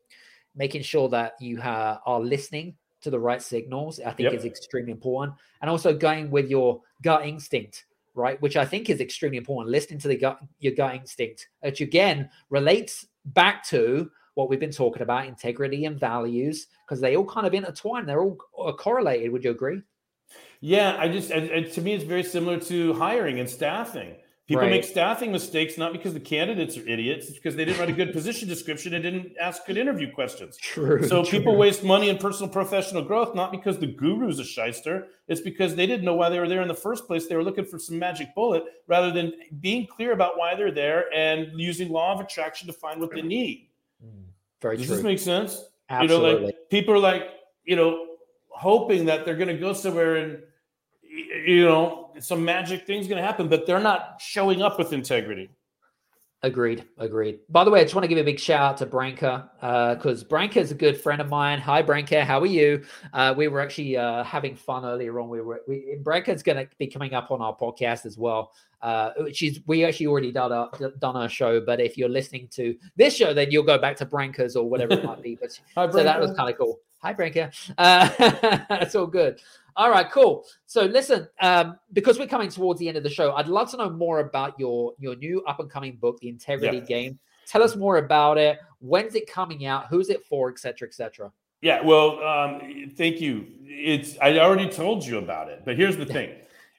making 0.55 0.83
sure 0.83 1.09
that 1.09 1.35
you 1.41 1.61
ha- 1.61 2.01
are 2.07 2.21
listening 2.21 2.77
to 3.05 3.11
the 3.11 3.19
right 3.21 3.41
signals. 3.41 4.01
I 4.01 4.11
think 4.11 4.31
Yep. 4.31 4.35
is 4.35 4.45
extremely 4.45 4.91
important, 4.91 5.37
and 5.61 5.71
also 5.71 5.95
going 5.95 6.31
with 6.31 6.51
your 6.51 6.83
gut 7.03 7.25
instinct, 7.27 7.87
right? 8.15 8.41
Which 8.43 8.57
I 8.57 8.65
think 8.65 8.91
is 8.91 9.01
extremely 9.01 9.39
important. 9.39 9.71
Listening 9.71 10.01
to 10.01 10.09
the 10.09 10.17
gut, 10.17 10.41
your 10.59 10.75
gut 10.75 10.97
instinct, 10.97 11.49
which 11.61 11.81
again 11.81 12.29
relates 12.51 13.07
back 13.27 13.65
to 13.69 14.11
what 14.35 14.49
we've 14.49 14.61
been 14.61 14.71
talking 14.73 15.03
about: 15.03 15.27
integrity 15.27 15.85
and 15.85 15.99
values, 16.01 16.67
because 16.85 17.01
they 17.01 17.17
all 17.17 17.25
kind 17.27 17.47
of 17.47 17.55
intertwine. 17.55 18.07
They're 18.07 18.23
all 18.23 18.39
uh, 18.59 18.73
correlated. 18.73 19.31
Would 19.31 19.45
you 19.45 19.53
agree? 19.53 19.83
Yeah, 20.61 20.97
I 20.99 21.09
just 21.09 21.31
and, 21.31 21.51
and 21.51 21.71
to 21.73 21.81
me 21.81 21.93
it's 21.93 22.05
very 22.05 22.25
similar 22.25 22.59
to 22.61 22.95
hiring 22.95 23.39
and 23.39 23.49
staffing. 23.49 24.17
People 24.47 24.65
Right. 24.65 24.73
make 24.73 24.85
staffing 24.85 25.33
mistakes 25.33 25.79
not 25.79 25.93
because 25.95 26.13
the 26.13 26.21
candidates 26.21 26.77
are 26.77 26.87
idiots, 26.87 27.29
it's 27.29 27.39
because 27.39 27.57
they 27.57 27.65
didn't 27.65 27.81
write 27.81 27.89
a 27.89 27.95
good 27.95 28.13
position 28.13 28.47
description 28.47 28.93
and 28.93 29.03
didn't 29.03 29.33
ask 29.41 29.65
good 29.67 29.79
interview 29.79 30.13
questions. 30.13 30.59
True. 30.59 31.03
So 31.07 31.25
people 31.25 31.57
waste 31.57 31.83
money 31.83 32.11
in 32.11 32.19
personal 32.19 32.51
professional 32.53 33.01
growth 33.01 33.35
not 33.35 33.51
because 33.51 33.79
the 33.79 33.87
guru's 33.87 34.39
a 34.39 34.45
shyster. 34.45 35.07
It's 35.29 35.41
because 35.41 35.75
they 35.77 35.87
didn't 35.87 36.05
know 36.05 36.15
why 36.15 36.29
they 36.29 36.39
were 36.39 36.49
there 36.49 36.61
in 36.61 36.69
the 36.69 36.75
first 36.75 37.07
place. 37.07 37.27
They 37.27 37.37
were 37.37 37.43
looking 37.43 37.65
for 37.65 37.79
some 37.79 37.99
magic 37.99 38.35
bullet 38.35 38.65
rather 38.87 39.11
than 39.11 39.33
being 39.61 39.87
clear 39.87 40.13
about 40.13 40.37
why 40.37 40.55
they're 40.55 40.71
there 40.71 41.07
and 41.15 41.59
using 41.59 41.89
law 41.89 42.13
of 42.13 42.21
attraction 42.21 42.67
to 42.67 42.75
find 42.75 43.01
what 43.01 43.13
they 43.15 43.23
need. 43.23 43.69
Mm, 44.05 44.25
Very 44.61 44.77
Does 44.77 44.87
true. 44.89 44.97
this 44.97 45.05
make 45.05 45.19
sense? 45.21 45.65
Absolutely. 45.89 46.31
You 46.33 46.39
know, 46.41 46.45
like 46.47 46.57
people 46.71 46.93
are 46.93 46.99
like, 46.99 47.31
you 47.65 47.77
know, 47.77 48.09
hoping 48.51 49.07
that 49.07 49.25
they're 49.25 49.37
going 49.37 49.49
to 49.49 49.57
go 49.57 49.73
somewhere 49.73 50.17
and, 50.17 50.43
you 51.15 51.65
know, 51.65 52.11
some 52.21 52.45
magic 52.45 52.87
thing's 52.87 53.07
going 53.07 53.21
to 53.21 53.27
happen, 53.27 53.49
but 53.49 53.67
they're 53.67 53.81
not 53.81 54.21
showing 54.21 54.63
up 54.63 54.79
with 54.79 54.93
integrity. 54.93 55.51
Agreed. 56.45 56.85
Agreed. 56.99 57.39
By 57.49 57.65
the 57.65 57.71
way, 57.71 57.81
I 57.81 57.85
just 57.85 57.95
want 57.95 58.05
to 58.05 58.09
give 58.09 58.19
a 58.19 58.23
big 58.23 58.39
shout 58.39 58.61
out 58.61 58.77
to 58.77 58.87
Branka 58.87 59.49
because 59.97 60.23
Branka 60.23 60.59
is 60.59 60.71
a 60.71 60.75
good 60.75 61.01
friend 61.01 61.23
of 61.23 61.31
mine. 61.31 61.59
Hi, 61.59 61.81
Branka. 61.81 62.23
How 62.23 62.39
are 62.39 62.47
you? 62.47 62.85
Uh, 63.15 63.33
we 63.35 63.49
were 63.49 63.61
actually 63.61 63.97
uh, 63.97 64.23
having 64.25 64.55
fun 64.55 64.85
earlier 64.85 65.19
on. 65.19 65.31
We 65.31 65.41
were 65.41 65.63
we, 65.67 65.97
Branka's 66.03 66.43
going 66.43 66.59
to 66.59 66.69
be 66.77 66.87
coming 66.87 67.15
up 67.15 67.31
on 67.31 67.41
our 67.41 67.57
podcast 67.57 68.05
as 68.05 68.19
well. 68.19 68.53
Uh, 68.83 69.13
she's 69.33 69.61
we 69.67 69.87
actually 69.87 70.07
already 70.07 70.33
done 70.33 70.53
a 70.53 70.69
done 70.99 71.17
our 71.17 71.31
show, 71.31 71.63
but 71.63 71.81
if 71.81 71.97
you're 71.97 72.11
listening 72.11 72.49
to 72.49 72.77
this 72.95 73.17
show, 73.17 73.33
then 73.33 73.51
you'll 73.51 73.63
go 73.63 73.79
back 73.79 73.97
to 73.97 74.05
Branka's 74.05 74.55
or 74.55 74.69
whatever 74.69 74.93
it 74.93 75.05
might 75.05 75.23
be. 75.23 75.39
But 75.41 75.59
Hi, 75.75 75.91
so 75.91 76.05
that 76.05 76.21
was 76.21 76.37
kind 76.37 76.51
of 76.51 76.59
cool. 76.59 76.79
Hi, 76.99 77.15
Branka. 77.15 77.51
Uh, 77.79 78.09
that's 78.69 78.95
all 78.95 79.07
good. 79.07 79.41
All 79.77 79.91
right, 79.91 80.11
cool. 80.11 80.45
So 80.67 80.83
listen, 80.83 81.29
um, 81.41 81.77
because 81.93 82.19
we're 82.19 82.29
coming 82.29 82.49
towards 82.49 82.79
the 82.79 82.89
end 82.89 82.97
of 82.97 83.03
the 83.03 83.11
show, 83.11 83.33
I'd 83.35 83.49
love 83.49 83.71
to 83.73 83.77
know 83.77 83.91
more 83.91 84.21
about 84.21 84.59
your 84.59 84.93
your 84.99 85.17
new 85.17 85.43
up 85.45 85.61
and 85.61 85.71
coming 85.71 85.97
book, 85.97 86.21
The 86.21 86.29
Integrity 86.29 86.79
Yeah. 86.79 86.85
Game. 86.85 87.19
Tell 87.47 87.63
us 87.63 87.77
more 87.77 87.99
about 87.99 88.39
it. 88.39 88.59
When's 88.79 89.15
it 89.15 89.31
coming 89.31 89.67
out? 89.67 89.87
Who's 89.89 90.09
it 90.09 90.25
for, 90.25 90.51
etc., 90.51 90.73
cetera, 90.73 90.89
et 90.89 90.95
cetera. 90.95 91.33
Yeah, 91.61 91.81
well, 91.83 92.23
um, 92.23 92.93
thank 92.97 93.21
you. 93.21 93.47
It's 93.65 94.19
I 94.21 94.39
already 94.39 94.69
told 94.69 95.05
you 95.05 95.19
about 95.19 95.49
it, 95.49 95.63
but 95.65 95.77
here's 95.77 95.97
the 95.97 96.07
thing: 96.07 96.31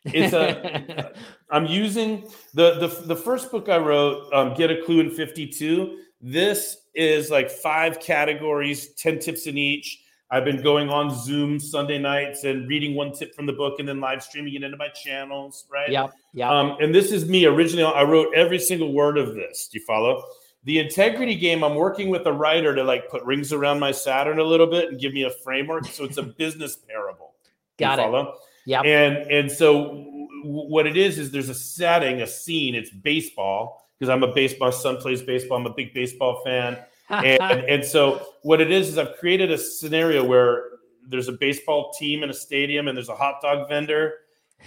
it's 0.05 0.33
a 0.33 1.11
I'm 1.51 1.65
using 1.65 2.29
the 2.53 2.75
the 2.79 2.87
the 2.87 3.15
first 3.15 3.51
book 3.51 3.67
I 3.67 3.77
wrote, 3.77 4.31
um, 4.33 4.53
Get 4.53 4.71
a 4.71 4.81
Klu 4.83 4.99
in 4.99 5.09
52. 5.09 5.97
This 6.21 6.77
is 6.93 7.29
like 7.29 7.49
five 7.49 7.99
categories, 7.99 8.93
10 8.95 9.19
tips 9.19 9.47
in 9.47 9.57
each. 9.57 10.04
I've 10.31 10.43
been 10.43 10.61
going 10.61 10.89
on 10.89 11.13
Zoom 11.13 11.59
Sunday 11.59 11.99
nights 11.99 12.45
and 12.45 12.67
reading 12.67 12.95
one 12.95 13.11
tip 13.11 13.35
from 13.35 13.45
the 13.45 13.53
book 13.53 13.79
and 13.79 13.87
then 13.87 13.99
live 13.99 14.23
streaming 14.23 14.55
it 14.55 14.63
into 14.63 14.75
my 14.77 14.87
channels, 14.89 15.65
right? 15.71 15.89
Yeah, 15.89 16.07
yeah. 16.33 16.49
Um, 16.49 16.77
and 16.81 16.93
this 16.93 17.11
is 17.11 17.29
me 17.29 17.45
originally. 17.45 17.83
I 17.83 18.03
wrote 18.03 18.33
every 18.35 18.57
single 18.57 18.91
word 18.91 19.17
of 19.17 19.35
this. 19.35 19.67
Do 19.67 19.77
you 19.79 19.85
follow? 19.85 20.23
The 20.63 20.79
integrity 20.79 21.35
game. 21.35 21.63
I'm 21.63 21.75
working 21.75 22.09
with 22.09 22.25
a 22.25 22.33
writer 22.33 22.73
to 22.73 22.83
like 22.83 23.07
put 23.09 23.23
rings 23.23 23.53
around 23.53 23.79
my 23.79 23.91
Saturn 23.91 24.39
a 24.39 24.43
little 24.43 24.65
bit 24.65 24.89
and 24.89 24.99
give 24.99 25.13
me 25.13 25.23
a 25.23 25.29
framework. 25.29 25.85
So 25.85 26.05
it's 26.05 26.17
a 26.17 26.23
business 26.39 26.75
parable. 26.75 27.35
Do 27.77 27.83
you 27.83 27.89
Got 27.89 27.99
it. 27.99 28.01
follow? 28.01 28.33
Yep. 28.65 28.85
And 28.85 29.17
and 29.31 29.51
so 29.51 30.05
what 30.43 30.87
it 30.87 30.97
is 30.97 31.19
is 31.19 31.29
there's 31.29 31.49
a 31.49 31.55
setting, 31.55 32.21
a 32.21 32.27
scene. 32.27 32.73
It's 32.73 32.89
baseball 32.89 33.87
because 33.99 34.09
I'm 34.09 34.23
a 34.23 34.33
baseball. 34.33 34.69
My 34.69 34.75
son 34.75 34.97
plays 34.97 35.21
baseball. 35.21 35.59
I'm 35.59 35.67
a 35.67 35.73
big 35.73 35.93
baseball 35.93 36.41
fan. 36.43 36.79
And, 37.09 37.41
and 37.69 37.85
so 37.85 38.25
what 38.41 38.61
it 38.61 38.71
is 38.71 38.89
is 38.89 38.97
I've 38.97 39.17
created 39.17 39.51
a 39.51 39.57
scenario 39.57 40.23
where 40.23 40.63
there's 41.07 41.27
a 41.27 41.33
baseball 41.33 41.93
team 41.93 42.23
in 42.23 42.29
a 42.29 42.33
stadium 42.33 42.87
and 42.87 42.97
there's 42.97 43.09
a 43.09 43.15
hot 43.15 43.41
dog 43.41 43.69
vendor 43.69 44.15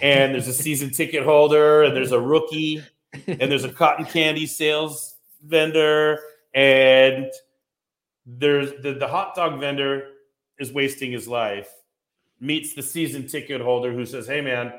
and 0.01 0.33
there's 0.33 0.47
a 0.47 0.53
season 0.53 0.91
ticket 0.91 1.23
holder 1.23 1.83
and 1.83 1.95
there's 1.95 2.11
a 2.11 2.19
rookie 2.19 2.83
and 3.27 3.51
there's 3.51 3.65
a 3.65 3.71
cotton 3.71 4.05
candy 4.05 4.45
sales 4.45 5.15
vendor 5.43 6.19
and 6.53 7.27
there's 8.25 8.71
the, 8.81 8.93
the 8.93 9.07
hot 9.07 9.35
dog 9.35 9.59
vendor 9.59 10.03
is 10.59 10.71
wasting 10.71 11.11
his 11.11 11.27
life 11.27 11.69
meets 12.39 12.73
the 12.73 12.81
season 12.81 13.27
ticket 13.27 13.59
holder 13.59 13.91
who 13.91 14.05
says 14.05 14.27
hey 14.27 14.39
man 14.39 14.71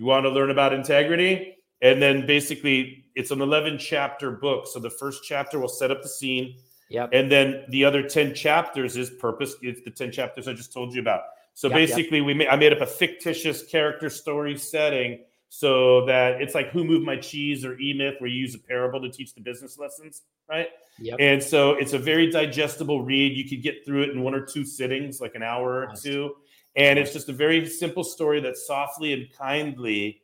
you 0.00 0.06
want 0.06 0.24
to 0.24 0.30
learn 0.30 0.50
about 0.50 0.72
integrity? 0.72 1.58
And 1.82 2.00
then 2.00 2.24
basically 2.24 3.04
it's 3.14 3.30
an 3.32 3.42
11 3.42 3.76
chapter 3.76 4.30
book. 4.30 4.66
So 4.66 4.80
the 4.80 4.88
first 4.88 5.24
chapter 5.24 5.58
will 5.58 5.68
set 5.68 5.90
up 5.90 6.00
the 6.00 6.08
scene 6.08 6.56
yep. 6.90 7.08
and 7.14 7.32
then 7.32 7.64
the 7.70 7.82
other 7.84 8.02
10 8.02 8.34
chapters 8.34 8.96
is 8.98 9.08
purpose 9.08 9.54
it's 9.62 9.80
the 9.82 9.90
10 9.90 10.12
chapters 10.12 10.46
i 10.48 10.52
just 10.52 10.72
told 10.72 10.92
you 10.94 11.00
about 11.00 11.22
so 11.54 11.68
Yep, 11.68 11.78
yep. 11.78 11.88
basically 11.88 12.20
we 12.20 12.34
made 12.34 12.48
i 12.48 12.56
made 12.56 12.72
up 12.72 12.80
a 12.82 12.86
fictitious 12.86 13.64
character 13.64 14.10
story 14.10 14.58
setting 14.58 15.20
so 15.52 16.04
that 16.06 16.40
it's 16.42 16.54
like 16.54 16.68
who 16.70 16.84
moved 16.84 17.04
my 17.04 17.16
cheese 17.16 17.64
or 17.64 17.78
e-myth 17.80 18.14
where 18.18 18.30
you 18.30 18.38
use 18.38 18.54
a 18.54 18.58
parable 18.58 19.00
to 19.00 19.10
teach 19.10 19.34
the 19.34 19.40
business 19.40 19.78
lessons 19.78 20.22
right 20.48 20.68
Yep. 21.02 21.16
and 21.18 21.42
so 21.42 21.72
it's 21.72 21.94
a 21.94 21.98
very 21.98 22.30
digestible 22.30 23.02
read 23.02 23.34
you 23.36 23.48
could 23.48 23.62
get 23.62 23.84
through 23.86 24.02
it 24.02 24.10
in 24.10 24.22
one 24.22 24.34
or 24.34 24.44
two 24.44 24.64
sittings 24.64 25.20
like 25.20 25.34
an 25.34 25.42
hour 25.42 25.82
or 25.84 25.86
Nice. 25.88 26.02
two 26.02 26.34
and 26.76 26.98
it's 27.00 27.12
just 27.12 27.28
a 27.28 27.32
very 27.32 27.66
simple 27.68 28.04
story 28.04 28.40
that 28.42 28.56
softly 28.56 29.12
and 29.12 29.26
kindly 29.36 30.22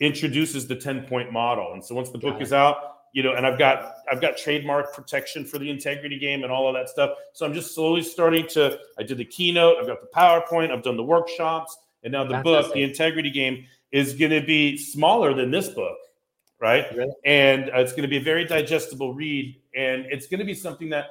introduces 0.00 0.66
the 0.66 0.76
10 0.76 1.04
point 1.06 1.32
model 1.32 1.72
and 1.72 1.84
so 1.84 1.94
once 1.94 2.10
the 2.10 2.18
Got 2.18 2.32
book 2.32 2.40
it. 2.40 2.44
is 2.44 2.52
out 2.52 2.93
you 3.14 3.22
know 3.22 3.32
and 3.32 3.46
i've 3.46 3.58
got 3.58 3.94
i've 4.12 4.20
got 4.20 4.36
trademark 4.36 4.92
protection 4.92 5.46
for 5.46 5.58
the 5.58 5.70
integrity 5.70 6.18
game 6.18 6.42
and 6.42 6.52
all 6.52 6.68
of 6.68 6.74
that 6.74 6.90
stuff. 6.90 7.16
So 7.32 7.46
i'm 7.46 7.54
just 7.54 7.74
slowly 7.74 8.02
starting 8.02 8.46
to 8.48 8.78
i 8.98 9.02
did 9.02 9.16
the 9.16 9.24
keynote 9.24 9.78
i've 9.80 9.86
got 9.86 10.02
the 10.02 10.08
powerpoint 10.14 10.70
i've 10.70 10.82
done 10.82 10.98
the 10.98 11.04
workshops 11.04 11.78
and 12.02 12.12
now 12.12 12.24
the 12.24 12.38
book 12.40 12.74
the 12.74 12.82
integrity 12.82 13.30
game 13.30 13.64
is 13.92 14.14
going 14.14 14.32
to 14.32 14.42
be 14.42 14.76
smaller 14.76 15.32
than 15.32 15.50
this 15.50 15.68
book 15.68 15.96
right? 16.60 16.86
Really? 16.96 17.12
and 17.24 17.68
uh, 17.70 17.80
it's 17.80 17.92
going 17.92 18.02
to 18.02 18.08
be 18.08 18.16
a 18.16 18.22
very 18.22 18.44
digestible 18.44 19.12
read 19.12 19.54
and 19.76 20.06
it's 20.06 20.26
going 20.26 20.40
to 20.40 20.46
be 20.46 20.54
something 20.54 20.88
that 20.90 21.06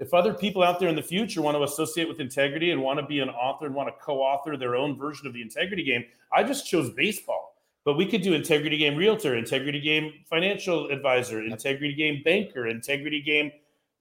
if 0.00 0.12
other 0.12 0.34
people 0.34 0.62
out 0.62 0.80
there 0.80 0.88
in 0.88 0.96
the 0.96 1.02
future 1.02 1.40
want 1.42 1.56
to 1.56 1.62
associate 1.62 2.08
with 2.08 2.20
integrity 2.20 2.70
and 2.70 2.82
want 2.82 2.98
to 2.98 3.06
be 3.06 3.20
an 3.20 3.28
author 3.28 3.66
and 3.66 3.74
want 3.74 3.88
to 3.88 3.94
co-author 4.02 4.56
their 4.56 4.74
own 4.74 4.96
version 4.96 5.26
of 5.26 5.34
the 5.34 5.42
integrity 5.42 5.84
game 5.84 6.04
i 6.32 6.42
just 6.42 6.66
chose 6.66 6.90
baseball 6.90 7.53
but 7.84 7.94
we 7.94 8.06
could 8.06 8.22
do 8.22 8.34
integrity 8.34 8.76
game 8.76 8.96
realtor 8.96 9.36
integrity 9.36 9.80
game 9.80 10.12
financial 10.28 10.88
advisor 10.90 11.42
integrity 11.42 11.94
game 11.94 12.22
banker 12.24 12.68
integrity 12.68 13.20
game 13.20 13.50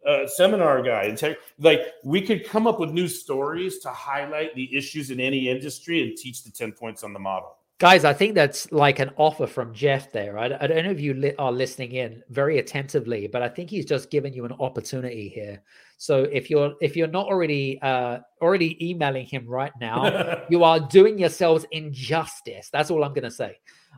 uh, 0.07 0.27
seminar 0.27 0.81
guy 0.81 1.05
integ- 1.05 1.37
like 1.59 1.81
we 2.03 2.21
could 2.21 2.45
come 2.45 2.67
up 2.67 2.79
with 2.79 2.91
new 2.91 3.07
stories 3.07 3.79
to 3.79 3.89
highlight 3.89 4.53
the 4.55 4.75
issues 4.75 5.11
in 5.11 5.19
any 5.19 5.49
industry 5.49 6.01
and 6.01 6.17
teach 6.17 6.43
the 6.43 6.51
10 6.51 6.73
points 6.73 7.03
on 7.03 7.13
the 7.13 7.19
model 7.19 7.57
Guys, 7.79 8.05
I 8.05 8.13
think 8.13 8.33
that's 8.33 8.71
like 8.71 8.99
an 8.99 9.11
offer 9.17 9.45
from 9.45 9.73
Jeff 9.73 10.09
there. 10.11 10.37
I, 10.37 10.45
I 10.45 10.67
don't 10.67 10.85
know 10.85 10.91
if 10.91 11.01
you 11.01 11.15
li- 11.15 11.33
are 11.37 11.51
listening 11.51 11.91
in 11.91 12.23
very 12.29 12.59
attentively, 12.59 13.27
but 13.27 13.41
I 13.41 13.49
think 13.49 13.69
he's 13.69 13.85
just 13.85 14.09
given 14.09 14.31
you 14.31 14.45
an 14.45 14.53
opportunity 14.53 15.27
here. 15.27 15.61
So 16.03 16.23
if 16.23 16.49
you're 16.49 16.73
if 16.81 16.97
you're 16.97 17.07
not 17.07 17.27
already 17.27 17.79
uh, 17.81 18.17
already 18.41 18.75
emailing 18.89 19.25
him 19.25 19.47
right 19.47 19.71
now, 19.79 20.43
you 20.49 20.65
are 20.65 20.77
doing 20.77 21.17
yourselves 21.17 21.65
injustice. 21.71 22.69
That's 22.73 22.91
all 22.91 23.05
I'm 23.05 23.13
going 23.13 23.23
to 23.23 23.31
say. 23.31 23.55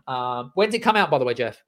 Um, 0.08 0.52
when's 0.54 0.76
it 0.76 0.84
come 0.84 0.96
out, 0.96 1.10
by 1.10 1.18
the 1.18 1.26
way, 1.26 1.34
Jeff? 1.34 1.64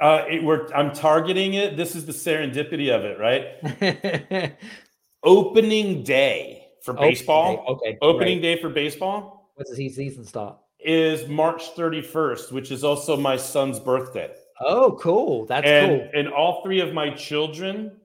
Uh, 0.00 0.24
it, 0.30 0.42
we're, 0.42 0.66
I'm 0.72 0.94
targeting 0.94 1.54
it. 1.54 1.76
This 1.76 1.94
is 1.94 2.06
the 2.06 2.12
serendipity 2.12 2.88
of 2.90 3.04
it, 3.04 3.18
right? 3.20 4.56
Opening 5.24 6.02
day 6.04 6.68
for 6.82 6.94
baseball. 6.94 7.62
Okay. 7.68 7.90
okay 7.90 7.98
Opening 8.00 8.40
great. 8.40 8.56
day 8.56 8.62
for 8.62 8.70
baseball 8.70 9.52
When 9.56 9.66
does 9.66 9.76
the 9.76 9.90
season 9.90 10.24
start? 10.24 10.56
is 10.80 11.28
March 11.28 11.74
31st, 11.76 12.50
which 12.50 12.70
is 12.70 12.82
also 12.82 13.14
my 13.14 13.36
son's 13.36 13.78
birthday. 13.78 14.32
Oh, 14.58 14.96
cool. 14.98 15.44
That's 15.44 15.66
and 15.66 16.00
cool. 16.00 16.08
and 16.14 16.28
all 16.28 16.62
three 16.64 16.80
of 16.80 16.94
my 16.94 17.10
children 17.10 17.98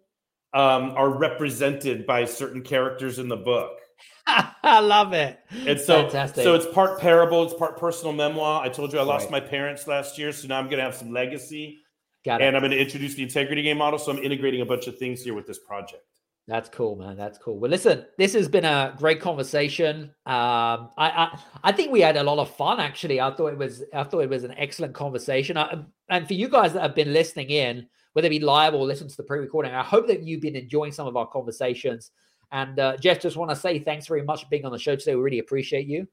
um, 0.57 0.91
are 0.97 1.09
represented 1.09 2.05
by 2.07 2.25
certain 2.25 2.63
characters 2.63 3.19
in 3.19 3.27
the 3.27 3.37
book. 3.37 3.77
I 4.27 4.79
love 4.79 5.13
it. 5.13 5.39
And 5.67 5.79
so, 5.79 6.01
Fantastic. 6.03 6.43
so 6.43 6.55
it's 6.55 6.65
part 6.73 6.99
parable, 6.99 7.43
it's 7.43 7.53
part 7.53 7.77
personal 7.77 8.11
memoir. 8.11 8.61
I 8.63 8.69
told 8.69 8.91
you 8.91 8.97
I 8.99 9.03
lost 9.03 9.25
Right. 9.25 9.31
my 9.33 9.39
parents 9.39 9.87
last 9.87 10.17
year, 10.17 10.31
so 10.31 10.47
now 10.47 10.57
I'm 10.57 10.65
going 10.65 10.77
to 10.79 10.83
have 10.83 10.95
some 10.95 11.11
legacy, 11.13 11.77
Got 12.25 12.41
it. 12.41 12.45
and 12.45 12.55
I'm 12.55 12.61
going 12.63 12.71
to 12.71 12.79
introduce 12.81 13.13
the 13.13 13.23
integrity 13.23 13.61
game 13.61 13.77
model. 13.77 13.99
So 13.99 14.11
I'm 14.11 14.17
integrating 14.17 14.61
a 14.61 14.65
bunch 14.65 14.87
of 14.87 14.97
things 14.97 15.21
here 15.21 15.35
with 15.35 15.45
this 15.45 15.59
project. 15.59 16.03
That's 16.47 16.69
cool, 16.69 16.95
man. 16.95 17.17
That's 17.17 17.37
cool. 17.37 17.59
Well, 17.59 17.69
listen, 17.69 18.05
this 18.17 18.33
has 18.33 18.47
been 18.47 18.65
a 18.65 18.95
great 18.97 19.19
conversation. 19.21 20.05
Um, 20.25 20.89
I, 20.97 21.09
I, 21.33 21.39
I 21.65 21.71
think 21.73 21.91
we 21.91 21.99
had 22.01 22.15
a 22.17 22.23
lot 22.23 22.39
of 22.39 22.49
fun. 22.55 22.79
Actually, 22.79 23.19
I 23.21 23.31
thought 23.35 23.47
it 23.53 23.57
was, 23.57 23.83
I 23.93 24.03
thought 24.05 24.21
it 24.21 24.29
was 24.29 24.43
an 24.45 24.55
excellent 24.57 24.93
conversation. 24.95 25.57
I, 25.57 25.83
and 26.09 26.25
for 26.25 26.33
you 26.33 26.47
guys 26.49 26.73
that 26.73 26.81
have 26.81 26.95
been 26.95 27.11
listening 27.13 27.49
in, 27.49 27.87
whether 28.17 28.25
it 28.25 28.31
be 28.31 28.39
live 28.39 28.73
or 28.73 28.83
listen 28.83 29.07
to 29.07 29.15
the 29.15 29.21
pre-recording, 29.21 29.75
I 29.75 29.83
hope 29.83 30.07
that 30.07 30.23
you've 30.23 30.41
been 30.41 30.55
enjoying 30.55 30.91
some 30.91 31.05
of 31.05 31.15
our 31.15 31.27
conversations. 31.27 32.09
And 32.51 32.79
uh, 32.79 32.97
Jeff, 32.97 33.19
just 33.19 33.37
want 33.37 33.51
to 33.51 33.55
say 33.55 33.77
thanks 33.77 34.07
very 34.07 34.23
much 34.23 34.41
for 34.41 34.49
being 34.49 34.65
on 34.65 34.71
the 34.71 34.79
show 34.79 34.95
today. 34.95 35.15
We 35.15 35.21
really 35.21 35.37
appreciate 35.37 35.85
you. 35.85 36.07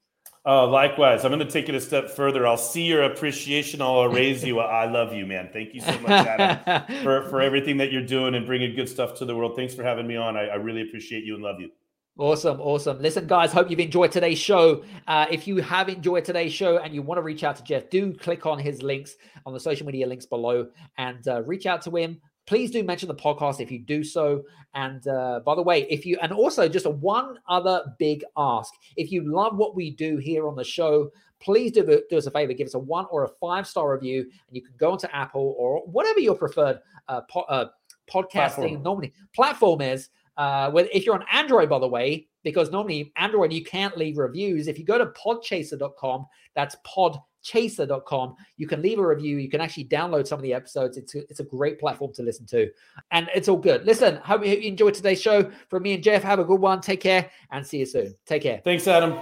Uh, 0.44 0.66
likewise, 0.66 1.24
I'm 1.24 1.30
going 1.30 1.38
to 1.38 1.50
take 1.50 1.70
it 1.70 1.74
a 1.74 1.80
step 1.80 2.10
further. 2.10 2.46
I'll 2.46 2.58
see 2.58 2.82
your 2.82 3.04
appreciation. 3.04 3.80
I'll 3.80 4.06
raise 4.08 4.44
you. 4.44 4.60
I 4.60 4.84
love 4.84 5.14
you, 5.14 5.24
man. 5.24 5.48
Thank 5.50 5.72
you 5.72 5.80
so 5.80 5.98
much, 6.00 6.26
Adam, 6.26 7.02
for, 7.02 7.22
for 7.30 7.40
everything 7.40 7.78
that 7.78 7.90
you're 7.90 8.04
doing 8.04 8.34
and 8.34 8.44
bringing 8.44 8.76
good 8.76 8.90
stuff 8.90 9.14
to 9.20 9.24
the 9.24 9.34
world. 9.34 9.56
Thanks 9.56 9.74
for 9.74 9.82
having 9.82 10.06
me 10.06 10.16
on. 10.16 10.36
I, 10.36 10.48
I 10.48 10.54
really 10.56 10.82
appreciate 10.82 11.24
you 11.24 11.32
and 11.32 11.42
love 11.42 11.58
you. 11.58 11.70
Awesome, 12.16 12.60
awesome. 12.60 13.00
Listen, 13.00 13.26
guys, 13.26 13.52
hope 13.52 13.70
you've 13.70 13.80
enjoyed 13.80 14.12
today's 14.12 14.38
show. 14.38 14.84
Uh, 15.08 15.26
if 15.30 15.48
you 15.48 15.56
have 15.56 15.88
enjoyed 15.88 16.24
today's 16.24 16.52
show 16.52 16.78
and 16.78 16.94
you 16.94 17.02
want 17.02 17.18
to 17.18 17.22
reach 17.22 17.42
out 17.42 17.56
to 17.56 17.64
Jeff, 17.64 17.90
do 17.90 18.14
click 18.14 18.46
on 18.46 18.58
his 18.58 18.82
links 18.82 19.16
on 19.44 19.52
the 19.52 19.58
social 19.58 19.84
media 19.84 20.06
links 20.06 20.24
below 20.24 20.68
and 20.96 21.26
uh, 21.26 21.42
reach 21.42 21.66
out 21.66 21.82
to 21.82 21.90
him 21.96 22.20
please 22.46 22.70
do 22.70 22.82
mention 22.82 23.08
the 23.08 23.14
podcast 23.14 23.60
if 23.60 23.70
you 23.70 23.78
do 23.78 24.04
so. 24.04 24.42
And 24.74 25.06
uh, 25.06 25.40
by 25.44 25.54
the 25.54 25.62
way, 25.62 25.86
if 25.88 26.04
you, 26.04 26.18
and 26.20 26.32
also 26.32 26.68
just 26.68 26.86
one 26.86 27.38
other 27.48 27.82
big 27.98 28.24
ask 28.36 28.72
if 28.96 29.10
you 29.12 29.32
love 29.32 29.56
what 29.56 29.74
we 29.74 29.90
do 29.90 30.16
here 30.16 30.48
on 30.48 30.56
the 30.56 30.64
show, 30.64 31.10
please 31.40 31.72
do, 31.72 32.02
do 32.10 32.16
us 32.16 32.26
a 32.26 32.30
favor, 32.30 32.52
give 32.52 32.66
us 32.66 32.74
a 32.74 32.78
one 32.78 33.06
or 33.10 33.24
a 33.24 33.28
five 33.40 33.66
star 33.66 33.92
review, 33.92 34.20
and 34.20 34.56
you 34.56 34.62
can 34.62 34.74
go 34.78 34.92
onto 34.92 35.06
Apple 35.12 35.54
or 35.58 35.80
whatever 35.86 36.20
your 36.20 36.34
preferred 36.34 36.80
uh, 37.08 37.20
po- 37.22 37.40
uh, 37.42 37.68
podcasting 38.12 38.30
platform. 38.30 38.82
normally 38.82 39.12
platform 39.34 39.80
is. 39.80 40.10
Uh, 40.36 40.70
if 40.92 41.06
you're 41.06 41.14
on 41.14 41.24
Android, 41.32 41.68
by 41.68 41.78
the 41.78 41.88
way, 41.88 42.26
because 42.42 42.70
normally 42.70 43.12
Android 43.16 43.52
you 43.52 43.64
can't 43.64 43.96
leave 43.96 44.18
reviews. 44.18 44.68
If 44.68 44.78
you 44.78 44.84
go 44.84 44.98
to 44.98 45.06
podchaser.com, 45.06 46.26
that's 46.54 46.76
podchaser.com, 46.86 48.36
You 48.56 48.66
can 48.66 48.82
leave 48.82 48.98
a 48.98 49.06
review. 49.06 49.38
You 49.38 49.48
can 49.48 49.60
actually 49.60 49.86
download 49.86 50.26
some 50.26 50.38
of 50.38 50.42
the 50.42 50.54
episodes. 50.54 50.96
It's 50.96 51.14
a, 51.14 51.20
it's 51.30 51.40
a 51.40 51.44
great 51.44 51.80
platform 51.80 52.12
to 52.14 52.22
listen 52.22 52.46
to. 52.46 52.70
And 53.10 53.28
it's 53.34 53.48
all 53.48 53.56
good. 53.56 53.84
Listen, 53.84 54.16
hope 54.16 54.44
you 54.44 54.54
enjoyed 54.54 54.94
today's 54.94 55.20
show. 55.20 55.50
From 55.68 55.82
me 55.82 55.94
and 55.94 56.02
Jeff, 56.02 56.22
have 56.22 56.38
a 56.38 56.44
good 56.44 56.60
one. 56.60 56.80
Take 56.80 57.00
care 57.00 57.30
and 57.50 57.66
see 57.66 57.78
you 57.78 57.86
soon. 57.86 58.14
Take 58.26 58.42
care. 58.42 58.60
Thanks, 58.64 58.86
Adam. 58.86 59.18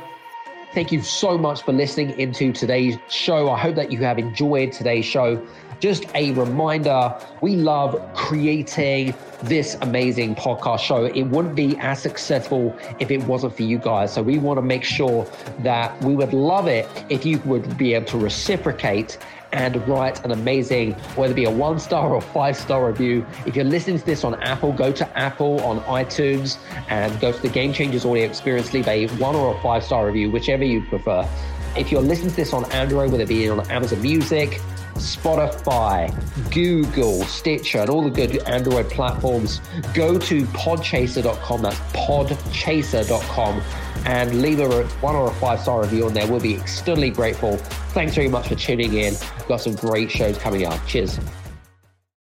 Thank 0.75 0.91
you 0.91 1.03
so 1.03 1.37
much 1.37 1.63
for 1.63 1.73
listening 1.73 2.19
into 2.19 2.51
today's 2.51 2.97
show. 3.11 3.51
I 3.51 3.59
hope 3.59 3.77
that 3.77 3.93
you 3.93 3.99
have 3.99 4.19
enjoyed 4.19 4.73
today's 4.73 5.05
show. 5.05 5.47
Just 5.83 6.07
a 6.15 6.31
reminder 6.35 7.13
we 7.41 7.57
love 7.57 8.01
creating 8.15 9.15
this 9.43 9.77
amazing 9.81 10.37
podcast 10.37 10.79
show. 10.79 11.07
It 11.07 11.25
wouldn't 11.25 11.57
be 11.57 11.77
as 11.79 12.01
successful 12.01 12.73
if 13.01 13.11
it 13.11 13.21
wasn't 13.25 13.57
for 13.57 13.65
you 13.65 13.79
guys. 13.79 14.13
So 14.13 14.23
we 14.23 14.39
want 14.39 14.59
to 14.59 14.63
make 14.63 14.85
sure 14.85 15.27
that 15.65 16.01
we 16.05 16.15
would 16.15 16.33
love 16.33 16.69
it 16.69 16.89
if 17.09 17.27
you 17.27 17.41
would 17.41 17.77
be 17.77 17.95
able 17.95 18.07
to 18.07 18.19
reciprocate 18.19 19.19
and 19.51 19.77
write 19.89 20.25
an 20.25 20.31
amazing, 20.31 20.93
whether 21.17 21.33
it 21.33 21.35
be 21.35 21.47
a 21.47 21.51
one 21.51 21.81
star 21.81 22.15
or 22.15 22.21
five 22.21 22.57
star 22.57 22.87
review. 22.87 23.27
If 23.45 23.57
you're 23.57 23.65
listening 23.65 23.99
to 23.99 24.07
this 24.07 24.23
on 24.23 24.41
Apple, 24.41 24.73
go 24.73 24.93
to 24.93 25.19
Apple 25.19 25.61
on 25.63 25.81
iTunes 25.81 26.59
and 26.91 27.19
go 27.19 27.33
to 27.33 27.43
the 27.43 27.49
Game 27.49 27.73
Changers 27.73 28.05
Audio 28.05 28.25
Experience, 28.25 28.73
leave 28.73 28.87
a 28.87 29.09
one 29.17 29.35
or 29.35 29.57
a 29.57 29.61
five 29.61 29.83
star 29.83 30.07
review, 30.07 30.31
whichever 30.31 30.63
you 30.63 30.85
prefer. 30.85 31.29
If 31.77 31.91
you're 31.91 32.03
listening 32.03 32.31
to 32.31 32.37
this 32.37 32.53
on 32.53 32.71
Android, 32.73 33.11
whether 33.11 33.25
it 33.25 33.29
be 33.29 33.49
on 33.49 33.69
Amazon 33.71 34.03
Music, 34.03 34.61
Spotify, 34.95 36.13
Google, 36.53 37.23
Stitcher, 37.25 37.79
and 37.79 37.91
all 37.91 38.03
the 38.03 38.11
good 38.11 38.37
Android 38.49 38.91
platforms, 38.91 39.61
go 39.95 40.19
to 40.19 40.43
podchaser.com. 40.47 41.63
That's 41.63 41.79
podchaser.com 41.93 43.63
and 44.05 44.43
leave 44.43 44.61
a 44.61 44.85
one 45.01 45.15
or 45.15 45.31
a 45.31 45.35
five 45.35 45.61
star 45.61 45.83
review 45.83 46.07
on 46.07 46.15
there. 46.15 46.27
We'll 46.27 46.41
be 46.41 46.55
extremely 46.55 47.11
grateful. 47.11 47.57
Thanks 47.95 48.15
very 48.15 48.29
much 48.29 48.49
for 48.49 48.55
tuning 48.55 48.95
in. 48.95 49.15
We've 49.15 49.49
got 49.49 49.61
some 49.61 49.75
great 49.75 50.11
shows 50.11 50.37
coming 50.39 50.67
up. 50.67 50.85
Cheers. 50.87 51.19